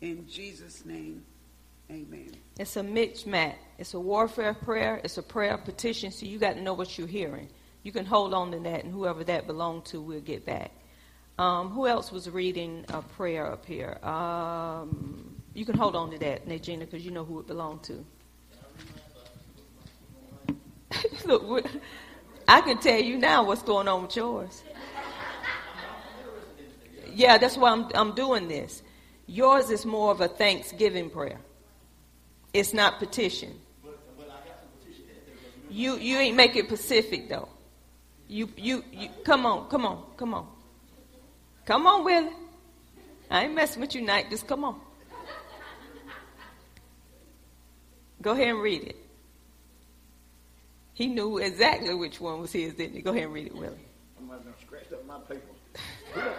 In 0.03 0.27
Jesus' 0.29 0.85
name, 0.85 1.23
amen. 1.91 2.33
It's 2.59 2.77
a 2.77 2.83
mismatch. 2.83 3.55
It's 3.79 3.95
a 3.95 4.01
warfare 4.01 4.55
prayer. 4.55 5.01
It's 5.03 5.17
a 5.19 5.23
prayer 5.23 5.57
petition. 5.57 6.11
So 6.11 6.27
you 6.27 6.39
got 6.39 6.55
to 6.55 6.63
know 6.63 6.75
what 6.75 6.99
you're 6.99 7.07
hearing. 7.07 7.49
You 7.83 7.93
can 7.93 8.05
hold 8.05 8.35
on 8.35 8.51
to 8.53 8.59
that, 8.61 8.85
and 8.85 8.93
whoever 8.93 9.25
that 9.25 9.47
belonged 9.47 9.87
to, 9.87 10.03
we'll 10.03 10.21
get 10.21 10.45
back. 10.45 10.71
Um, 11.39 11.71
who 11.71 11.87
else 11.87 12.13
was 12.13 12.29
reading 12.29 12.85
a 12.91 13.01
prayer 13.01 13.51
up 13.51 13.65
here? 13.65 13.97
Um, 14.03 15.35
you 15.55 15.65
can 15.65 15.77
hold 15.79 15.97
on 15.97 16.11
to 16.11 16.19
that, 16.19 16.47
Najina, 16.47 16.81
because 16.81 17.05
you 17.05 17.11
know 17.11 17.25
who 17.25 17.41
it 17.41 17.47
belonged 17.47 17.83
to. 17.85 18.05
Look, 21.25 21.67
I 22.47 22.61
can 22.61 22.79
tell 22.79 23.01
you 23.01 23.19
now 23.19 23.45
what's 23.45 23.63
going 23.63 23.89
on 23.89 24.03
with 24.03 24.17
yours. 24.17 24.63
Yeah, 27.15 27.39
that's 27.39 27.57
why 27.57 27.71
I'm, 27.71 27.89
I'm 27.95 28.15
doing 28.15 28.49
this. 28.49 28.83
Yours 29.27 29.71
is 29.71 29.85
more 29.85 30.11
of 30.11 30.21
a 30.21 30.29
thanksgiving 30.29 31.11
prayer. 31.11 31.39
It's 32.53 32.73
not 32.73 32.99
petition. 32.99 33.59
You 35.71 35.97
you 35.99 36.19
ain't 36.19 36.37
make 36.37 36.57
it 36.57 36.69
Pacific 36.69 37.29
though. 37.29 37.49
You, 38.27 38.49
you, 38.57 38.85
you, 38.93 39.09
come 39.25 39.45
on, 39.45 39.69
come 39.69 39.85
on, 39.85 40.05
come 40.17 40.35
on. 40.35 40.47
Come 41.65 41.87
on, 41.87 42.05
Willie. 42.05 42.33
I 43.31 43.45
ain't 43.45 43.55
messing 43.55 43.81
with 43.81 43.95
you 43.95 44.01
tonight. 44.01 44.31
Just 44.31 44.47
come 44.47 44.65
on. 44.65 44.81
Go 48.23 48.33
ahead 48.33 48.49
and 48.49 48.61
read 48.61 48.83
it. 48.85 48.97
He 51.01 51.07
knew 51.07 51.39
exactly 51.39 51.95
which 51.95 52.21
one 52.21 52.43
was 52.43 52.53
his, 52.53 52.75
didn't 52.75 52.95
he? 52.95 53.01
Go 53.01 53.13
ahead 53.13 53.23
and 53.25 53.33
read 53.33 53.47
it, 53.47 53.55
Willie. 53.55 53.75
I 54.19 54.23
might 54.23 54.35
have 54.45 54.53
scratched 54.61 54.93
up 54.93 55.07
my 55.07 55.19
paper. 55.21 55.41
he 56.13 56.21
don't, 56.21 56.35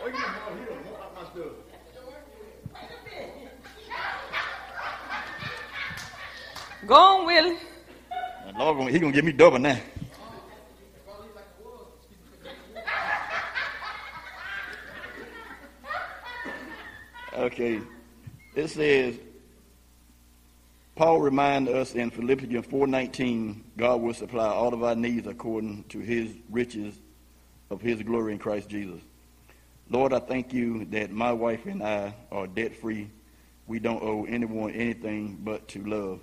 oh, 0.00 0.06
you 0.06 0.12
don't, 0.12 0.60
he 0.60 0.64
don't 0.66 0.86
want 0.92 1.14
my 1.16 1.24
stuff. 1.32 1.52
Go 6.86 6.94
on, 6.94 7.26
Willie. 7.26 7.58
Lord, 8.56 8.78
gonna- 8.78 8.90
he 8.92 9.00
gonna 9.00 9.12
give 9.12 9.24
me 9.24 9.32
double 9.32 9.58
now. 9.58 9.80
Okay, 17.34 17.80
it 18.54 18.68
says, 18.68 19.18
Paul 20.98 21.20
reminded 21.20 21.76
us 21.76 21.94
in 21.94 22.10
Philippians 22.10 22.66
4:19, 22.66 23.62
God 23.76 24.00
will 24.00 24.14
supply 24.14 24.48
all 24.48 24.74
of 24.74 24.82
our 24.82 24.96
needs 24.96 25.28
according 25.28 25.84
to 25.90 26.00
His 26.00 26.34
riches 26.50 26.98
of 27.70 27.80
His 27.80 28.02
glory 28.02 28.32
in 28.32 28.40
Christ 28.40 28.68
Jesus. 28.68 29.00
Lord, 29.88 30.12
I 30.12 30.18
thank 30.18 30.52
you 30.52 30.86
that 30.86 31.12
my 31.12 31.32
wife 31.32 31.66
and 31.66 31.84
I 31.84 32.16
are 32.32 32.48
debt 32.48 32.74
free. 32.74 33.08
We 33.68 33.78
don't 33.78 34.02
owe 34.02 34.24
anyone 34.24 34.72
anything 34.72 35.38
but 35.40 35.68
to 35.68 35.84
love. 35.84 36.20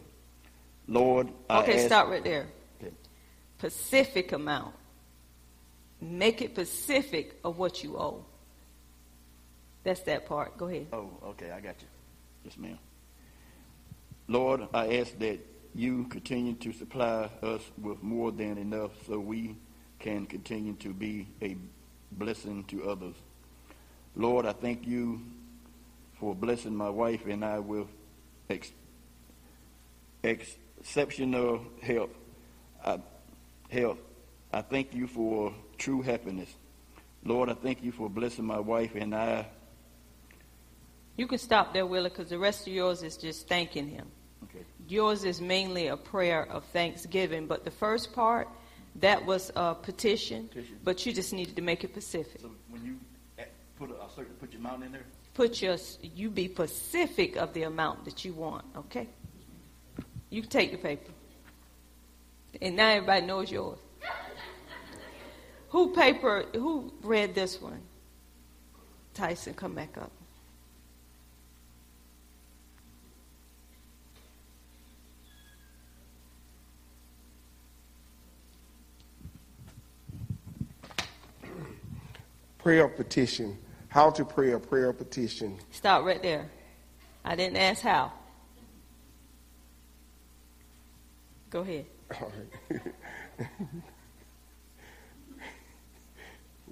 Lord, 0.89 1.29
I 1.49 1.61
Okay, 1.61 1.75
ask- 1.77 1.85
stop 1.85 2.09
right 2.09 2.23
there. 2.23 2.47
Okay. 2.81 2.93
Pacific 3.57 4.33
amount. 4.33 4.75
Make 6.01 6.41
it 6.41 6.53
Pacific 6.53 7.39
of 7.45 7.57
what 7.57 7.81
you 7.81 7.97
owe. 7.97 8.25
That's 9.83 10.01
that 10.01 10.25
part. 10.25 10.57
Go 10.57 10.67
ahead. 10.67 10.87
Oh, 10.91 11.11
okay, 11.27 11.51
I 11.51 11.61
got 11.61 11.81
you. 11.81 11.87
Yes, 12.43 12.57
ma'am. 12.57 12.77
Lord, 14.27 14.67
I 14.73 14.97
ask 14.97 15.17
that 15.19 15.39
you 15.75 16.05
continue 16.05 16.53
to 16.55 16.73
supply 16.73 17.29
us 17.43 17.61
with 17.81 18.01
more 18.01 18.31
than 18.31 18.57
enough 18.57 18.91
so 19.05 19.19
we 19.19 19.55
can 19.99 20.25
continue 20.25 20.73
to 20.75 20.93
be 20.93 21.27
a 21.41 21.57
blessing 22.11 22.63
to 22.65 22.89
others. 22.89 23.15
Lord, 24.15 24.45
I 24.45 24.53
thank 24.53 24.87
you 24.87 25.21
for 26.19 26.33
blessing 26.33 26.75
my 26.75 26.89
wife 26.89 27.25
and 27.27 27.43
I 27.43 27.59
with 27.59 27.87
ex- 28.49 28.71
exceptional 30.23 31.61
help. 31.81 32.15
I, 32.83 32.99
health. 33.69 33.99
I 34.53 34.61
thank 34.61 34.93
you 34.93 35.07
for 35.07 35.53
true 35.77 36.01
happiness. 36.01 36.49
Lord, 37.23 37.49
I 37.49 37.53
thank 37.53 37.83
you 37.83 37.91
for 37.91 38.09
blessing 38.09 38.45
my 38.45 38.59
wife 38.59 38.95
and 38.95 39.13
I 39.13 39.45
You 41.17 41.27
can 41.27 41.37
stop 41.37 41.73
there, 41.73 41.85
Willie, 41.85 42.09
because 42.09 42.29
the 42.29 42.37
rest 42.37 42.67
of 42.67 42.73
yours 42.73 43.03
is 43.03 43.17
just 43.17 43.47
thanking 43.47 43.87
him. 43.87 44.07
Okay. 44.43 44.65
Yours 44.87 45.23
is 45.23 45.39
mainly 45.39 45.87
a 45.87 45.97
prayer 45.97 46.45
of 46.49 46.65
thanksgiving, 46.65 47.47
but 47.47 47.63
the 47.63 47.71
first 47.71 48.13
part, 48.13 48.49
that 48.95 49.25
was 49.25 49.51
a 49.55 49.75
petition, 49.75 50.47
Petition. 50.47 50.77
but 50.83 51.05
you 51.05 51.13
just 51.13 51.33
needed 51.33 51.55
to 51.55 51.61
make 51.61 51.83
it 51.83 51.93
Pacific. 51.93 52.41
So 52.41 52.51
when 52.69 52.83
you 52.85 52.99
eh, 53.39 53.43
put 53.77 53.91
a, 53.91 53.95
certain, 54.15 54.33
put 54.35 54.51
your 54.51 54.59
amount 54.59 54.83
in 54.83 54.91
there, 54.91 55.05
Put 55.35 55.61
your, 55.61 55.75
you 56.01 56.29
be 56.29 56.47
Pacific 56.47 57.35
of 57.35 57.53
the 57.53 57.63
amount 57.63 58.05
that 58.05 58.23
you 58.23 58.31
want, 58.31 58.63
okay? 58.77 59.09
You 60.29 60.41
can 60.41 60.49
take 60.49 60.71
the 60.71 60.77
paper. 60.77 61.11
And 62.61 62.77
now 62.77 62.87
everybody 62.87 63.25
knows 63.25 63.51
yours. 63.51 63.77
Who 65.69 65.93
paper, 65.93 66.45
who 66.53 66.93
read 67.03 67.35
this 67.35 67.61
one? 67.61 67.81
Tyson, 69.13 69.53
come 69.55 69.75
back 69.75 69.97
up. 69.97 70.11
Prayer 82.65 82.85
of 82.85 82.95
petition. 82.95 83.55
How 83.89 84.09
to 84.09 84.25
pray 84.25 84.53
a 84.53 84.59
prayer 84.59 84.89
of 84.89 84.97
petition. 84.97 85.59
Stop 85.69 86.03
right 86.03 86.19
there. 86.19 86.49
I 87.23 87.35
didn't 87.35 87.57
ask 87.57 87.83
how. 87.83 88.11
Go 91.51 91.59
ahead. 91.59 91.85
All 92.19 92.31
right. 93.37 93.47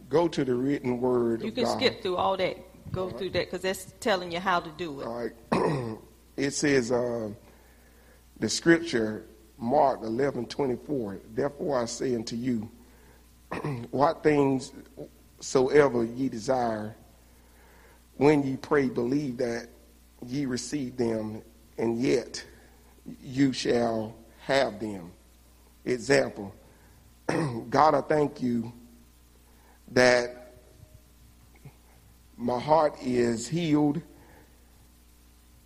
Go 0.10 0.28
to 0.28 0.44
the 0.44 0.56
written 0.56 1.00
word 1.00 1.44
You 1.44 1.52
can 1.52 1.66
God. 1.66 1.78
skip 1.78 2.02
through 2.02 2.18
all 2.18 2.38
that. 2.38 2.58
Go 2.91 3.12
through 3.12 3.30
that 3.30 3.46
because 3.46 3.62
that's 3.62 3.94
telling 4.00 4.32
you 4.32 4.39
how 4.39 4.62
to 4.62 4.72
do 4.72 5.00
it. 5.00 5.06
All 5.06 5.30
right. 5.52 6.00
it 6.38 6.56
says 6.56 6.91
uh, 6.91 7.30
the 8.39 8.50
scripture, 8.50 9.26
Mark 9.60 10.02
eleven 10.02 10.48
twenty 10.48 10.76
four. 10.76 11.20
Therefore 11.36 11.80
I 11.80 11.86
say 11.86 12.16
unto 12.16 12.36
you, 12.36 12.68
what 13.91 14.24
things 14.24 14.72
soever 15.44 16.04
ye 16.04 16.30
desire, 16.30 16.96
when 18.18 18.44
ye 18.44 18.58
pray, 18.58 18.88
believe 18.88 19.38
that 19.38 19.68
ye 20.26 20.46
receive 20.46 20.96
them, 20.98 21.41
and 21.78 22.00
yet 22.00 22.44
you 23.22 23.52
shall 23.52 24.16
have 24.39 24.80
them. 24.80 25.12
Example. 25.86 26.54
God, 27.70 27.96
I 27.96 28.02
thank 28.02 28.41
you 28.41 28.72
that 29.91 30.54
my 32.38 32.60
heart 32.60 32.96
is 33.02 33.48
healed 33.48 34.02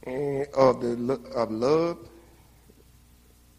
of 0.06 0.82
the 0.82 1.22
of 1.36 1.52
love, 1.52 2.10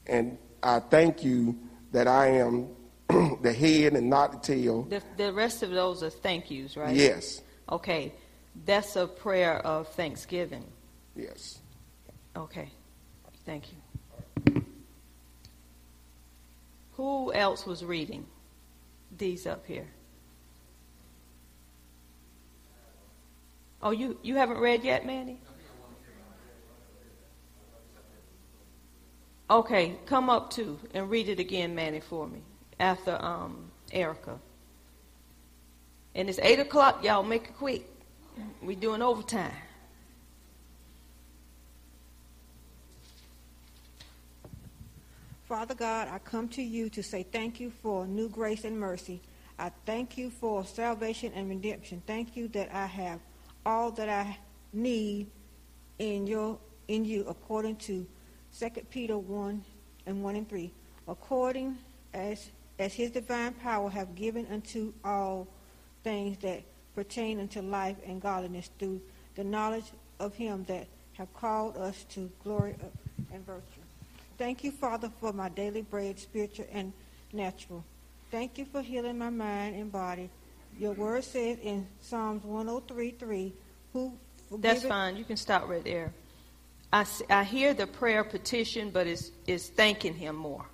and 0.06 0.38
I 0.62 0.80
thank 0.80 1.22
you 1.22 1.58
that 1.92 2.08
I 2.08 2.28
am 2.28 2.68
the 3.42 3.52
head 3.52 3.94
and 3.94 4.10
not 4.10 4.32
the 4.32 4.54
tail. 4.54 4.82
The, 4.82 5.02
the 5.16 5.32
rest 5.32 5.62
of 5.62 5.70
those 5.70 6.02
are 6.02 6.10
thank 6.10 6.50
yous, 6.50 6.76
right? 6.76 6.94
Yes, 6.94 7.42
Okay. 7.70 8.12
That's 8.64 8.96
a 8.96 9.06
prayer 9.06 9.58
of 9.58 9.88
thanksgiving. 9.88 10.64
yes. 11.14 11.58
Okay. 12.36 12.70
Thank 13.46 13.64
you. 13.72 14.62
Who 16.92 17.32
else 17.32 17.64
was 17.66 17.84
reading 17.84 18.26
these 19.16 19.46
up 19.46 19.64
here? 19.64 19.86
Oh, 23.82 23.92
you, 23.92 24.18
you 24.22 24.34
haven't 24.34 24.58
read 24.58 24.82
yet, 24.82 25.06
Manny? 25.06 25.40
Okay, 29.48 29.96
come 30.04 30.28
up 30.28 30.50
too 30.50 30.78
and 30.92 31.08
read 31.08 31.28
it 31.28 31.38
again, 31.38 31.74
Manny, 31.74 32.00
for 32.00 32.26
me 32.26 32.42
after 32.80 33.16
um, 33.22 33.70
Erica. 33.92 34.38
And 36.14 36.28
it's 36.28 36.38
8 36.38 36.60
o'clock, 36.60 37.04
y'all. 37.04 37.22
Make 37.22 37.44
it 37.44 37.56
quick. 37.56 37.84
we 38.62 38.74
doing 38.74 39.02
overtime. 39.02 39.52
Father 45.48 45.74
God, 45.74 46.08
I 46.08 46.18
come 46.18 46.46
to 46.50 46.62
you 46.62 46.90
to 46.90 47.02
say 47.02 47.22
thank 47.22 47.58
you 47.58 47.70
for 47.82 48.06
new 48.06 48.28
grace 48.28 48.64
and 48.64 48.78
mercy. 48.78 49.22
I 49.58 49.70
thank 49.86 50.18
you 50.18 50.28
for 50.28 50.64
salvation 50.64 51.32
and 51.34 51.48
redemption. 51.48 52.02
Thank 52.06 52.36
you 52.36 52.48
that 52.48 52.68
I 52.72 52.84
have 52.84 53.18
all 53.64 53.90
that 53.92 54.08
I 54.10 54.36
need 54.72 55.28
in 55.98 56.26
your 56.26 56.58
in 56.88 57.04
you 57.04 57.24
according 57.28 57.76
to 57.76 58.06
2 58.58 58.68
Peter 58.90 59.16
1 59.16 59.64
and 60.06 60.22
1 60.22 60.36
and 60.36 60.48
3. 60.48 60.70
According 61.06 61.78
as 62.12 62.50
as 62.78 62.94
his 62.94 63.10
divine 63.10 63.52
power 63.54 63.90
have 63.90 64.14
given 64.14 64.46
unto 64.50 64.92
all 65.04 65.48
things 66.04 66.38
that 66.38 66.62
pertain 66.94 67.40
unto 67.40 67.60
life 67.60 67.96
and 68.06 68.20
godliness 68.20 68.70
through 68.78 69.00
the 69.34 69.44
knowledge 69.44 69.84
of 70.20 70.34
him 70.34 70.64
that 70.68 70.86
have 71.12 71.32
called 71.34 71.76
us 71.76 72.04
to 72.10 72.30
glory 72.42 72.74
and 73.32 73.44
virtue. 73.44 73.80
Thank 74.36 74.62
you, 74.62 74.70
Father, 74.70 75.10
for 75.20 75.32
my 75.32 75.48
daily 75.48 75.82
bread, 75.82 76.18
spiritual 76.18 76.66
and 76.72 76.92
natural. 77.32 77.84
Thank 78.30 78.58
you 78.58 78.64
for 78.64 78.82
healing 78.82 79.18
my 79.18 79.30
mind 79.30 79.74
and 79.74 79.90
body. 79.90 80.30
Your 80.78 80.92
word 80.92 81.24
says 81.24 81.58
in 81.62 81.86
Psalms 82.00 82.44
103:3, 82.44 83.52
"Who 83.92 84.12
That's 84.58 84.84
fine. 84.84 85.16
You 85.16 85.24
can 85.24 85.36
stop 85.36 85.68
right 85.68 85.82
there. 85.82 86.12
I, 86.92 87.04
I 87.28 87.44
hear 87.44 87.74
the 87.74 87.86
prayer 87.86 88.24
petition, 88.24 88.90
but 88.90 89.06
it's, 89.06 89.30
it's 89.46 89.68
thanking 89.68 90.14
him 90.14 90.36
more. 90.36 90.64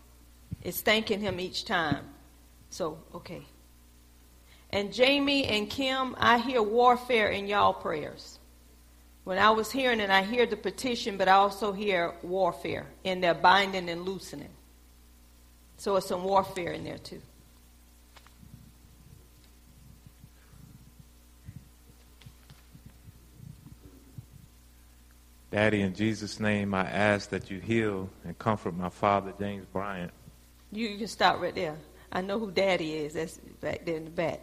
It's 0.65 0.81
thanking 0.81 1.21
him 1.21 1.39
each 1.39 1.67
time. 1.67 2.07
So, 2.71 2.99
okay. 3.15 3.43
And 4.71 4.93
Jamie 4.93 5.45
and 5.45 5.71
Kim, 5.71 6.17
I 6.19 6.39
hear 6.39 6.63
warfare 6.63 7.29
in 7.29 7.47
y'all 7.47 7.75
prayers. 7.75 8.41
When 9.23 9.39
I 9.39 9.51
was 9.51 9.71
hearing 9.71 10.01
it, 10.01 10.11
I 10.11 10.23
hear 10.23 10.47
the 10.47 10.57
petition, 10.57 11.17
but 11.17 11.29
I 11.29 11.35
also 11.35 11.73
hear 11.73 12.15
warfare 12.23 12.87
in 13.05 13.21
their 13.21 13.35
binding 13.35 13.89
and 13.89 14.03
loosening. 14.03 14.51
So 15.77 15.97
it's 15.97 16.07
some 16.07 16.25
warfare 16.25 16.73
in 16.73 16.85
there 16.85 16.99
too. 16.99 17.21
Daddy, 25.51 25.83
in 25.83 25.95
Jesus' 25.95 26.41
name, 26.41 26.75
I 26.75 26.83
ask 26.83 27.31
that 27.31 27.49
you 27.49 27.61
heal 27.61 28.11
and 28.25 28.37
comfort 28.39 28.75
my 28.75 28.89
father, 28.89 29.33
James 29.39 29.65
Bryant. 29.73 30.11
You, 30.75 30.99
can 30.99 31.07
stop 31.07 31.41
right 31.41 31.55
there. 31.55 31.77
I 32.13 32.21
know 32.21 32.39
who 32.39 32.51
Daddy 32.51 32.95
is. 32.95 33.15
That's 33.15 33.39
back 33.61 33.85
there 33.87 33.97
in 33.97 34.05
the 34.05 34.11
back. 34.11 34.41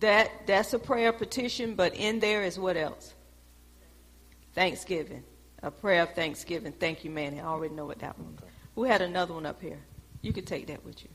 That 0.00 0.30
that's 0.46 0.72
a 0.72 0.78
prayer 0.78 1.12
petition, 1.12 1.74
but 1.74 1.94
in 1.94 2.20
there 2.20 2.42
is 2.44 2.58
what 2.58 2.76
else? 2.76 3.14
Thanksgiving. 4.54 5.24
A 5.62 5.70
prayer 5.70 6.02
of 6.02 6.14
thanksgiving. 6.14 6.72
Thank 6.72 7.04
you, 7.04 7.10
Manny. 7.10 7.40
I 7.40 7.46
already 7.46 7.74
know 7.74 7.86
what 7.86 7.98
that 8.00 8.18
one. 8.18 8.38
Who 8.74 8.84
had 8.84 9.02
another 9.02 9.34
one 9.34 9.46
up 9.46 9.60
here? 9.60 9.78
You 10.22 10.32
could 10.32 10.46
take 10.46 10.66
that 10.68 10.84
with 10.84 11.02
you. 11.02 11.08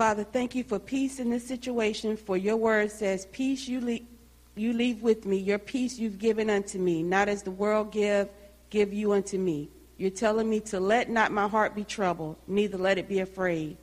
Father, 0.00 0.24
thank 0.24 0.54
you 0.54 0.64
for 0.64 0.78
peace 0.78 1.20
in 1.20 1.28
this 1.28 1.46
situation, 1.46 2.16
for 2.16 2.34
your 2.34 2.56
word 2.56 2.90
says, 2.90 3.26
Peace 3.32 3.68
you 3.68 3.82
leave, 3.82 4.06
you 4.56 4.72
leave 4.72 5.02
with 5.02 5.26
me, 5.26 5.36
your 5.36 5.58
peace 5.58 5.98
you've 5.98 6.18
given 6.18 6.48
unto 6.48 6.78
me, 6.78 7.02
not 7.02 7.28
as 7.28 7.42
the 7.42 7.50
world 7.50 7.92
give, 7.92 8.26
give 8.70 8.94
you 8.94 9.12
unto 9.12 9.36
me. 9.36 9.68
You're 9.98 10.08
telling 10.08 10.48
me 10.48 10.60
to 10.60 10.80
let 10.80 11.10
not 11.10 11.32
my 11.32 11.46
heart 11.46 11.74
be 11.74 11.84
troubled, 11.84 12.36
neither 12.46 12.78
let 12.78 12.96
it 12.96 13.08
be 13.08 13.18
afraid, 13.18 13.76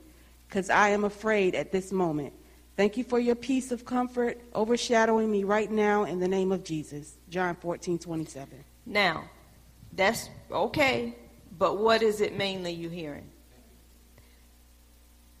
because 0.48 0.70
I 0.70 0.88
am 0.88 1.04
afraid 1.04 1.54
at 1.54 1.70
this 1.70 1.92
moment. 1.92 2.32
Thank 2.76 2.96
you 2.96 3.04
for 3.04 3.20
your 3.20 3.36
peace 3.36 3.70
of 3.70 3.84
comfort 3.84 4.40
overshadowing 4.56 5.30
me 5.30 5.44
right 5.44 5.70
now 5.70 6.02
in 6.02 6.18
the 6.18 6.26
name 6.26 6.50
of 6.50 6.64
Jesus. 6.64 7.16
John 7.28 7.54
14, 7.54 7.96
27. 7.96 8.64
Now, 8.86 9.22
that's 9.92 10.30
okay, 10.50 11.14
but 11.56 11.78
what 11.78 12.02
is 12.02 12.20
it 12.20 12.36
mainly 12.36 12.72
you 12.72 12.88
hearing? 12.88 13.30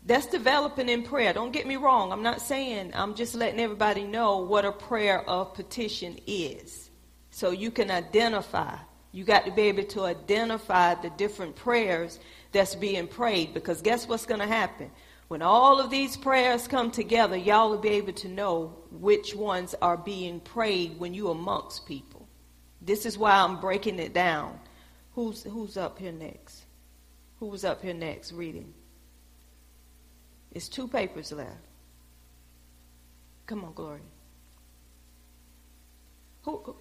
That's 0.08 0.24
developing 0.24 0.88
in 0.88 1.02
prayer. 1.02 1.34
Don't 1.34 1.52
get 1.52 1.66
me 1.66 1.76
wrong. 1.76 2.12
I'm 2.12 2.22
not 2.22 2.40
saying, 2.40 2.92
I'm 2.94 3.14
just 3.14 3.34
letting 3.34 3.60
everybody 3.60 4.04
know 4.04 4.38
what 4.38 4.64
a 4.64 4.72
prayer 4.72 5.20
of 5.28 5.52
petition 5.52 6.18
is. 6.26 6.90
So 7.28 7.50
you 7.50 7.70
can 7.70 7.90
identify. 7.90 8.78
You 9.12 9.24
got 9.24 9.44
to 9.44 9.52
be 9.52 9.64
able 9.64 9.84
to 9.84 10.04
identify 10.04 10.94
the 10.94 11.10
different 11.10 11.56
prayers 11.56 12.18
that's 12.52 12.74
being 12.74 13.06
prayed 13.06 13.52
because 13.52 13.82
guess 13.82 14.08
what's 14.08 14.24
going 14.24 14.40
to 14.40 14.46
happen? 14.46 14.90
When 15.28 15.42
all 15.42 15.78
of 15.78 15.90
these 15.90 16.16
prayers 16.16 16.66
come 16.66 16.90
together, 16.90 17.36
y'all 17.36 17.68
will 17.68 17.76
be 17.76 17.90
able 17.90 18.14
to 18.14 18.28
know 18.28 18.78
which 18.90 19.34
ones 19.34 19.74
are 19.82 19.98
being 19.98 20.40
prayed 20.40 20.98
when 20.98 21.12
you 21.12 21.28
amongst 21.28 21.84
people. 21.84 22.26
This 22.80 23.04
is 23.04 23.18
why 23.18 23.32
I'm 23.32 23.60
breaking 23.60 23.98
it 23.98 24.14
down. 24.14 24.58
Who's 25.12 25.42
who's 25.42 25.76
up 25.76 25.98
here 25.98 26.12
next? 26.12 26.64
Who 27.40 27.46
was 27.48 27.62
up 27.62 27.82
here 27.82 27.92
next 27.92 28.32
reading? 28.32 28.72
It's 30.52 30.68
two 30.68 30.88
papers 30.88 31.32
left. 31.32 31.50
Come 33.46 33.64
on, 33.64 33.72
Gloria. 33.74 34.02
Who, 36.42 36.58
who? 36.64 36.76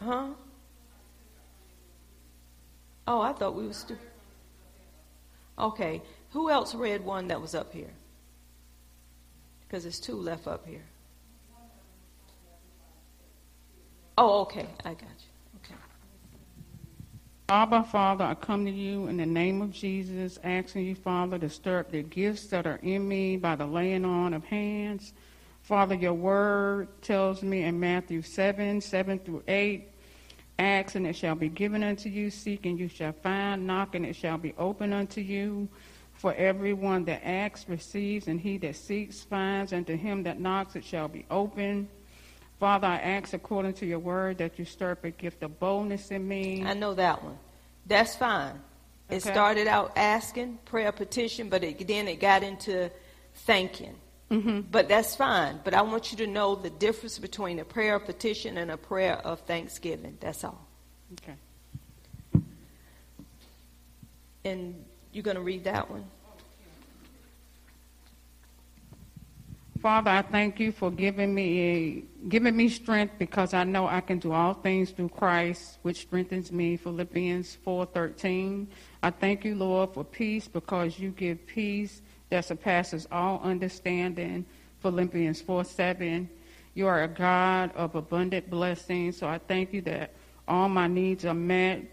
Huh? 0.00 0.28
Oh, 3.06 3.20
I 3.20 3.32
thought 3.32 3.54
we 3.54 3.66
were 3.66 3.72
still. 3.72 3.98
Okay. 5.58 6.02
Who 6.30 6.50
else 6.50 6.74
read 6.74 7.04
one 7.04 7.28
that 7.28 7.40
was 7.40 7.54
up 7.54 7.72
here? 7.72 7.92
Because 9.62 9.82
there's 9.82 10.00
two 10.00 10.16
left 10.16 10.46
up 10.46 10.66
here. 10.66 10.84
Oh, 14.16 14.42
okay. 14.42 14.66
I 14.84 14.90
got 14.94 15.02
you. 15.02 15.29
Abba, 17.50 17.82
Father, 17.82 18.24
I 18.24 18.34
come 18.34 18.64
to 18.64 18.70
you 18.70 19.08
in 19.08 19.16
the 19.16 19.26
name 19.26 19.60
of 19.60 19.72
Jesus, 19.72 20.38
asking 20.44 20.86
you, 20.86 20.94
Father, 20.94 21.36
to 21.36 21.48
stir 21.48 21.80
up 21.80 21.90
the 21.90 22.04
gifts 22.04 22.46
that 22.46 22.64
are 22.64 22.78
in 22.80 23.08
me 23.08 23.36
by 23.36 23.56
the 23.56 23.66
laying 23.66 24.04
on 24.04 24.34
of 24.34 24.44
hands. 24.44 25.12
Father, 25.62 25.96
your 25.96 26.14
word 26.14 26.86
tells 27.02 27.42
me 27.42 27.64
in 27.64 27.80
Matthew 27.80 28.22
7 28.22 28.80
7 28.80 29.18
through 29.18 29.42
8 29.48 29.88
Ask 30.60 30.94
and 30.94 31.08
it 31.08 31.16
shall 31.16 31.34
be 31.34 31.48
given 31.48 31.82
unto 31.82 32.08
you, 32.08 32.30
seek 32.30 32.66
and 32.66 32.78
you 32.78 32.86
shall 32.86 33.14
find, 33.14 33.66
knock 33.66 33.96
and 33.96 34.06
it 34.06 34.14
shall 34.14 34.38
be 34.38 34.54
opened 34.56 34.94
unto 34.94 35.20
you. 35.20 35.68
For 36.12 36.32
everyone 36.34 37.04
that 37.06 37.26
asks 37.26 37.68
receives, 37.68 38.28
and 38.28 38.38
he 38.38 38.58
that 38.58 38.76
seeks 38.76 39.22
finds, 39.22 39.72
and 39.72 39.84
to 39.88 39.96
him 39.96 40.22
that 40.22 40.38
knocks 40.38 40.76
it 40.76 40.84
shall 40.84 41.08
be 41.08 41.26
opened. 41.28 41.88
Father, 42.60 42.88
I 42.88 42.98
ask 42.98 43.32
according 43.32 43.72
to 43.74 43.86
your 43.86 43.98
word 43.98 44.36
that 44.38 44.58
you 44.58 44.66
stir 44.66 44.90
up 44.90 45.02
a 45.04 45.10
gift 45.10 45.42
of 45.42 45.58
boldness 45.58 46.10
in 46.10 46.28
me. 46.28 46.62
I 46.62 46.74
know 46.74 46.92
that 46.92 47.24
one. 47.24 47.38
That's 47.86 48.14
fine. 48.14 48.60
It 49.08 49.22
started 49.22 49.66
out 49.66 49.92
asking, 49.96 50.58
prayer, 50.66 50.92
petition, 50.92 51.48
but 51.48 51.64
it, 51.64 51.88
then 51.88 52.06
it 52.06 52.20
got 52.20 52.42
into 52.42 52.90
thanking. 53.34 53.96
Mm-hmm. 54.30 54.60
But 54.70 54.88
that's 54.88 55.16
fine. 55.16 55.58
But 55.64 55.72
I 55.72 55.80
want 55.80 56.12
you 56.12 56.18
to 56.18 56.26
know 56.26 56.54
the 56.54 56.68
difference 56.68 57.18
between 57.18 57.58
a 57.58 57.64
prayer 57.64 57.96
of 57.96 58.04
petition 58.04 58.58
and 58.58 58.70
a 58.70 58.76
prayer 58.76 59.16
of 59.16 59.40
thanksgiving. 59.40 60.18
That's 60.20 60.44
all. 60.44 60.64
Okay. 61.14 61.36
And 64.44 64.84
you're 65.12 65.24
going 65.24 65.36
to 65.36 65.42
read 65.42 65.64
that 65.64 65.90
one? 65.90 66.04
Father, 69.80 70.10
I 70.10 70.20
thank 70.20 70.60
you 70.60 70.72
for 70.72 70.90
giving 70.90 71.34
me 71.34 71.60
a, 71.60 72.28
giving 72.28 72.54
me 72.54 72.68
strength 72.68 73.14
because 73.18 73.54
I 73.54 73.64
know 73.64 73.86
I 73.86 74.02
can 74.02 74.18
do 74.18 74.30
all 74.32 74.52
things 74.52 74.90
through 74.90 75.08
Christ, 75.08 75.78
which 75.80 76.02
strengthens 76.02 76.52
me. 76.52 76.76
Philippians 76.76 77.56
4:13. 77.64 78.66
I 79.02 79.10
thank 79.10 79.42
you, 79.42 79.54
Lord, 79.54 79.94
for 79.94 80.04
peace 80.04 80.48
because 80.48 80.98
you 80.98 81.12
give 81.12 81.46
peace 81.46 82.02
that 82.28 82.44
surpasses 82.44 83.08
all 83.10 83.40
understanding. 83.42 84.44
Philippians 84.80 85.40
4:7. 85.40 86.28
You 86.74 86.86
are 86.86 87.02
a 87.04 87.08
God 87.08 87.72
of 87.74 87.94
abundant 87.94 88.50
blessings, 88.50 89.16
so 89.16 89.28
I 89.28 89.38
thank 89.38 89.72
you 89.72 89.80
that 89.82 90.12
all 90.46 90.68
my 90.68 90.88
needs 90.88 91.24
are 91.24 91.32
met 91.32 91.86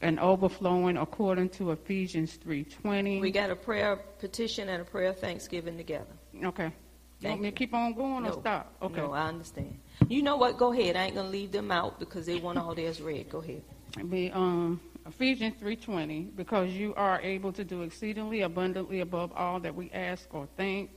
and 0.00 0.18
overflowing 0.18 0.96
according 0.96 1.50
to 1.50 1.70
Ephesians 1.70 2.36
3:20. 2.36 3.20
We 3.20 3.30
got 3.30 3.50
a 3.50 3.56
prayer 3.56 3.94
petition 4.18 4.68
and 4.68 4.82
a 4.82 4.84
prayer 4.84 5.10
of 5.10 5.20
thanksgiving 5.20 5.76
together. 5.76 6.16
Okay. 6.42 6.72
You 7.20 7.30
want 7.30 7.40
me 7.40 7.50
to 7.50 7.56
keep 7.56 7.74
on 7.74 7.94
going 7.94 8.24
or 8.24 8.28
No. 8.28 8.40
stop? 8.40 8.74
Okay. 8.80 9.00
No, 9.00 9.12
I 9.12 9.26
understand. 9.26 9.78
You 10.08 10.22
know 10.22 10.36
what? 10.36 10.56
Go 10.56 10.72
ahead. 10.72 10.94
I 10.96 11.04
ain't 11.04 11.14
going 11.14 11.26
to 11.26 11.32
leave 11.32 11.50
them 11.50 11.72
out 11.72 11.98
because 11.98 12.26
they 12.26 12.36
want 12.36 12.58
all 12.58 12.74
theirs 12.74 13.00
read. 13.00 13.28
Go 13.28 13.38
ahead. 13.38 13.62
be 14.08 14.30
um, 14.30 14.80
Ephesians 15.06 15.54
3:20 15.60 16.36
because 16.36 16.70
you 16.70 16.94
are 16.94 17.20
able 17.20 17.52
to 17.52 17.64
do 17.64 17.82
exceedingly 17.82 18.42
abundantly 18.42 19.00
above 19.00 19.32
all 19.34 19.58
that 19.60 19.74
we 19.74 19.90
ask 19.90 20.32
or 20.32 20.46
think. 20.56 20.90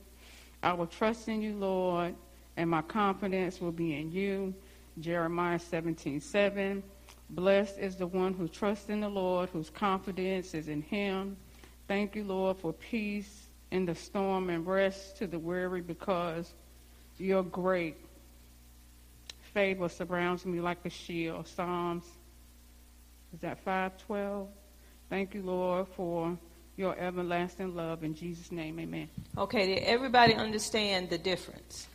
I 0.62 0.72
will 0.74 0.86
trust 0.86 1.26
in 1.28 1.42
you, 1.42 1.56
Lord, 1.56 2.14
and 2.56 2.70
my 2.70 2.82
confidence 2.82 3.60
will 3.60 3.72
be 3.72 3.96
in 3.96 4.12
you. 4.12 4.54
Jeremiah 5.00 5.58
17:7. 5.58 6.82
Blessed 7.30 7.78
is 7.78 7.96
the 7.96 8.06
one 8.06 8.34
who 8.34 8.46
trusts 8.46 8.90
in 8.90 9.00
the 9.00 9.08
Lord, 9.08 9.48
whose 9.48 9.70
confidence 9.70 10.54
is 10.54 10.68
in 10.68 10.82
him. 10.82 11.36
Thank 11.88 12.14
you, 12.14 12.24
Lord, 12.24 12.58
for 12.58 12.72
peace 12.72 13.41
in 13.72 13.86
the 13.86 13.94
storm 13.94 14.50
and 14.50 14.66
rest 14.66 15.16
to 15.16 15.26
the 15.26 15.38
weary 15.38 15.80
because 15.80 16.52
your 17.18 17.42
great 17.42 17.96
favor 19.54 19.88
surrounds 19.88 20.44
me 20.46 20.60
like 20.60 20.78
a 20.84 20.90
shield. 20.90 21.48
Psalms 21.48 22.04
is 23.34 23.40
that 23.40 23.58
512? 23.64 24.46
Thank 25.08 25.34
you, 25.34 25.42
Lord, 25.42 25.88
for 25.88 26.36
your 26.76 26.96
everlasting 26.98 27.74
love. 27.74 28.04
In 28.04 28.14
Jesus' 28.14 28.52
name, 28.52 28.78
amen. 28.78 29.08
Okay, 29.38 29.74
did 29.74 29.84
everybody 29.84 30.34
understand 30.34 31.08
the 31.08 31.18
difference 31.18 31.88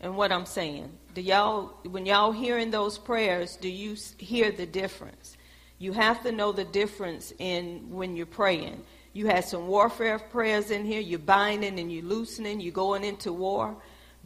and 0.00 0.16
what 0.16 0.32
I'm 0.32 0.46
saying? 0.46 0.90
Do 1.14 1.20
y'all, 1.20 1.74
when 1.88 2.06
y'all 2.06 2.32
hearing 2.32 2.70
those 2.70 2.98
prayers, 2.98 3.56
do 3.56 3.68
you 3.68 3.96
hear 4.18 4.50
the 4.50 4.66
difference? 4.66 5.36
You 5.78 5.92
have 5.92 6.22
to 6.22 6.32
know 6.32 6.52
the 6.52 6.64
difference 6.64 7.32
in 7.38 7.90
when 7.90 8.16
you're 8.16 8.26
praying. 8.26 8.82
You 9.12 9.26
had 9.26 9.44
some 9.44 9.66
warfare 9.66 10.18
prayers 10.18 10.70
in 10.70 10.84
here. 10.84 11.00
You're 11.00 11.18
binding 11.18 11.78
and 11.78 11.92
you're 11.92 12.04
loosening. 12.04 12.60
You're 12.60 12.72
going 12.72 13.04
into 13.04 13.32
war. 13.32 13.76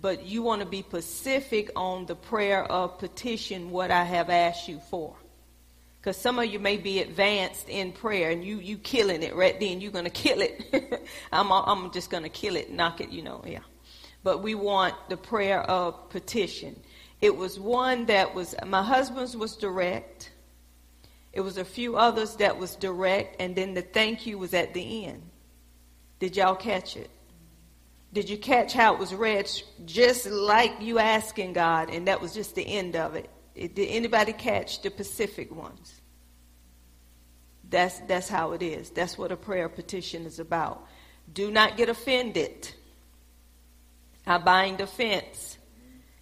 But 0.01 0.27
you 0.27 0.43
want 0.43 0.61
to 0.61 0.67
be 0.67 0.83
specific 0.83 1.71
on 1.77 2.07
the 2.07 2.15
prayer 2.15 2.65
of 2.65 2.99
petition, 2.99 3.71
what 3.71 3.91
I 3.91 4.05
have 4.05 4.29
asked 4.29 4.69
you 4.69 4.81
for. 4.91 5.15
Because 6.01 6.19
some 6.19 6.39
of 6.39 6.45
you 6.47 6.59
may 6.59 6.77
be 6.77 7.01
advanced 7.01 7.71
in 7.71 7.93
prayer 7.93 8.31
and 8.31 8.45
you 8.45 8.59
you 8.59 8.77
killing 8.77 9.23
it 9.23 9.35
right 9.35 9.59
then. 9.59 9.81
You're 9.81 9.93
going 9.93 10.05
to 10.11 10.11
kill 10.11 10.43
it. 10.43 11.03
I'm, 11.33 11.51
I'm 11.51 11.91
just 11.93 12.11
going 12.11 12.25
to 12.25 12.29
kill 12.29 12.57
it, 12.57 12.71
knock 12.71 13.01
it, 13.01 13.09
you 13.09 13.23
know, 13.23 13.43
yeah. 13.47 13.61
But 14.23 14.43
we 14.43 14.55
want 14.55 14.95
the 15.09 15.17
prayer 15.17 15.61
of 15.61 16.11
petition. 16.11 16.79
It 17.23 17.35
was 17.35 17.59
one 17.59 18.05
that 18.07 18.35
was, 18.35 18.55
my 18.67 18.83
husband's 18.83 19.35
was 19.35 19.57
direct. 19.57 20.31
It 21.35 21.41
was 21.41 21.59
a 21.59 21.65
few 21.65 21.97
others 21.97 22.37
that 22.37 22.59
was 22.59 22.77
direct. 22.77 23.41
And 23.41 23.55
then 23.55 23.75
the 23.75 23.83
thank 23.83 24.27
you 24.27 24.39
was 24.39 24.55
at 24.55 24.73
the 24.73 25.07
end. 25.07 25.23
Did 26.21 26.37
y'all 26.37 26.55
catch 26.55 26.97
it? 26.97 27.11
Did 28.13 28.31
you 28.31 28.39
catch 28.39 28.73
how 28.73 28.95
it 28.95 29.01
was 29.01 29.13
read 29.13 29.51
just 29.85 30.27
like 30.27 30.81
you 30.81 31.01
asking 31.01 31.53
God, 31.53 31.91
and 31.91 32.07
that 32.07 32.21
was 32.21 32.33
just 32.33 32.55
the 32.55 32.63
end 32.63 32.95
of 32.95 33.17
it? 33.17 33.29
It- 33.57 33.75
Did 33.75 33.89
anybody 33.89 34.33
catch 34.33 34.83
the 34.83 34.91
Pacific 34.91 35.55
ones? 35.55 36.01
That's 37.69 37.99
that's 38.01 38.29
how 38.29 38.53
it 38.53 38.63
is. 38.63 38.91
That's 38.91 39.19
what 39.19 39.33
a 39.33 39.37
prayer 39.37 39.69
petition 39.69 40.27
is 40.27 40.39
about. 40.39 40.87
Do 41.33 41.51
not 41.51 41.77
get 41.77 41.89
offended. 41.89 42.71
I 44.27 44.39
bind 44.39 44.81
offense. 44.81 45.59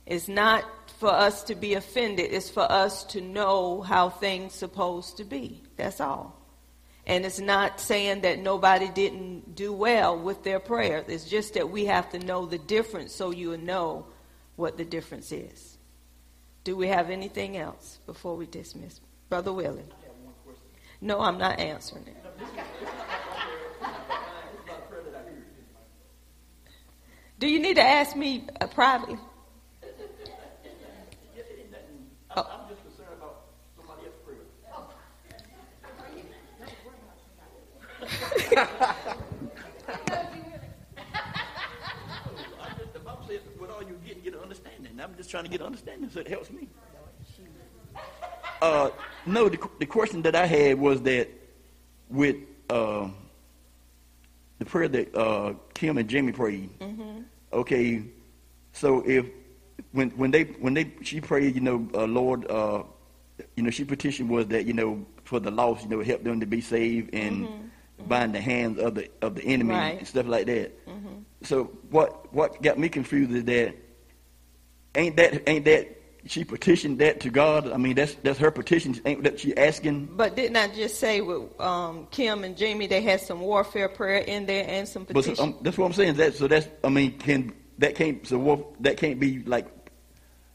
It's 0.07 0.29
not 0.29 0.65
for 1.03 1.11
us 1.11 1.43
to 1.43 1.57
be 1.57 1.75
offended. 1.75 2.33
It's 2.33 2.49
for 2.49 2.63
us 2.63 3.03
to 3.07 3.21
know 3.21 3.83
how 3.83 4.09
things 4.09 4.55
supposed 4.55 5.17
to 5.17 5.25
be. 5.25 5.61
That's 5.77 6.01
all. 6.01 6.41
And 7.09 7.27
it's 7.27 7.41
not 7.41 7.81
saying 7.81 8.21
that 8.21 8.39
nobody 8.39 8.89
didn't 8.89 9.57
do 9.57 9.73
well 9.73 10.17
with 10.17 10.45
their 10.45 10.61
prayers. 10.61 11.07
It's 11.09 11.25
just 11.25 11.55
that 11.55 11.69
we 11.69 11.87
have 11.87 12.09
to 12.11 12.21
know 12.21 12.47
the 12.47 12.59
difference 12.59 13.13
so 13.13 13.33
you'll 13.33 13.59
know 13.59 14.07
what 14.55 14.77
the 14.77 14.85
difference 14.85 15.33
is. 15.33 15.77
Do 16.63 16.77
we 16.77 16.87
have 16.87 17.11
anything 17.11 17.57
else 17.57 17.99
before 18.07 18.37
we 18.37 18.47
dismiss? 18.47 19.01
Brother 19.29 19.53
Willie? 19.53 19.83
No, 21.01 21.19
I'm 21.19 21.37
not 21.37 21.59
answering 21.59 22.07
it. 22.07 22.17
Do 27.41 27.49
you 27.49 27.59
need 27.59 27.75
to 27.75 27.83
ask 27.83 28.15
me 28.15 28.45
uh, 28.61 28.69
privately? 28.69 29.19
Oh. 32.35 32.49
I'm 32.51 32.69
just 32.69 32.83
concerned 32.83 33.11
about 33.19 33.43
somebody 33.77 34.07
else 34.07 34.15
screaming. 34.23 34.47
the 42.93 42.99
Bible 43.01 43.25
says, 43.29 43.41
with 43.61 43.71
all 43.71 43.83
you 43.83 44.01
get, 44.07 44.25
get 44.25 44.35
an 44.35 44.41
understanding. 44.41 44.99
I'm 44.99 45.15
just 45.17 45.31
trying 45.31 45.45
to 45.45 45.51
get 45.51 45.61
understanding 45.61 46.09
so 46.09 46.21
it 46.21 46.29
helps 46.29 46.51
me. 46.51 46.69
Uh, 48.63 48.91
no, 49.27 49.49
the, 49.51 49.59
the 49.79 49.87
question 49.87 50.23
that 50.23 50.35
I 50.35 50.47
had 50.47 50.79
was 50.79 51.03
that 51.03 51.29
with 52.09 52.37
uh, 52.71 53.09
the 54.59 54.65
prayer 54.65 54.89
that 54.89 55.15
uh, 55.15 55.53
Kim 55.75 55.99
and 55.99 56.09
Jamie 56.09 56.33
prayed. 56.33 56.71
Mm-hmm. 56.79 57.23
Okay, 57.53 58.05
so 58.73 59.03
if 59.07 59.27
when 59.93 60.11
when 60.11 60.31
they 60.31 60.45
when 60.45 60.75
they 60.75 60.93
she 61.03 61.21
prayed, 61.21 61.55
you 61.55 61.61
know, 61.61 61.89
uh, 61.95 62.05
Lord, 62.05 62.51
uh, 62.51 62.83
you 63.57 63.63
know, 63.63 63.71
she 63.71 63.85
petition 63.85 64.29
was 64.29 64.47
that 64.49 64.67
you 64.67 64.73
know 64.73 65.05
for 65.25 65.41
the 65.41 65.51
lost, 65.51 65.85
you 65.85 65.89
know, 65.91 66.03
help 66.03 66.23
them 66.25 66.41
to 66.41 66.47
be 66.47 66.61
saved 66.61 67.15
and 67.15 67.49
Mm-hmm. 67.49 68.09
bind 68.09 68.35
the 68.35 68.41
hands 68.41 68.79
of 68.79 68.95
the 68.97 69.09
of 69.21 69.35
the 69.37 69.45
enemy 69.45 69.75
Right. 69.75 69.99
and 69.99 70.09
stuff 70.09 70.27
like 70.27 70.47
that. 70.47 70.87
Mm-hmm. 70.89 71.23
So 71.43 71.65
what 71.91 72.33
what 72.33 72.61
got 72.63 72.79
me 72.79 72.89
confused 72.89 73.31
is 73.33 73.45
that 73.45 73.75
ain't 74.95 75.17
that 75.17 75.49
ain't 75.49 75.65
that 75.67 75.99
she 76.27 76.45
petitioned 76.45 76.99
that 77.01 77.21
to 77.21 77.31
God? 77.31 77.71
I 77.73 77.77
mean 77.77 77.95
that's 77.95 78.15
that's 78.23 78.39
her 78.39 78.51
petition. 78.51 79.01
Ain't 79.05 79.23
that 79.25 79.41
she 79.41 79.57
asking? 79.57 80.07
But 80.17 80.37
didn't 80.37 80.57
I 80.57 80.69
just 80.69 80.99
say 81.01 81.21
with 81.21 81.61
um, 81.61 82.07
Kim 82.11 82.45
and 82.45 82.57
Jamie, 82.57 82.87
they 82.87 83.01
had 83.03 83.21
some 83.21 83.41
warfare 83.41 83.89
prayer 83.89 84.19
in 84.21 84.47
there 84.47 84.65
and 84.69 84.87
some 84.89 85.05
But 85.05 85.25
so, 85.25 85.35
um, 85.43 85.57
that's 85.63 85.77
what 85.79 85.87
I'm 85.87 85.93
saying. 85.93 86.15
That 86.15 86.35
so 86.35 86.47
that's 86.49 86.69
I 86.85 86.89
mean 86.89 87.19
can 87.19 87.53
that 87.79 87.95
can't 87.95 88.27
so 88.27 88.39
what, 88.39 88.83
that 88.83 88.97
can't 88.97 89.19
be 89.19 89.43
like 89.45 89.67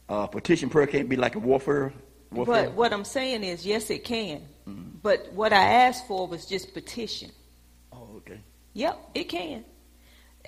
uh, 0.08 0.26
petition 0.26 0.70
prayer 0.70 0.86
can't 0.86 1.08
be 1.08 1.16
like 1.16 1.34
a 1.34 1.38
warfare. 1.38 1.92
warfare? 2.30 2.64
But 2.64 2.74
what 2.74 2.92
I'm 2.92 3.04
saying 3.04 3.44
is, 3.44 3.66
yes, 3.66 3.90
it 3.90 4.04
can. 4.04 4.42
Mm-hmm. 4.66 4.98
But 5.02 5.32
what 5.32 5.52
I 5.52 5.62
asked 5.62 6.06
for 6.06 6.26
was 6.26 6.46
just 6.46 6.74
petition. 6.74 7.30
Oh, 7.92 8.08
okay. 8.18 8.40
Yep, 8.74 9.10
it 9.14 9.24
can. 9.24 9.64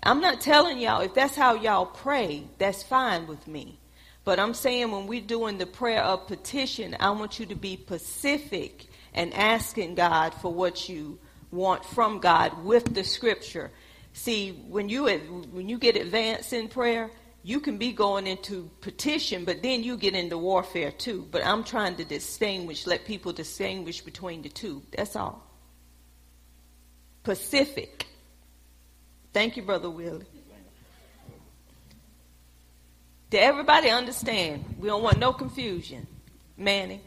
I'm 0.02 0.20
not 0.20 0.40
telling 0.40 0.78
y'all 0.78 1.02
if 1.02 1.14
that's 1.14 1.36
how 1.36 1.54
y'all 1.54 1.86
pray, 1.86 2.44
that's 2.58 2.82
fine 2.82 3.26
with 3.26 3.46
me. 3.46 3.78
But 4.24 4.38
I'm 4.38 4.54
saying 4.54 4.90
when 4.92 5.06
we're 5.06 5.20
doing 5.20 5.58
the 5.58 5.66
prayer 5.66 6.02
of 6.02 6.26
petition, 6.26 6.96
I 7.00 7.10
want 7.10 7.40
you 7.40 7.46
to 7.46 7.54
be 7.54 7.76
specific 7.76 8.86
and 9.12 9.34
asking 9.34 9.94
God 9.94 10.34
for 10.34 10.52
what 10.52 10.88
you 10.88 11.18
want 11.50 11.84
from 11.84 12.20
God 12.20 12.64
with 12.64 12.94
the 12.94 13.02
scripture. 13.02 13.70
See, 14.12 14.52
when 14.68 14.88
you 14.88 15.08
when 15.52 15.68
you 15.68 15.78
get 15.78 15.96
advanced 15.96 16.52
in 16.52 16.68
prayer, 16.68 17.10
you 17.42 17.60
can 17.60 17.78
be 17.78 17.92
going 17.92 18.26
into 18.26 18.70
petition, 18.80 19.44
but 19.44 19.62
then 19.62 19.82
you 19.82 19.96
get 19.96 20.14
into 20.14 20.36
warfare 20.36 20.90
too. 20.90 21.26
But 21.30 21.44
I'm 21.44 21.64
trying 21.64 21.96
to 21.96 22.04
distinguish, 22.04 22.86
let 22.86 23.04
people 23.04 23.32
distinguish 23.32 24.00
between 24.00 24.42
the 24.42 24.48
two. 24.48 24.82
That's 24.96 25.16
all. 25.16 25.46
Pacific. 27.22 28.06
Thank 29.32 29.56
you, 29.56 29.62
Brother 29.62 29.88
Willie. 29.88 30.26
Did 33.30 33.40
everybody 33.40 33.90
understand? 33.90 34.64
We 34.78 34.88
don't 34.88 35.02
want 35.02 35.18
no 35.18 35.32
confusion. 35.32 36.06
Manny. 36.56 37.00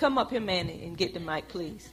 Come 0.00 0.16
up 0.16 0.30
here, 0.30 0.40
Manny, 0.40 0.82
and 0.82 0.96
get 0.96 1.12
the 1.12 1.20
mic, 1.20 1.46
please. 1.48 1.90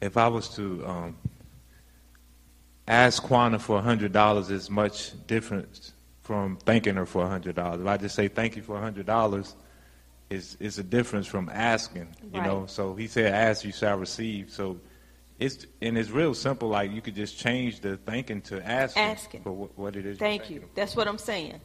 if 0.00 0.16
I 0.16 0.26
was 0.26 0.48
to 0.56 0.84
um, 0.84 1.16
ask 2.88 3.22
Quana 3.22 3.60
for 3.60 3.80
hundred 3.80 4.12
dollars, 4.12 4.50
is 4.50 4.68
much 4.68 5.12
different 5.28 5.92
from 6.22 6.56
thanking 6.56 6.96
her 6.96 7.06
for 7.06 7.24
hundred 7.28 7.54
dollars. 7.54 7.80
If 7.80 7.86
I 7.86 7.96
just 7.98 8.16
say 8.16 8.26
thank 8.26 8.56
you 8.56 8.62
for 8.62 8.80
hundred 8.80 9.06
dollars, 9.06 9.54
is 10.28 10.56
is 10.58 10.80
a 10.80 10.82
difference 10.82 11.28
from 11.28 11.48
asking. 11.52 12.08
You 12.34 12.42
know, 12.42 12.66
so 12.66 12.96
he 12.96 13.06
said, 13.06 13.32
"Ask, 13.32 13.64
you 13.64 13.70
shall 13.70 13.96
receive." 13.96 14.50
So 14.50 14.80
it's 15.38 15.66
and 15.80 15.96
it's 15.96 16.10
real 16.10 16.34
simple. 16.34 16.68
Like 16.68 16.92
you 16.92 17.00
could 17.00 17.14
just 17.14 17.38
change 17.38 17.80
the 17.80 17.96
thinking 17.96 18.40
to 18.42 18.66
asking, 18.66 19.02
Asking. 19.02 19.42
for 19.42 19.52
what, 19.52 19.78
what 19.78 19.96
it 19.96 20.04
is. 20.04 20.18
Thank 20.18 20.42
thanking 20.42 20.62
you. 20.62 20.68
That's 20.74 20.96
what 20.96 21.06
I'm 21.06 21.18
saying. 21.18 21.60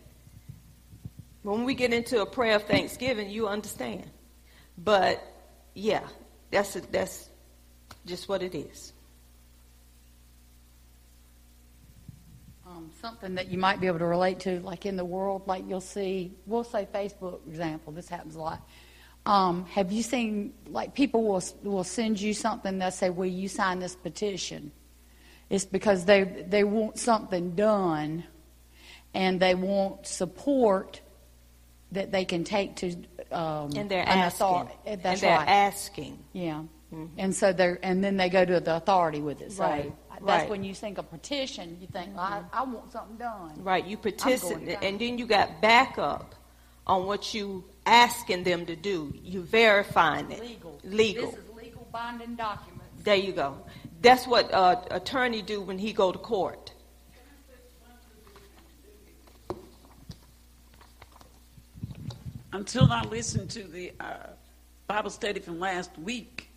When 1.42 1.66
we 1.66 1.74
get 1.74 1.92
into 1.92 2.22
a 2.22 2.26
prayer 2.26 2.56
of 2.56 2.64
thanksgiving, 2.64 3.30
you 3.30 3.48
understand. 3.48 4.10
But 4.78 5.24
yeah, 5.74 6.08
that's 6.52 6.74
that's 6.92 7.30
just 8.06 8.30
what 8.30 8.44
it 8.44 8.56
is. 8.56 8.94
Um, 12.66 12.92
something 13.02 13.36
that 13.36 13.50
you 13.50 13.58
might 13.58 13.82
be 13.82 13.88
able 13.88 14.00
to 14.00 14.06
relate 14.06 14.40
to, 14.42 14.60
like 14.62 14.86
in 14.86 14.96
the 14.96 15.06
world, 15.06 15.48
like 15.48 15.64
you'll 15.68 15.82
see, 15.82 16.32
we'll 16.46 16.64
say 16.64 16.88
Facebook 16.92 17.46
example. 17.48 17.92
This 17.92 18.08
happens 18.08 18.36
a 18.36 18.40
lot. 18.40 18.68
Um, 19.26 19.66
have 19.68 19.92
you 19.92 20.04
seen 20.04 20.54
like 20.68 20.94
people 20.94 21.24
will 21.24 21.44
will 21.64 21.84
send 21.86 22.20
you 22.20 22.34
something 22.34 22.80
that 22.80 22.94
say, 22.94 23.10
"Will 23.10 23.26
you 23.26 23.48
sign 23.48 23.80
this 23.80 23.96
petition?" 23.96 24.72
It's 25.50 25.66
because 25.66 26.06
they 26.06 26.24
they 26.24 26.64
want 26.64 26.98
something 27.00 27.56
done, 27.56 28.26
and 29.14 29.40
they 29.40 29.56
want 29.56 30.08
support 30.08 31.00
that 31.94 32.12
they 32.12 32.26
can 32.26 32.44
take 32.44 32.76
to 32.78 32.96
um, 33.32 33.72
And 33.76 33.90
they're 33.90 34.02
an 34.02 34.08
asking. 34.20 34.46
authority. 34.48 34.74
And 34.86 35.04
That's 35.04 35.22
they're 35.22 35.38
right. 35.38 35.48
asking. 35.48 36.18
Yeah. 36.34 36.64
Mhm. 36.94 37.10
And 37.18 37.36
so 37.36 37.54
they're 37.54 37.80
and 37.82 38.04
then 38.04 38.18
they 38.18 38.30
go 38.30 38.44
to 38.44 38.60
the 38.60 38.76
authority 38.76 39.22
with 39.22 39.42
it. 39.42 39.52
So 39.54 39.64
Right, 39.64 39.94
that's 40.10 40.22
right. 40.22 40.50
when 40.50 40.64
you 40.64 40.74
think 40.76 40.98
a 40.98 41.04
petition, 41.04 41.78
you 41.80 41.88
think, 41.88 42.16
well, 42.16 42.46
I, 42.52 42.60
I 42.60 42.64
want 42.64 42.92
something 42.92 43.16
done. 43.18 43.54
Right, 43.64 43.86
you 43.86 43.96
petition, 43.98 44.68
and 44.82 45.00
then 45.00 45.18
you 45.18 45.26
got 45.26 45.62
backup 45.62 46.36
on 46.86 47.06
what 47.06 47.34
you 47.34 47.64
asking 47.86 48.44
them 48.44 48.66
to 48.66 48.76
do. 48.76 49.14
You're 49.24 49.44
verifying 49.44 50.32
it. 50.32 50.42
Legal. 50.42 50.80
Legal. 50.84 51.32
This 51.32 51.40
is 51.40 51.56
legal 51.56 51.88
binding 51.92 52.36
documents. 52.36 52.86
There 53.04 53.16
you 53.16 53.34
go. 53.34 53.58
That's 54.02 54.28
what 54.28 54.54
uh, 54.54 54.82
attorney 54.92 55.42
do 55.42 55.62
when 55.62 55.78
he 55.78 55.94
go 55.94 56.12
to 56.12 56.20
court. 56.20 56.74
Until 62.52 62.92
I 62.92 63.04
listened 63.04 63.50
to 63.52 63.64
the 63.64 63.92
uh, 64.00 64.28
Bible 64.88 65.10
study 65.10 65.40
from 65.40 65.60
last 65.60 65.98
week, 65.98 66.50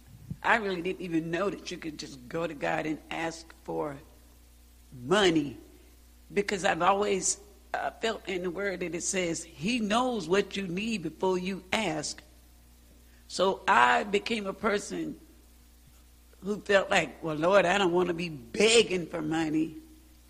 I 0.43 0.57
really 0.57 0.83
didn't 0.83 1.01
even 1.01 1.31
know 1.31 1.49
that 1.49 1.71
you 1.71 1.79
could 1.79 1.99
just 1.99 2.29
go 2.29 2.47
to 2.47 2.53
God 2.53 2.85
and 2.85 2.99
ask 3.11 3.53
for 3.65 3.97
money 5.05 5.57
because 6.33 6.65
I've 6.65 6.83
always 6.83 7.39
uh, 7.77 7.91
felt 8.01 8.29
in 8.29 8.43
the 8.43 8.51
Word 8.51 8.81
that 8.81 8.95
it 8.95 9.03
says 9.03 9.45
He 9.45 9.81
knows 9.81 10.29
what 10.29 10.57
you 10.57 10.67
need 10.67 11.03
before 11.03 11.39
you 11.39 11.63
ask. 11.73 12.23
So 13.29 13.63
I 13.67 14.05
became 14.05 14.47
a 14.47 14.53
person 14.53 15.17
who 16.45 16.61
felt 16.61 16.91
like, 16.91 17.23
well, 17.23 17.35
Lord, 17.35 17.65
I 17.65 17.77
don't 17.79 17.93
want 17.93 18.09
to 18.09 18.15
be 18.15 18.29
begging 18.29 19.07
for 19.07 19.21
money. 19.21 19.77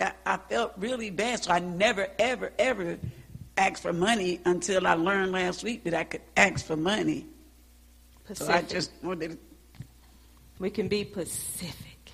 I, 0.01 0.12
I 0.24 0.36
felt 0.36 0.72
really 0.78 1.11
bad, 1.11 1.44
so 1.44 1.53
I 1.53 1.59
never, 1.59 2.09
ever, 2.18 2.53
ever 2.59 2.99
asked 3.57 3.82
for 3.82 3.92
money 3.92 4.40
until 4.44 4.86
I 4.86 4.94
learned 4.94 5.32
last 5.32 5.62
week 5.62 5.84
that 5.84 5.94
I 5.94 6.05
could 6.05 6.22
ask 6.36 6.64
for 6.64 6.76
money. 6.76 7.26
So 8.32 8.49
I 8.49 8.62
just 8.62 8.90
wanted 9.03 9.32
to 9.32 9.38
We 10.59 10.70
can 10.70 10.88
be 10.88 11.05
Pacific. 11.05 12.12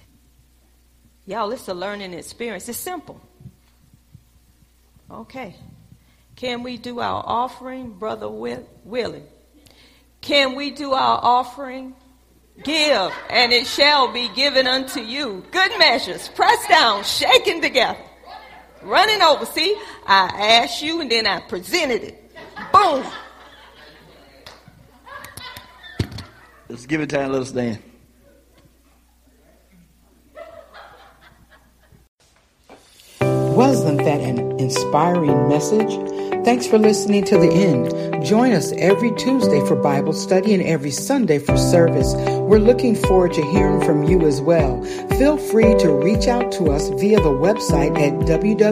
Y'all, 1.27 1.51
it's 1.53 1.69
a 1.69 1.75
learning 1.75 2.13
experience. 2.15 2.69
It's 2.69 2.79
simple. 2.79 3.21
Okay. 5.13 5.55
Can 6.37 6.63
we 6.63 6.79
do 6.79 7.01
our 7.01 7.23
offering, 7.25 7.93
Brother 7.93 8.29
Will- 8.29 8.67
Willie? 8.85 9.25
Can 10.23 10.55
we 10.55 10.71
do 10.71 10.93
our 10.93 11.21
offering? 11.23 11.95
Give, 12.65 13.13
and 13.31 13.53
it 13.53 13.67
shall 13.67 14.13
be 14.13 14.29
given 14.35 14.67
unto 14.67 15.01
you. 15.01 15.45
Good 15.51 15.79
measures, 15.79 16.29
pressed 16.29 16.69
down, 16.69 17.03
shaken 17.03 17.61
together, 17.61 17.99
running 18.83 19.23
over. 19.23 19.47
See, 19.47 19.77
I 20.07 20.61
asked 20.63 20.83
you 20.83 21.01
and 21.01 21.11
then 21.11 21.27
I 21.27 21.41
presented 21.41 22.03
it. 22.03 22.33
Boom. 22.73 23.05
Let's 26.69 26.87
give 26.87 27.01
it 27.01 27.11
time. 27.11 27.33
Let 27.33 27.43
us 27.43 27.49
stand. 27.49 27.79
Wasn't 33.21 33.99
that 33.99 34.21
an 34.21 34.42
inspiring 34.73 35.49
message? 35.49 35.93
Thanks 36.45 36.67
for 36.67 36.79
listening 36.79 37.25
to 37.27 37.39
the 37.39 37.53
end. 37.53 38.25
Join 38.25 38.53
us 38.53 38.73
every 38.79 39.13
Tuesday 39.17 39.61
for 39.67 39.77
Bible 39.77 40.15
study 40.15 40.55
and 40.55 40.63
every 40.63 40.91
Sunday 40.91 41.39
for 41.39 41.57
service. 41.57 42.15
We're 42.15 42.59
looking 42.59 42.97
forward 42.97 43.33
to 43.35 43.43
hearing 43.53 43.81
from 43.83 44.03
you 44.05 44.27
as 44.27 44.41
well. 44.41 44.83
Feel 45.19 45.37
free 45.37 45.75
to 45.79 45.93
reach 45.93 46.27
out 46.27 46.51
to 46.53 46.71
us 46.71 46.89
via 46.89 47.21
the 47.21 47.29
website 47.29 48.01
at 48.01 48.15
www.mtdm.org. 48.27 48.63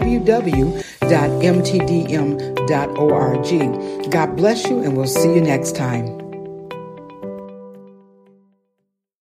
God 4.11 4.37
bless 4.37 4.67
you, 4.67 4.83
and 4.83 4.97
we'll 4.97 5.07
see 5.07 5.35
you 5.35 5.41
next 5.41 5.77
time. 5.77 6.20